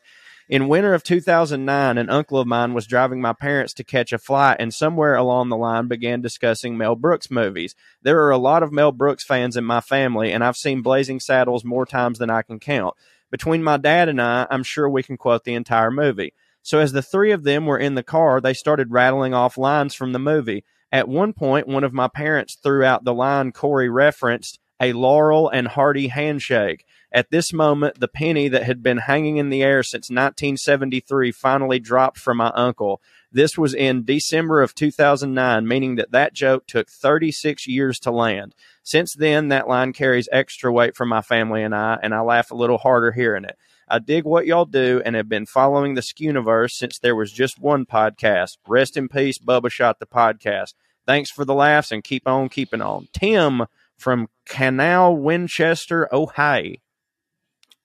[0.52, 4.18] In winter of 2009, an uncle of mine was driving my parents to catch a
[4.18, 7.74] flight, and somewhere along the line began discussing Mel Brooks movies.
[8.02, 11.20] There are a lot of Mel Brooks fans in my family, and I've seen Blazing
[11.20, 12.94] Saddles more times than I can count.
[13.30, 16.34] Between my dad and I, I'm sure we can quote the entire movie.
[16.60, 19.94] So, as the three of them were in the car, they started rattling off lines
[19.94, 20.64] from the movie.
[20.92, 25.48] At one point, one of my parents threw out the line Corey referenced a Laurel
[25.48, 26.84] and Hardy handshake.
[27.14, 31.78] At this moment, the penny that had been hanging in the air since 1973 finally
[31.78, 33.02] dropped from my uncle.
[33.30, 38.54] This was in December of 2009, meaning that that joke took 36 years to land.
[38.82, 42.50] Since then, that line carries extra weight for my family and I, and I laugh
[42.50, 43.58] a little harder hearing it.
[43.86, 47.60] I dig what y'all do and have been following the Skuniverse since there was just
[47.60, 48.56] one podcast.
[48.66, 50.72] Rest in peace, Bubba Shot the podcast.
[51.06, 53.08] Thanks for the laughs and keep on keeping on.
[53.12, 53.66] Tim
[53.98, 56.76] from Canal, Winchester, Ohio.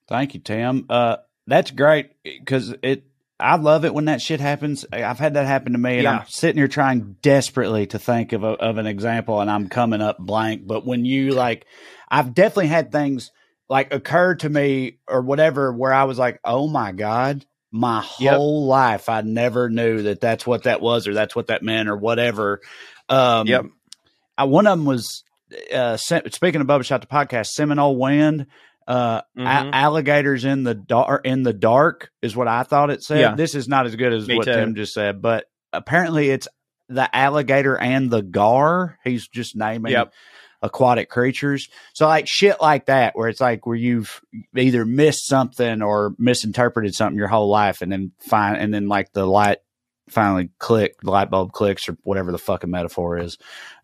[0.08, 0.86] Thank you, Tim.
[0.90, 3.04] Uh, that's great because it.
[3.40, 4.84] I love it when that shit happens.
[4.92, 6.20] I've had that happen to me, and Yeah.
[6.22, 10.02] I'm sitting here trying desperately to think of a, of an example, and I'm coming
[10.02, 10.66] up blank.
[10.66, 11.66] But when you like,
[12.10, 13.32] I've definitely had things
[13.70, 18.34] like occur to me or whatever where I was like, "Oh my god." My Yep.
[18.38, 21.90] whole life, I never knew that that's what that was, or that's what that meant,
[21.90, 22.62] or whatever.
[23.10, 23.66] Um, Yep.
[24.38, 25.24] I, one of them was
[25.74, 28.48] uh, speaking of Bubba Shot the podcast, Seminole Wind.
[28.88, 29.70] Uh, a- Mhm.
[29.74, 31.26] alligators in the dark.
[31.26, 33.20] In the dark is what I thought it said.
[33.20, 33.36] Yeah.
[33.36, 34.54] This is not as good as Me what too.
[34.54, 36.48] Tim just said, but apparently it's
[36.88, 38.98] the alligator and the gar.
[39.04, 40.14] He's just naming Yep.
[40.62, 41.68] aquatic creatures.
[41.94, 44.22] So like shit like that, where it's like where you've
[44.56, 49.12] either missed something or misinterpreted something your whole life, and then find and then like
[49.12, 49.58] the light
[50.10, 53.38] finally click, light bulb clicks, or whatever the fucking metaphor is.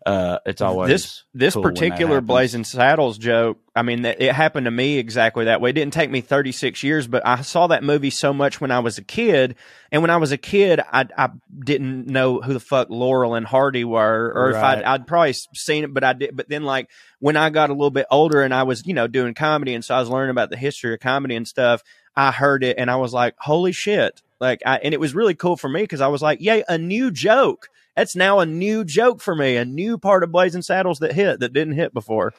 [0.06, 4.70] Uh, it's always this this cool particular blazing saddles joke i mean it happened to
[4.70, 8.10] me exactly that way it didn't take me 36 years but i saw that movie
[8.10, 9.54] so much when i was a kid
[9.90, 13.46] and when i was a kid i, I didn't know who the fuck laurel and
[13.46, 16.90] hardy were or if I'd, I'd probably seen it but i did but then like
[17.20, 19.82] when i got a little bit older and i was you know doing comedy and
[19.82, 21.82] so i was learning about the history of comedy and stuff
[22.14, 25.34] i heard it and i was like holy shit like I, and it was really
[25.34, 28.84] cool for me because i was like yay a new joke that's now a new
[28.84, 32.32] joke for me, a new part of Blazing Saddles that hit that didn't hit before.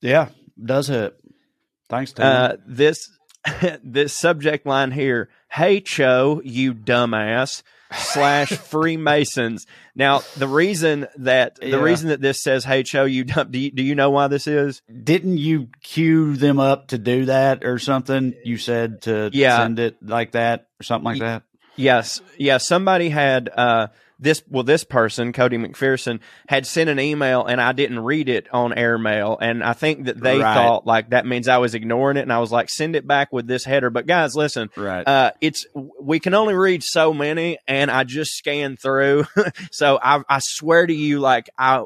[0.00, 0.30] Yeah,
[0.60, 1.14] does hit.
[1.88, 2.26] Thanks, Tim.
[2.26, 3.08] Uh, this
[3.84, 7.62] this subject line here, "Hey Cho, you dumbass."
[7.94, 9.66] slash Freemasons.
[9.94, 11.76] Now, the reason that the Yeah.
[11.82, 14.46] reason that this says "Hey Cho, you dumb," do you, do you know why this
[14.48, 14.82] is?
[15.04, 18.34] Didn't you cue them up to do that or something?
[18.44, 19.58] You said to Yeah.
[19.58, 21.42] send it like that or something like that.
[21.76, 22.58] Yes, yeah.
[22.58, 23.86] Somebody had uh,
[24.20, 24.42] this.
[24.50, 28.74] Well, this person, Cody McPherson, had sent an email, and I didn't read it on
[28.74, 30.54] airmail, and I think that they Right.
[30.54, 33.32] thought like that means I was ignoring it, and I was like, send it back
[33.32, 33.88] with this header.
[33.88, 35.08] But guys, listen, Right.
[35.08, 35.64] uh, it's
[35.98, 39.24] we can only read so many, and I just scanned through,
[39.70, 41.82] so I, I swear to you, like I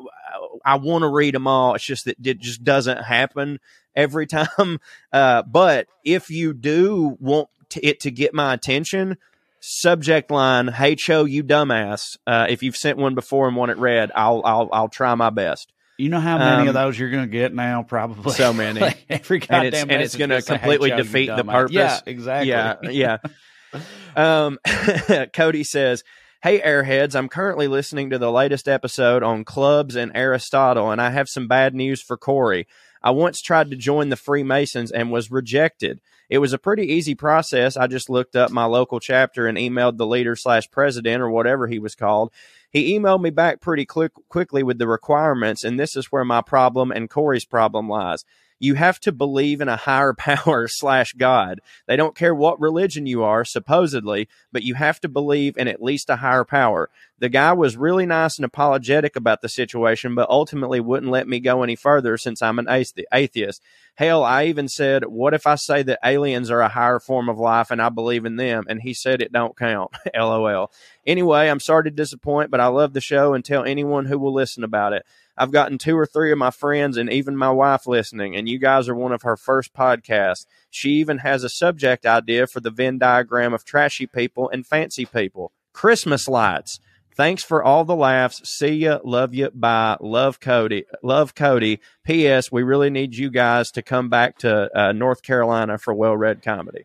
[0.65, 1.77] I want to read them all.
[1.77, 3.61] It's just that it just doesn't happen
[3.95, 4.81] every time.
[5.13, 9.17] Uh, but if you do want to, it to get my attention,
[9.61, 13.79] subject line, "Hey Cho, you dumbass." Uh, if you've sent one before and want it
[13.79, 15.73] read, I'll I'll I'll try my best.
[15.99, 17.83] You know how many Um, of those you're going to get now?
[17.83, 18.81] Probably So many.
[18.87, 21.27] Like, every and goddamn it's and it's message going to say, "Hey, completely Cho, defeat
[21.35, 21.75] the purpose.
[21.75, 22.95] Yeah, exactly.
[22.95, 23.19] Yeah,
[23.75, 24.47] yeah.
[24.47, 24.59] um,
[25.33, 26.05] Cody says,
[26.43, 31.11] "Hey Airheads, I'm currently listening to the latest episode on clubs and Aristotle, and I
[31.11, 32.67] have some bad news for Corey.
[33.07, 36.01] I once tried to join the Freemasons and was rejected.
[36.29, 37.77] It was a pretty easy process.
[37.77, 41.69] I just looked up my local chapter and emailed the leader slash president or whatever
[41.69, 42.33] he was called."
[42.69, 46.43] He emailed me back pretty quick, quickly with the requirements, and this is where my
[46.43, 48.25] problem and Corey's problem lies.
[48.59, 51.61] You have to believe in a higher power slash God.
[51.87, 55.83] They don't care what religion you are, supposedly, but you have to believe in at
[55.83, 56.91] least a higher power.
[57.19, 61.41] The guy was really nice and apologetic about the situation, but ultimately wouldn't let me
[61.41, 63.63] go any further since I'm an atheist.
[63.95, 67.39] Hell, I even said, What if I say that aliens are a higher form of
[67.39, 68.65] life and I believe in them?
[68.69, 69.93] And he said it don't count.
[70.15, 70.71] LOL.
[71.07, 74.35] Anyway, I'm sorry to disappoint, but I love the show and tell anyone who will
[74.35, 75.07] listen about it.
[75.37, 78.59] I've gotten two or three of my friends and even my wife listening, and you
[78.59, 80.47] guys are one of her first podcasts.
[80.71, 85.05] She even has a subject idea for the Venn diagram of trashy people and fancy
[85.05, 86.81] people Christmas lights.
[87.17, 88.47] Thanks for all the laughs.
[88.47, 88.99] See ya.
[89.03, 89.51] Love you.
[89.51, 89.97] Bye.
[90.01, 90.85] Love Cody.
[91.03, 91.81] Love Cody.
[92.05, 92.53] P.S.
[92.53, 96.43] We really need you guys to come back to uh, North Carolina for well read
[96.43, 96.85] comedy.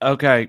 [0.00, 0.48] Okay,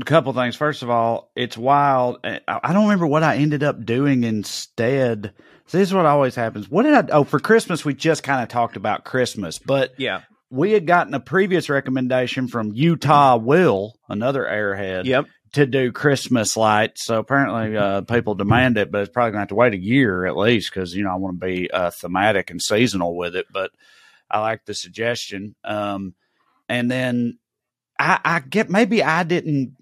[0.00, 0.56] a couple things.
[0.56, 2.18] First of all, it's wild.
[2.24, 5.32] I I don't remember what I ended up doing instead.
[5.66, 6.68] So this is what always happens.
[6.70, 7.04] What did I?
[7.12, 10.22] Oh, for Christmas, we just kind of talked about Christmas, but Yeah.
[10.50, 15.26] we had gotten a previous recommendation from Utah Will, another airhead, Yep.
[15.52, 17.04] to do Christmas lights.
[17.04, 19.78] So apparently, uh, people demand it, but it's probably going to have to wait a
[19.78, 23.36] year at least because you know I want to be uh, thematic and seasonal with
[23.36, 23.46] it.
[23.52, 23.70] But
[24.30, 25.54] I like the suggestion.
[25.64, 26.14] Um,
[26.68, 27.38] and then
[27.98, 29.76] I, I get maybe I didn't.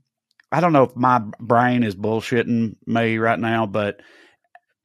[0.53, 4.01] I don't know if my brain is bullshitting me right now, but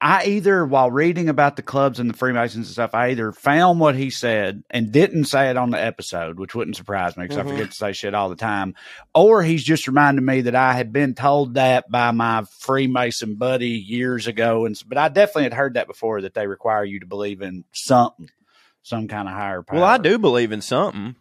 [0.00, 3.80] I either while reading about the clubs and the Freemasons and stuff, I either found
[3.80, 7.38] what he said and didn't say it on the episode, which wouldn't surprise me because
[7.38, 7.46] Mhm.
[7.46, 8.74] I forget to say shit all the time,
[9.14, 13.70] or he's just reminded me that I had been told that by my Freemason buddy
[13.70, 17.06] years ago, and but I definitely had heard that before that they require you to
[17.06, 18.28] believe in something,
[18.82, 19.80] some kind of higher power.
[19.80, 21.16] Well, I do believe in something.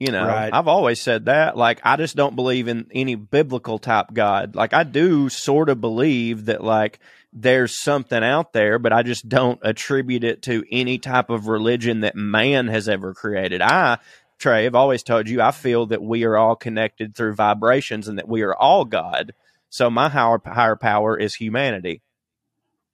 [0.00, 0.50] You know, Right.
[0.52, 1.58] I've always said that.
[1.58, 4.56] Like, I just don't believe in any biblical type God.
[4.56, 7.00] Like, I do sort of believe that, like,
[7.34, 12.00] there's something out there, but I just don't attribute it to any type of religion
[12.00, 13.60] that man has ever created.
[13.60, 13.98] I,
[14.40, 18.16] Trae, have always told you, I feel that we are all connected through vibrations and
[18.18, 19.34] that we are all God.
[19.68, 22.00] So my higher, higher power is humanity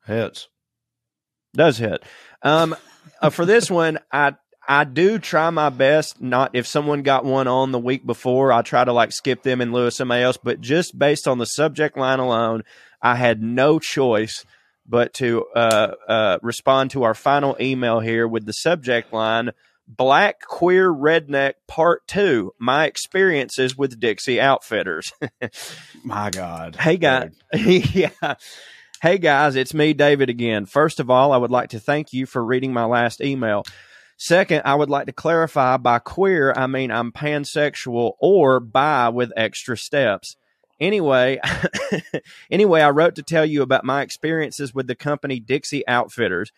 [0.07, 0.49] hits.
[1.55, 2.03] does hit.
[2.43, 2.77] Um,
[3.20, 4.35] uh, for this one, I
[4.68, 6.20] I do try my best.
[6.20, 9.60] Not if someone got one on the week before, I try to like skip them
[9.60, 10.36] and lose somebody else.
[10.36, 12.62] But just based on the subject line alone,
[13.01, 14.44] I had no choice
[14.88, 19.51] but to uh, uh, respond to our final email here with the subject line.
[19.88, 25.12] Black Queer Redneck Part 2 My Experiences with Dixie Outfitters.
[26.05, 27.30] My God, Hey, guy.
[27.55, 28.34] yeah.
[29.02, 30.66] Hey guys, it's me, David, again.
[30.66, 33.62] First of all, I would like to thank you for reading my last email.
[34.16, 39.32] Second, I would like to clarify by queer, I mean I'm pansexual or bi with
[39.36, 40.36] extra steps.
[40.80, 41.38] Anyway,
[42.51, 46.52] anyway, I wrote to tell you about my experiences with the company Dixie Outfitters.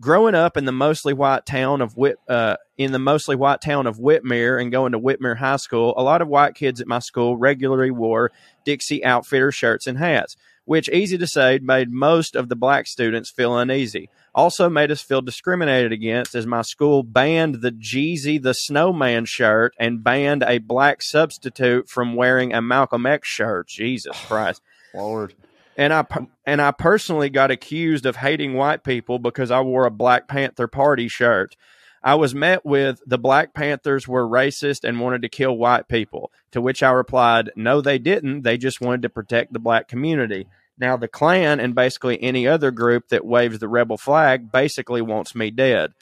[0.00, 3.86] Growing up in the mostly white town of Whit, uh, in the mostly white town
[3.86, 6.98] of Whitmire and going to Whitmire High School, a lot of white kids at my
[6.98, 8.32] school regularly wore
[8.64, 13.30] Dixie Outfitter shirts and hats, which, easy to say, made most of the black students
[13.30, 14.08] feel uneasy.
[14.34, 19.74] Also made us feel discriminated against as my school banned the Jeezy the Snowman shirt
[19.78, 23.68] and banned a black substitute from wearing a Malcolm X shirt.
[23.68, 24.60] Jesus Christ.
[24.92, 25.34] Lord.
[25.76, 26.06] And I
[26.46, 30.68] and I personally got accused of hating white people because I wore a Black Panther
[30.68, 31.56] Party shirt.
[32.02, 36.30] I was met with the Black Panthers were racist and wanted to kill white people.
[36.52, 38.42] To which I replied, "No, they didn't.
[38.42, 40.46] They just wanted to protect the black community."
[40.78, 45.34] Now the Klan and basically any other group that waves the rebel flag basically wants
[45.34, 45.92] me dead.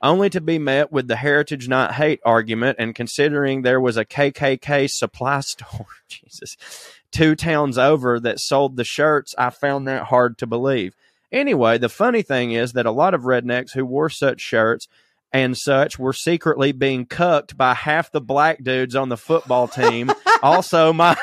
[0.00, 4.04] Only to be met with the heritage not hate argument and considering there was a
[4.04, 6.56] KKK supply store, Jesus,
[7.10, 10.94] two towns over that sold the shirts, I found that hard to believe.
[11.32, 14.88] Anyway, the funny thing is that a lot of rednecks who wore such shirts
[15.32, 20.10] and such were secretly being cucked by half the black dudes on the football team.
[20.42, 21.16] also, my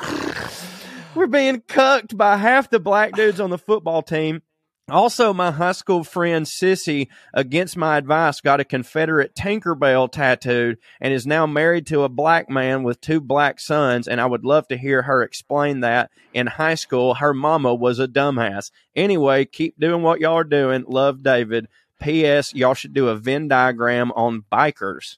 [1.14, 4.42] we're being cucked by half the black dudes on the football team.
[4.88, 11.12] Also, my high school friend Sissy, against my advice, got a Confederate Tinkerbell tattooed and
[11.12, 14.06] is now married to a black man with two black sons.
[14.06, 17.98] And I would love to hear her explain that in high school, her mama was
[17.98, 18.70] a dumbass.
[18.94, 20.84] Anyway, keep doing what y'all are doing.
[20.86, 21.66] Love David.
[22.00, 22.54] P.S.
[22.54, 25.16] Y'all should do a Venn diagram on bikers.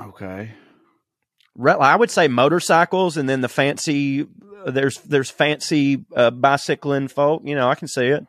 [0.00, 0.54] Okay.
[1.68, 4.26] I would say motorcycles, and then the fancy.
[4.66, 7.42] There's there's fancy uh, bicycling folk.
[7.44, 8.26] You know, I can see it.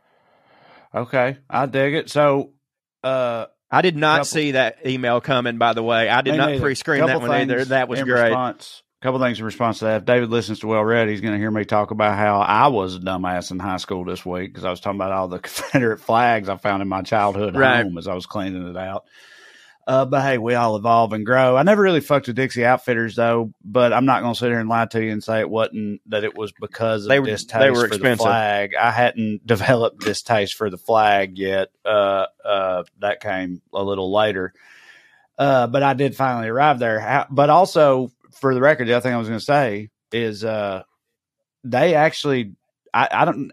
[0.94, 1.38] Okay.
[1.49, 2.10] I dig it.
[2.10, 2.52] So,
[3.03, 5.58] uh, I did not Couple- see that email coming.
[5.58, 7.66] By the way, I did not pre-screen that one either.
[7.66, 8.24] That was great.
[8.24, 9.98] Response, couple things in response to that.
[10.02, 12.68] If David listens to Well Read, he's going to hear me talk about how I
[12.68, 15.40] was a dumbass in high school this week because I was talking about all the
[15.40, 17.84] Confederate flags I found in my childhood Right.
[17.84, 19.06] home as I was cleaning it out.
[19.91, 21.57] Uh, but hey, we all evolve and grow.
[21.57, 24.59] I never really fucked with Dixie Outfitters though, but I'm not going to sit here
[24.59, 27.26] and lie to you and say it wasn't that it was because of They were-
[27.26, 28.19] they were for expensive.
[28.19, 28.73] the flag.
[28.76, 31.72] I hadn't developed distaste for the flag yet.
[31.84, 34.53] Uh, uh, that came a little later.
[35.38, 36.99] Uh, but I did finally arrive there.
[37.01, 40.45] How, but also, for the record, the other thing I was going to say is
[40.45, 40.84] uh,
[41.65, 42.53] they actually,
[42.93, 43.51] I, I don't.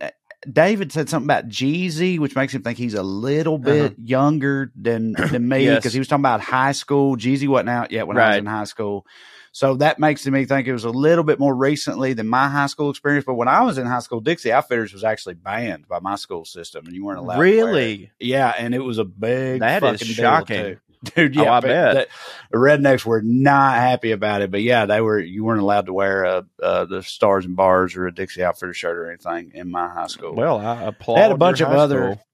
[0.51, 3.65] David said something about Jeezy, which makes him think he's a little uh-huh.
[3.65, 5.79] bit younger than than me Yes.
[5.79, 7.17] because he was talking about high school.
[7.17, 9.05] Jeezy wasn't out yet when I was in high school,
[9.53, 12.67] so that makes me think it was a little bit more recently than my high
[12.67, 13.25] school experience.
[13.25, 16.45] But when I was in high school, Dixie Outfitters was actually banned by my school
[16.45, 17.35] system, and you weren't allowed.
[17.35, 17.55] to wear it.
[17.65, 18.11] Really?
[18.21, 20.79] Yeah, and it was a big That is shocking.
[21.15, 21.37] dude.
[21.39, 22.09] Oh, Yeah, I bet.
[22.51, 25.19] The, rednecks were not happy about it, but yeah, they were.
[25.19, 28.75] You weren't allowed to wear a, uh, the stars and bars or a Dixie Outfitter
[28.75, 30.35] shirt or anything in my high school.
[30.35, 31.17] Well, I applaud.
[31.17, 32.13] they had a bunch of other.
[32.13, 32.25] school.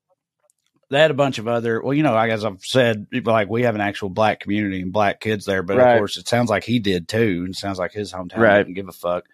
[0.90, 1.82] They had a bunch of other.
[1.82, 4.92] Well, you know, I guess I've said like we have an actual black community and
[4.92, 5.94] black kids there, but Right.
[5.94, 8.58] of course, it sounds like he did too, and sounds like his hometown Right.
[8.58, 9.24] didn't give a fuck.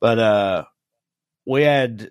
[0.00, 0.64] But uh,
[1.46, 2.10] we had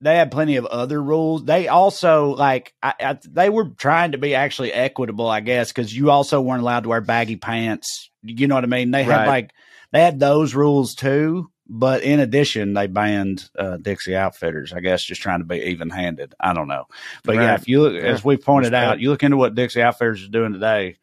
[0.00, 1.44] they had plenty of other rules.
[1.44, 5.94] They also like I, I, they were trying to be actually equitable, I guess, because
[5.94, 8.10] you also weren't allowed to wear baggy pants.
[8.22, 8.90] You know what I mean?
[8.90, 9.50] They had like
[9.92, 14.72] they had those rules too, but in addition, they banned uh, Dixie Outfitters.
[14.72, 16.34] I guess just trying to be even handed.
[16.38, 16.84] I don't know,
[17.24, 18.08] but yeah, if you look, Yeah.
[18.10, 20.98] as we pointed out, you look into what Dixie Outfitters is doing today.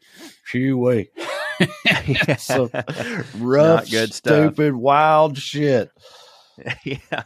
[0.45, 1.09] Phew, we
[2.37, 2.69] some
[3.39, 4.53] rough, Not good stuff.
[4.53, 5.89] stupid, wild shit.
[6.83, 7.23] yeah.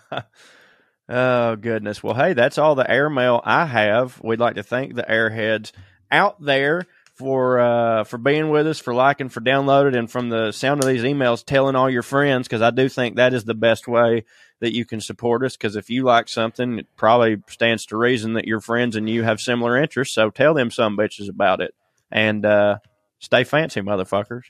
[1.09, 2.03] Oh goodness.
[2.03, 4.21] Well, hey, that's all the airmail I have.
[4.23, 5.71] We'd like to thank the airheads
[6.11, 10.51] out there for uh, for being with us, for liking, for downloading, and from the
[10.51, 13.55] sound of these emails, telling all your friends because I do think that is the
[13.55, 14.23] best way
[14.59, 15.57] that you can support us.
[15.57, 19.23] Because if you like something, it probably stands to reason that your friends and you
[19.23, 20.13] have similar interests.
[20.13, 21.73] So tell them some bitches about it,
[22.11, 22.77] and uh,
[23.17, 24.43] stay fancy, motherfuckers.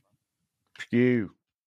[0.92, 1.32] You.